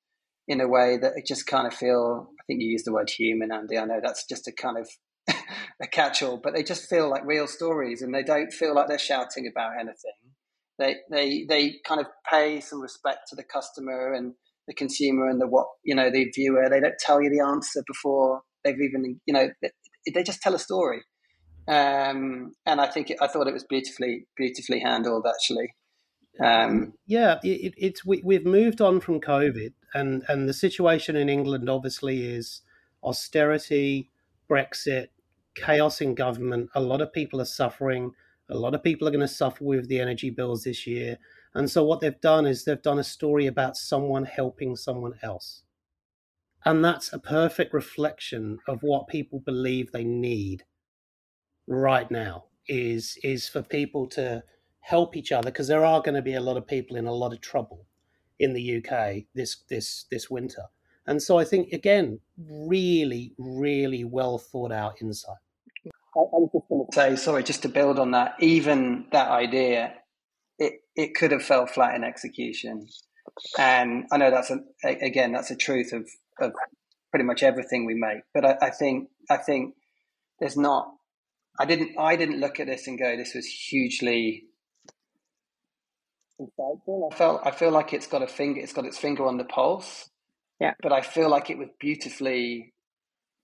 in 0.47 0.61
a 0.61 0.67
way 0.67 0.95
that 0.97 1.13
it 1.15 1.25
just 1.25 1.47
kind 1.47 1.65
of 1.65 1.73
feel. 1.73 2.29
I 2.39 2.43
think 2.45 2.61
you 2.61 2.69
used 2.69 2.85
the 2.85 2.93
word 2.93 3.09
human, 3.09 3.51
Andy. 3.51 3.79
I 3.79 3.85
know 3.85 3.99
that's 4.01 4.25
just 4.27 4.47
a 4.47 4.51
kind 4.51 4.77
of 4.77 4.87
a 5.81 5.87
catch-all, 5.87 6.37
but 6.37 6.53
they 6.53 6.63
just 6.63 6.89
feel 6.89 7.09
like 7.09 7.25
real 7.25 7.47
stories, 7.47 8.01
and 8.01 8.13
they 8.13 8.23
don't 8.23 8.51
feel 8.53 8.73
like 8.73 8.87
they're 8.87 8.97
shouting 8.97 9.47
about 9.47 9.73
anything 9.79 10.13
they 10.77 10.97
they 11.09 11.45
they 11.47 11.75
kind 11.87 12.01
of 12.01 12.07
pay 12.29 12.59
some 12.59 12.81
respect 12.81 13.27
to 13.29 13.35
the 13.35 13.43
customer 13.43 14.13
and 14.13 14.33
the 14.67 14.73
consumer 14.73 15.27
and 15.29 15.39
the 15.39 15.47
what 15.47 15.67
you 15.83 15.95
know 15.95 16.09
the 16.09 16.29
viewer. 16.33 16.67
They 16.69 16.79
don't 16.79 16.97
tell 16.99 17.21
you 17.21 17.29
the 17.29 17.43
answer 17.43 17.83
before 17.87 18.41
they've 18.63 18.79
even 18.79 19.19
you 19.25 19.33
know 19.33 19.49
they, 19.61 19.71
they 20.13 20.23
just 20.23 20.41
tell 20.41 20.55
a 20.55 20.59
story. 20.59 21.01
Um, 21.67 22.53
and 22.65 22.79
I 22.79 22.87
think 22.87 23.09
it, 23.09 23.17
I 23.21 23.27
thought 23.27 23.47
it 23.47 23.53
was 23.53 23.65
beautifully 23.67 24.27
beautifully 24.35 24.79
handled 24.79 25.25
actually. 25.27 25.73
Um, 26.43 26.93
yeah, 27.07 27.39
it, 27.43 27.73
it's 27.77 28.05
we, 28.05 28.21
we've 28.23 28.45
moved 28.45 28.81
on 28.81 28.99
from 28.99 29.21
COVID, 29.21 29.73
and 29.93 30.23
and 30.27 30.49
the 30.49 30.53
situation 30.53 31.15
in 31.15 31.29
England 31.29 31.69
obviously 31.69 32.25
is 32.25 32.61
austerity, 33.01 34.11
Brexit, 34.49 35.07
chaos 35.55 36.01
in 36.01 36.15
government. 36.15 36.69
A 36.75 36.81
lot 36.81 37.01
of 37.01 37.13
people 37.13 37.41
are 37.41 37.45
suffering 37.45 38.11
a 38.49 38.55
lot 38.57 38.75
of 38.75 38.83
people 38.83 39.07
are 39.07 39.11
going 39.11 39.21
to 39.21 39.27
suffer 39.27 39.63
with 39.63 39.87
the 39.87 39.99
energy 39.99 40.29
bills 40.29 40.63
this 40.63 40.85
year. 40.85 41.17
And 41.53 41.69
so, 41.69 41.83
what 41.83 41.99
they've 41.99 42.21
done 42.21 42.45
is 42.45 42.63
they've 42.63 42.81
done 42.81 42.99
a 42.99 43.03
story 43.03 43.47
about 43.47 43.77
someone 43.77 44.25
helping 44.25 44.75
someone 44.75 45.13
else. 45.23 45.63
And 46.63 46.83
that's 46.83 47.13
a 47.13 47.19
perfect 47.19 47.73
reflection 47.73 48.59
of 48.67 48.81
what 48.81 49.07
people 49.07 49.39
believe 49.39 49.91
they 49.91 50.03
need 50.03 50.63
right 51.67 52.09
now 52.11 52.45
is 52.67 53.17
is 53.23 53.47
for 53.47 53.61
people 53.61 54.07
to 54.07 54.43
help 54.81 55.15
each 55.15 55.31
other 55.31 55.49
because 55.49 55.67
there 55.67 55.85
are 55.85 56.01
going 56.01 56.15
to 56.15 56.21
be 56.21 56.35
a 56.35 56.41
lot 56.41 56.57
of 56.57 56.67
people 56.67 56.95
in 56.95 57.07
a 57.07 57.13
lot 57.13 57.33
of 57.33 57.41
trouble 57.41 57.87
in 58.39 58.53
the 58.53 58.77
UK 58.77 59.23
this 59.33 59.57
this 59.69 60.05
this 60.11 60.29
winter. 60.29 60.63
And 61.07 61.21
so 61.21 61.39
I 61.39 61.45
think 61.45 61.71
again 61.73 62.19
really 62.37 63.33
really 63.37 64.03
well 64.03 64.37
thought 64.37 64.71
out 64.71 65.01
insight. 65.01 65.37
I, 66.15 66.19
I 66.19 66.37
was 66.39 66.49
just 66.53 66.69
going 66.69 66.85
to 66.85 66.95
say, 66.95 67.15
sorry, 67.15 67.43
just 67.43 67.63
to 67.63 67.69
build 67.69 67.99
on 67.99 68.11
that, 68.11 68.35
even 68.39 69.05
that 69.11 69.29
idea, 69.29 69.93
it, 70.59 70.73
it 70.95 71.15
could 71.15 71.31
have 71.31 71.43
fell 71.43 71.65
flat 71.65 71.95
in 71.95 72.03
execution. 72.03 72.87
And 73.57 74.05
I 74.11 74.17
know 74.17 74.31
that's 74.31 74.51
a, 74.51 74.59
again, 74.83 75.33
that's 75.33 75.51
a 75.51 75.55
truth 75.55 75.93
of, 75.93 76.07
of 76.39 76.53
pretty 77.11 77.25
much 77.25 77.43
everything 77.43 77.85
we 77.85 77.95
make. 77.95 78.21
But 78.33 78.45
I, 78.45 78.67
I 78.67 78.69
think, 78.69 79.09
I 79.29 79.37
think 79.37 79.75
there's 80.39 80.57
not, 80.57 80.91
I 81.59 81.65
didn't 81.65 81.97
I 81.97 82.17
didn't 82.17 82.41
look 82.41 82.59
at 82.59 82.67
this 82.67 82.87
and 82.87 82.99
go, 82.99 83.15
this 83.15 83.33
was 83.33 83.45
hugely 83.45 84.43
insightful. 86.39 87.09
I 87.11 87.15
felt 87.15 87.41
I 87.45 87.51
feel 87.51 87.71
like 87.71 87.93
it's 87.93 88.07
got 88.07 88.21
a 88.21 88.27
finger 88.27 88.59
it's 88.59 88.73
got 88.73 88.85
its 88.85 88.97
finger 88.97 89.25
on 89.25 89.37
the 89.37 89.45
pulse. 89.45 90.09
Yeah. 90.59 90.73
But 90.81 90.91
I 90.91 91.01
feel 91.01 91.29
like 91.29 91.49
it 91.49 91.57
was 91.57 91.69
beautifully 91.79 92.73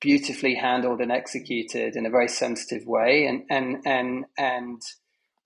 beautifully 0.01 0.55
handled 0.55 0.99
and 0.99 1.11
executed 1.11 1.95
in 1.95 2.05
a 2.05 2.09
very 2.09 2.27
sensitive 2.27 2.85
way. 2.85 3.25
And 3.25 3.43
and 3.49 3.85
and 3.85 4.25
and 4.37 4.81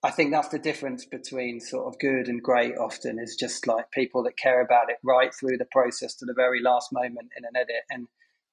I 0.02 0.12
think 0.12 0.32
that's 0.32 0.50
the 0.50 0.60
difference 0.60 1.06
between 1.06 1.60
sort 1.60 1.88
of 1.88 2.00
good 2.00 2.28
and 2.28 2.42
great 2.42 2.78
often 2.78 3.20
is 3.20 3.36
just 3.36 3.68
like 3.68 3.92
people 3.92 4.24
that 4.24 4.38
care 4.38 4.62
about 4.62 4.90
it 4.90 4.98
right 5.04 5.34
through 5.34 5.58
the 5.58 5.68
process 5.72 6.16
to 6.16 6.26
the 6.26 6.34
very 6.34 6.62
last 6.62 6.92
moment 6.92 7.30
in 7.38 7.44
an 7.44 7.56
edit. 7.56 7.84
And 7.90 8.08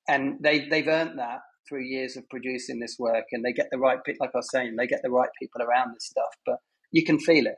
and 0.08 0.38
they 0.40 0.68
they've 0.68 0.88
earned 0.88 1.18
that 1.18 1.40
through 1.68 1.84
years 1.84 2.16
of 2.16 2.28
producing 2.28 2.80
this 2.80 2.96
work 2.98 3.26
and 3.32 3.44
they 3.44 3.52
get 3.52 3.68
the 3.70 3.78
right 3.78 3.98
like 4.20 4.30
I 4.34 4.38
was 4.38 4.50
saying 4.50 4.76
they 4.76 4.86
get 4.86 5.02
the 5.02 5.10
right 5.10 5.30
people 5.38 5.62
around 5.62 5.94
this 5.94 6.06
stuff 6.06 6.34
but 6.44 6.56
you 6.90 7.04
can 7.04 7.20
feel 7.20 7.46
it 7.46 7.56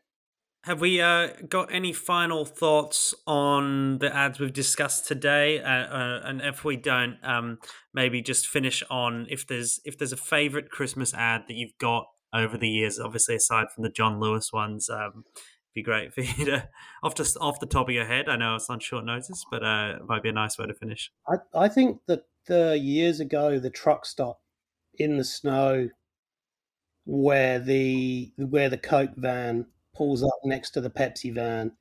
have 0.65 0.81
we 0.81 0.99
uh, 0.99 1.29
got 1.47 1.73
any 1.73 1.93
final 1.93 2.47
thoughts 2.47 3.15
on 3.27 3.99
the 3.99 4.15
ads 4.15 4.41
we've 4.41 4.53
discussed 4.53 5.07
today? 5.07 5.61
Uh, 5.61 5.69
uh, 5.69 6.21
and 6.25 6.41
if 6.41 6.65
we 6.65 6.77
don't, 6.77 7.19
um, 7.23 7.59
maybe 7.93 8.23
just 8.23 8.49
finish 8.49 8.83
on 8.89 9.27
if 9.29 9.47
there's 9.47 9.81
if 9.85 9.99
there's 9.99 10.13
a 10.13 10.17
favorite 10.17 10.71
Christmas 10.71 11.13
ad 11.13 11.43
that 11.49 11.55
you've 11.55 11.77
got 11.79 12.07
over 12.33 12.57
the 12.57 12.69
years. 12.69 12.99
Obviously, 12.99 13.35
aside 13.35 13.67
from 13.75 13.85
the 13.85 13.91
John 13.91 14.19
Lewis 14.21 14.55
ones, 14.55 14.89
um, 14.89 15.25
be 15.75 15.83
great 15.83 16.15
for 16.15 16.21
you 16.39 16.47
to 16.47 16.69
off 17.03 17.15
just 17.15 17.37
off 17.43 17.61
the 17.61 17.67
top 17.67 17.91
of 17.91 17.95
your 17.95 18.07
head. 18.07 18.31
I 18.31 18.37
know 18.37 18.55
it's 18.55 18.71
on 18.71 18.81
short 18.81 19.05
notice, 19.05 19.45
but 19.51 19.63
uh, 19.63 19.97
it 20.01 20.07
might 20.07 20.23
be 20.23 20.31
a 20.31 20.33
nice 20.33 20.59
way 20.59 20.67
to 20.67 20.75
finish. 20.75 21.13
I, 21.29 21.37
I 21.55 21.69
think 21.69 22.01
that 22.07 22.23
the 22.47 22.79
years 22.79 23.21
ago 23.21 23.59
the 23.59 23.71
truck 23.71 24.07
stop 24.07 24.41
in 24.95 25.19
the 25.19 25.25
snow 25.25 25.91
where 27.05 27.59
the 27.59 28.33
where 28.39 28.71
the 28.71 28.79
Coke 28.79 29.15
van 29.17 29.67
pulls 29.95 30.23
up 30.23 30.39
next 30.45 30.71
to 30.71 30.81
the 30.81 30.91
Pepsi 30.91 31.33
van, 31.33 31.73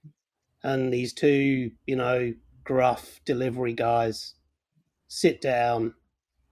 and 0.64 0.94
these 0.94 1.14
two, 1.14 1.72
you 1.86 1.96
know, 1.96 2.34
gruff 2.64 3.20
delivery 3.26 3.74
guys 3.74 4.36
sit 5.08 5.42
down. 5.42 5.94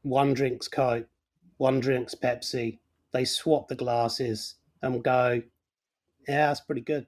One 0.04 0.34
drinks 0.34 0.68
Coke, 0.68 1.08
one 1.58 1.80
drinks 1.80 2.16
Pepsi. 2.16 2.80
They 3.12 3.26
swap 3.26 3.68
the 3.68 3.76
glasses 3.76 4.56
and 4.82 5.04
go, 5.04 5.42
"Yeah, 6.28 6.48
that's 6.48 6.62
pretty 6.62 6.82
good." 6.82 7.08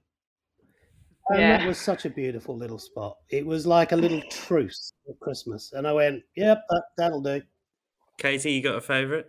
And 1.30 1.40
yeah. 1.40 1.58
that 1.58 1.68
was 1.68 1.78
such 1.78 2.06
a 2.06 2.10
beautiful 2.10 2.58
little 2.58 2.80
spot. 2.80 3.18
It 3.30 3.46
was 3.46 3.66
like 3.66 3.94
a 3.94 3.96
little 3.96 4.22
truce 4.30 4.92
at 5.10 5.20
Christmas, 5.20 5.72
and 5.74 5.88
I 5.88 5.94
went, 5.94 6.24
"Yep, 6.36 6.64
that, 6.70 6.84
that'll 6.98 7.22
do." 7.22 7.42
Katie, 8.18 8.54
you 8.54 8.62
got 8.62 8.76
a 8.76 8.82
favourite? 8.82 9.26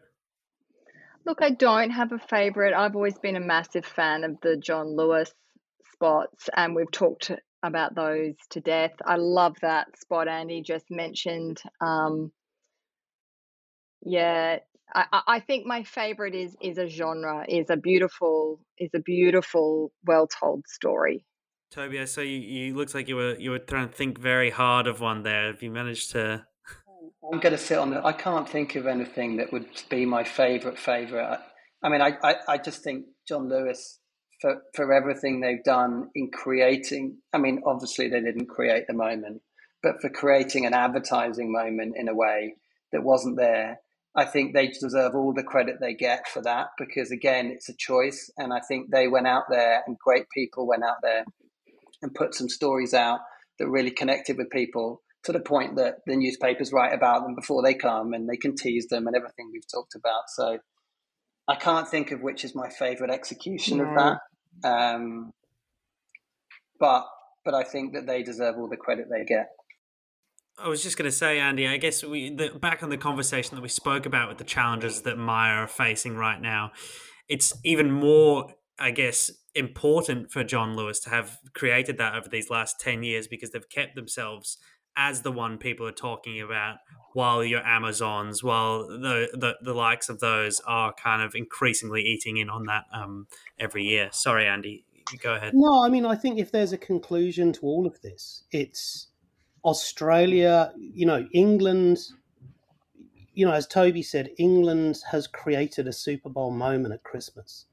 Look, 1.27 1.39
I 1.41 1.51
don't 1.51 1.91
have 1.91 2.12
a 2.12 2.18
favorite. 2.18 2.75
I've 2.75 2.97
always 2.97 3.18
been 3.18 3.37
a 3.37 3.41
massive 3.41 3.87
fan 3.87 4.25
of 4.25 4.37
the 4.43 4.57
John 4.57 4.95
Lewis 4.95 5.33
spots, 5.93 6.51
and 6.55 6.75
we've 6.75 6.91
talked 6.91 7.31
about 7.62 7.95
those 7.95 8.35
to 8.51 8.61
death. 8.61 8.93
I 9.05 9.16
love 9.16 9.57
that 9.62 9.99
spot 9.99 10.29
Andy 10.29 10.62
just 10.62 10.91
mentioned. 10.91 11.62
Um, 11.81 12.31
yeah, 14.03 14.59
I, 14.95 15.22
I 15.27 15.41
think 15.41 15.66
my 15.66 15.85
favorite 15.85 16.35
is 16.35 16.55
is 16.61 16.77
a 16.77 16.89
genre, 16.89 17.47
is 17.49 17.70
a 17.70 17.77
beautiful, 17.77 18.61
is 18.79 18.91
a 18.95 19.01
beautiful, 19.01 19.93
well 20.05 20.27
told 20.27 20.66
story. 20.68 21.25
Toby, 21.70 22.05
so 22.07 22.20
you, 22.20 22.39
you 22.39 22.75
looks 22.77 22.95
like 22.95 23.09
you 23.09 23.16
were 23.16 23.35
you 23.37 23.51
were 23.51 23.59
trying 23.59 23.89
to 23.89 23.95
think 23.95 24.18
very 24.18 24.51
hard 24.51 24.87
of 24.87 25.01
one 25.01 25.22
there. 25.22 25.47
Have 25.47 25.62
you 25.62 25.70
managed 25.70 26.11
to 26.12 26.47
I'm 27.33 27.41
going 27.41 27.53
to 27.53 27.59
sit 27.59 27.79
on 27.79 27.91
the. 27.91 28.05
I 28.05 28.13
can't 28.13 28.49
think 28.49 28.77
of 28.77 28.87
anything 28.87 29.37
that 29.37 29.53
would 29.53 29.67
be 29.89 30.05
my 30.05 30.25
favourite 30.25 30.79
favourite. 30.79 31.39
I, 31.39 31.39
I 31.87 31.89
mean, 31.89 32.01
I, 32.01 32.17
I, 32.23 32.35
I 32.49 32.59
just 32.59 32.83
think 32.83 33.07
John 33.27 33.49
Lewis 33.49 33.99
for 34.41 34.63
for 34.75 34.93
everything 34.93 35.41
they've 35.41 35.65
done 35.65 36.11
in 36.15 36.31
creating. 36.31 37.19
I 37.33 37.39
mean, 37.39 37.63
obviously 37.67 38.09
they 38.09 38.21
didn't 38.21 38.47
create 38.47 38.87
the 38.87 38.95
moment, 38.95 39.43
but 39.83 40.01
for 40.01 40.11
creating 40.11 40.67
an 40.67 40.75
advertising 40.75 41.53
moment 41.53 41.95
in 41.97 42.09
a 42.09 42.15
way 42.15 42.55
that 42.93 43.03
wasn't 43.03 43.37
there. 43.37 43.81
I 44.17 44.25
think 44.25 44.55
they 44.55 44.69
deserve 44.69 45.17
all 45.17 45.33
the 45.35 45.43
credit 45.43 45.79
they 45.81 45.95
get 45.95 46.29
for 46.29 46.41
that 46.43 46.69
because 46.79 47.11
again, 47.11 47.47
it's 47.47 47.69
a 47.69 47.77
choice, 47.77 48.31
and 48.37 48.53
I 48.53 48.61
think 48.69 48.91
they 48.91 49.09
went 49.09 49.27
out 49.27 49.45
there 49.51 49.83
and 49.87 49.99
great 49.99 50.27
people 50.31 50.67
went 50.67 50.85
out 50.85 50.99
there 51.03 51.25
and 52.03 52.15
put 52.15 52.35
some 52.35 52.49
stories 52.49 52.95
out 52.95 53.21
that 53.59 53.69
really 53.69 53.91
connected 53.91 54.37
with 54.37 54.51
people 54.51 55.03
to 55.25 55.33
the 55.33 55.41
point 55.41 55.77
that 55.77 55.97
the 56.07 56.16
newspapers 56.16 56.72
write 56.72 56.93
about 56.93 57.22
them 57.22 57.35
before 57.35 57.62
they 57.62 57.75
come 57.75 58.12
and 58.12 58.29
they 58.29 58.37
can 58.37 58.55
tease 58.55 58.89
them 58.89 59.07
and 59.07 59.16
everything 59.16 59.51
we've 59.53 59.66
talked 59.72 59.95
about. 59.95 60.25
So 60.29 60.59
I 61.49 61.57
can't 61.57 61.89
think 61.89 62.11
of 62.11 62.20
which 62.20 62.45
is 62.45 62.55
my 62.55 62.68
favorite 62.68 63.11
execution 63.11 63.79
no. 63.79 63.85
of 63.85 63.97
that. 64.62 64.68
Um, 64.68 65.33
but 66.79 67.05
but 67.45 67.55
I 67.55 67.62
think 67.62 67.95
that 67.95 68.07
they 68.07 68.22
deserve 68.22 68.57
all 68.57 68.68
the 68.68 68.77
credit 68.77 69.07
they 69.11 69.25
get. 69.25 69.49
I 70.59 70.68
was 70.68 70.83
just 70.83 70.97
going 70.97 71.11
to 71.11 71.16
say, 71.16 71.41
Andy. 71.41 71.66
I 71.66 71.79
guess 71.79 72.05
we 72.05 72.35
the, 72.35 72.51
back 72.51 72.83
on 72.83 72.91
the 72.91 72.97
conversation 72.97 73.57
that 73.57 73.62
we 73.62 73.68
spoke 73.68 74.07
about 74.07 74.29
with 74.29 74.39
the 74.39 74.45
challenges 74.45 75.03
that 75.03 75.18
Myer 75.18 75.64
are 75.64 75.68
facing 75.68 76.16
right 76.16 76.41
now. 76.41 76.72
It's 77.29 77.53
even 77.64 77.91
more, 77.91 78.53
I 78.79 78.91
guess, 78.91 79.31
important 79.55 80.31
for 80.31 80.45
John 80.45 80.77
Lewis 80.77 81.01
to 81.01 81.11
have 81.11 81.39
created 81.55 81.99
that 81.99 82.14
over 82.14 82.29
these 82.29 82.51
last 82.51 82.79
ten 82.79 83.03
years 83.03 83.27
because 83.27 83.51
they've 83.51 83.68
kept 83.68 83.97
themselves 83.97 84.59
as 84.97 85.22
the 85.22 85.32
one 85.32 85.59
people 85.59 85.86
are 85.86 85.92
talking 85.92 86.40
about 86.40 86.76
while 87.14 87.45
your 87.45 87.64
amazons 87.64 88.42
while 88.42 88.86
the, 88.86 89.28
the 89.32 89.55
the 89.62 89.72
likes 89.72 90.09
of 90.09 90.20
those 90.20 90.61
are 90.66 90.92
kind 90.92 91.22
of 91.22 91.34
increasingly 91.34 92.03
eating 92.03 92.36
in 92.36 92.51
on 92.51 92.64
that 92.64 92.84
um, 92.92 93.26
every 93.59 93.84
year. 93.84 94.09
Sorry 94.12 94.47
andy 94.47 94.84
go 95.22 95.34
ahead. 95.34 95.53
No 95.55 95.84
i 95.84 95.88
mean 95.88 96.07
i 96.07 96.14
think 96.14 96.38
if 96.38 96.51
there's 96.51 96.72
a 96.72 96.78
conclusion 96.78 97.53
to 97.53 97.66
all 97.66 97.86
of 97.86 98.01
this 98.01 98.45
it's 98.51 99.09
australia 99.64 100.72
you 100.76 101.07
know 101.07 101.26
england 101.32 101.99
you 103.32 103.47
know 103.47 103.53
as 103.53 103.66
toby 103.66 104.03
said 104.03 104.30
england 104.38 104.99
has 105.11 105.26
created 105.26 105.86
a 105.86 105.92
super 105.92 106.28
bowl 106.28 106.51
moment 106.51 106.95
at 106.95 107.03
christmas. 107.03 107.66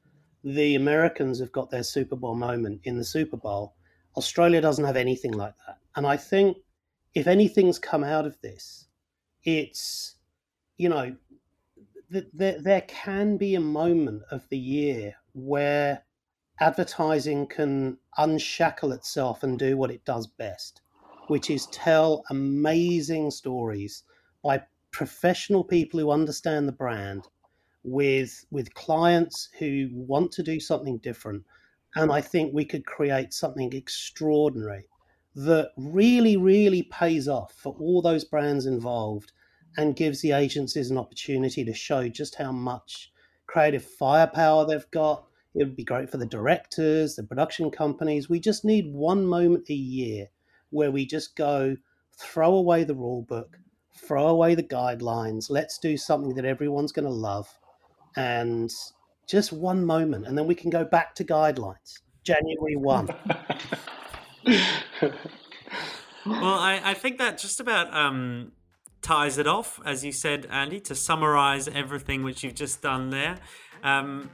The 0.43 0.75
americans 0.75 1.39
have 1.39 1.51
got 1.51 1.69
their 1.69 1.83
super 1.83 2.15
bowl 2.15 2.35
moment 2.35 2.81
in 2.83 2.97
the 2.97 3.03
super 3.03 3.37
bowl. 3.37 3.75
Australia 4.17 4.59
doesn't 4.59 4.83
have 4.83 4.97
anything 4.97 5.31
like 5.31 5.53
that. 5.65 5.77
And 5.95 6.05
i 6.05 6.17
think 6.17 6.57
if 7.13 7.27
anything's 7.27 7.79
come 7.79 8.03
out 8.03 8.25
of 8.25 8.39
this, 8.41 8.87
it's, 9.43 10.15
you 10.77 10.89
know, 10.89 11.15
th- 12.11 12.27
th- 12.37 12.63
there 12.63 12.81
can 12.81 13.37
be 13.37 13.55
a 13.55 13.61
moment 13.61 14.23
of 14.31 14.47
the 14.49 14.57
year 14.57 15.15
where 15.33 16.03
advertising 16.59 17.47
can 17.47 17.97
unshackle 18.17 18.91
itself 18.93 19.43
and 19.43 19.57
do 19.57 19.77
what 19.77 19.91
it 19.91 20.05
does 20.05 20.27
best, 20.27 20.81
which 21.27 21.49
is 21.49 21.67
tell 21.67 22.23
amazing 22.29 23.31
stories 23.31 24.03
by 24.43 24.61
professional 24.91 25.63
people 25.63 25.99
who 25.99 26.11
understand 26.11 26.67
the 26.67 26.73
brand 26.73 27.27
with 27.83 28.45
with 28.51 28.73
clients 28.75 29.49
who 29.57 29.89
want 29.93 30.31
to 30.31 30.43
do 30.43 30.59
something 30.59 30.97
different. 30.99 31.43
And 31.95 32.11
i 32.11 32.21
think 32.21 32.53
we 32.53 32.63
could 32.63 32.85
create 32.85 33.33
something 33.33 33.73
extraordinary 33.73 34.85
that 35.35 35.71
really, 35.77 36.37
really 36.37 36.83
pays 36.83 37.27
off 37.27 37.53
for 37.53 37.75
all 37.79 38.01
those 38.01 38.23
brands 38.23 38.65
involved 38.65 39.31
and 39.77 39.95
gives 39.95 40.21
the 40.21 40.31
agencies 40.31 40.91
an 40.91 40.97
opportunity 40.97 41.63
to 41.63 41.73
show 41.73 42.09
just 42.09 42.35
how 42.35 42.51
much 42.51 43.11
creative 43.47 43.83
firepower 43.83 44.65
they've 44.65 44.89
got. 44.91 45.25
It 45.55 45.59
would 45.59 45.75
be 45.75 45.83
great 45.83 46.09
for 46.09 46.17
the 46.17 46.25
directors, 46.25 47.15
the 47.15 47.23
production 47.23 47.71
companies. 47.71 48.29
We 48.29 48.39
just 48.39 48.65
need 48.65 48.93
one 48.93 49.25
moment 49.25 49.69
a 49.69 49.73
year 49.73 50.27
where 50.69 50.91
we 50.91 51.05
just 51.05 51.35
go 51.35 51.77
throw 52.17 52.55
away 52.55 52.83
the 52.83 52.95
rule 52.95 53.23
book, 53.23 53.57
throw 53.95 54.27
away 54.27 54.55
the 54.55 54.63
guidelines. 54.63 55.49
Let's 55.49 55.77
do 55.77 55.97
something 55.97 56.35
that 56.35 56.45
everyone's 56.45 56.91
going 56.91 57.07
to 57.07 57.11
love. 57.11 57.47
And 58.15 58.71
just 59.27 59.53
one 59.53 59.85
moment. 59.85 60.27
And 60.27 60.37
then 60.37 60.47
we 60.47 60.55
can 60.55 60.69
go 60.69 60.83
back 60.83 61.15
to 61.15 61.23
guidelines. 61.23 61.99
January 62.23 62.75
1. 62.75 63.09
well, 64.45 65.15
I, 66.25 66.81
I 66.83 66.93
think 66.93 67.17
that 67.19 67.37
just 67.37 67.59
about 67.59 67.93
um, 67.93 68.51
ties 69.01 69.37
it 69.37 69.47
off, 69.47 69.79
as 69.85 70.03
you 70.03 70.11
said, 70.11 70.47
Andy, 70.51 70.79
to 70.81 70.95
summarize 70.95 71.67
everything 71.67 72.23
which 72.23 72.43
you've 72.43 72.55
just 72.55 72.81
done 72.81 73.09
there. 73.09 73.37
Um, 73.83 74.29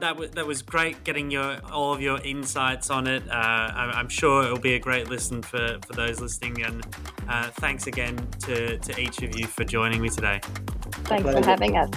that, 0.00 0.14
w- 0.14 0.30
that 0.30 0.46
was 0.46 0.62
great 0.62 1.04
getting 1.04 1.30
your 1.30 1.58
all 1.70 1.92
of 1.92 2.00
your 2.00 2.20
insights 2.22 2.90
on 2.90 3.06
it. 3.06 3.22
Uh, 3.28 3.32
I- 3.34 3.92
I'm 3.94 4.08
sure 4.08 4.42
it'll 4.42 4.58
be 4.58 4.74
a 4.74 4.78
great 4.80 5.08
listen 5.08 5.42
for, 5.42 5.78
for 5.86 5.92
those 5.92 6.20
listening. 6.20 6.62
And 6.62 6.84
uh, 7.28 7.50
thanks 7.50 7.86
again 7.86 8.16
to, 8.40 8.78
to 8.78 9.00
each 9.00 9.22
of 9.22 9.38
you 9.38 9.46
for 9.46 9.64
joining 9.64 10.00
me 10.02 10.08
today. 10.08 10.40
Thanks 11.04 11.30
for 11.30 11.44
having 11.44 11.76
us. 11.76 11.90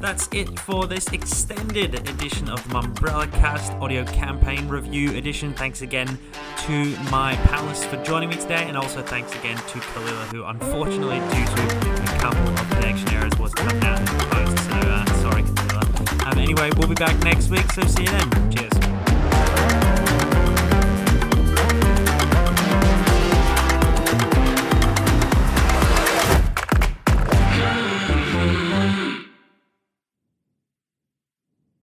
That's 0.00 0.28
it 0.32 0.58
for 0.60 0.86
this 0.86 1.08
extended 1.08 1.94
edition 2.08 2.48
of 2.48 2.62
the 2.68 2.74
Mumbrella 2.74 3.30
Cast 3.32 3.72
audio 3.74 4.04
campaign 4.04 4.68
review 4.68 5.16
edition. 5.16 5.52
Thanks 5.54 5.82
again 5.82 6.18
to 6.58 6.96
my 7.10 7.34
palace 7.44 7.84
for 7.84 7.96
joining 8.04 8.28
me 8.28 8.36
today, 8.36 8.64
and 8.68 8.76
also 8.76 9.02
thanks 9.02 9.34
again 9.36 9.56
to 9.56 9.78
Kalila, 9.78 10.26
who 10.32 10.44
unfortunately, 10.44 11.18
due 11.18 11.44
to 11.44 12.14
a 12.14 12.18
couple 12.18 12.48
of 12.48 12.70
connection 12.70 13.08
errors, 13.14 13.36
was 13.38 13.54
cut 13.54 13.74
out 13.84 13.98
in 13.98 14.04
the 14.04 14.24
post. 14.30 14.58
So 14.64 14.74
uh, 14.74 15.04
sorry, 15.22 15.42
Kalila. 15.42 16.32
Um, 16.32 16.38
anyway, 16.38 16.70
we'll 16.76 16.88
be 16.88 16.94
back 16.94 17.18
next 17.24 17.48
week, 17.48 17.70
so 17.72 17.82
see 17.82 18.02
you 18.02 18.10
then. 18.10 18.50
Cheers. 18.52 18.75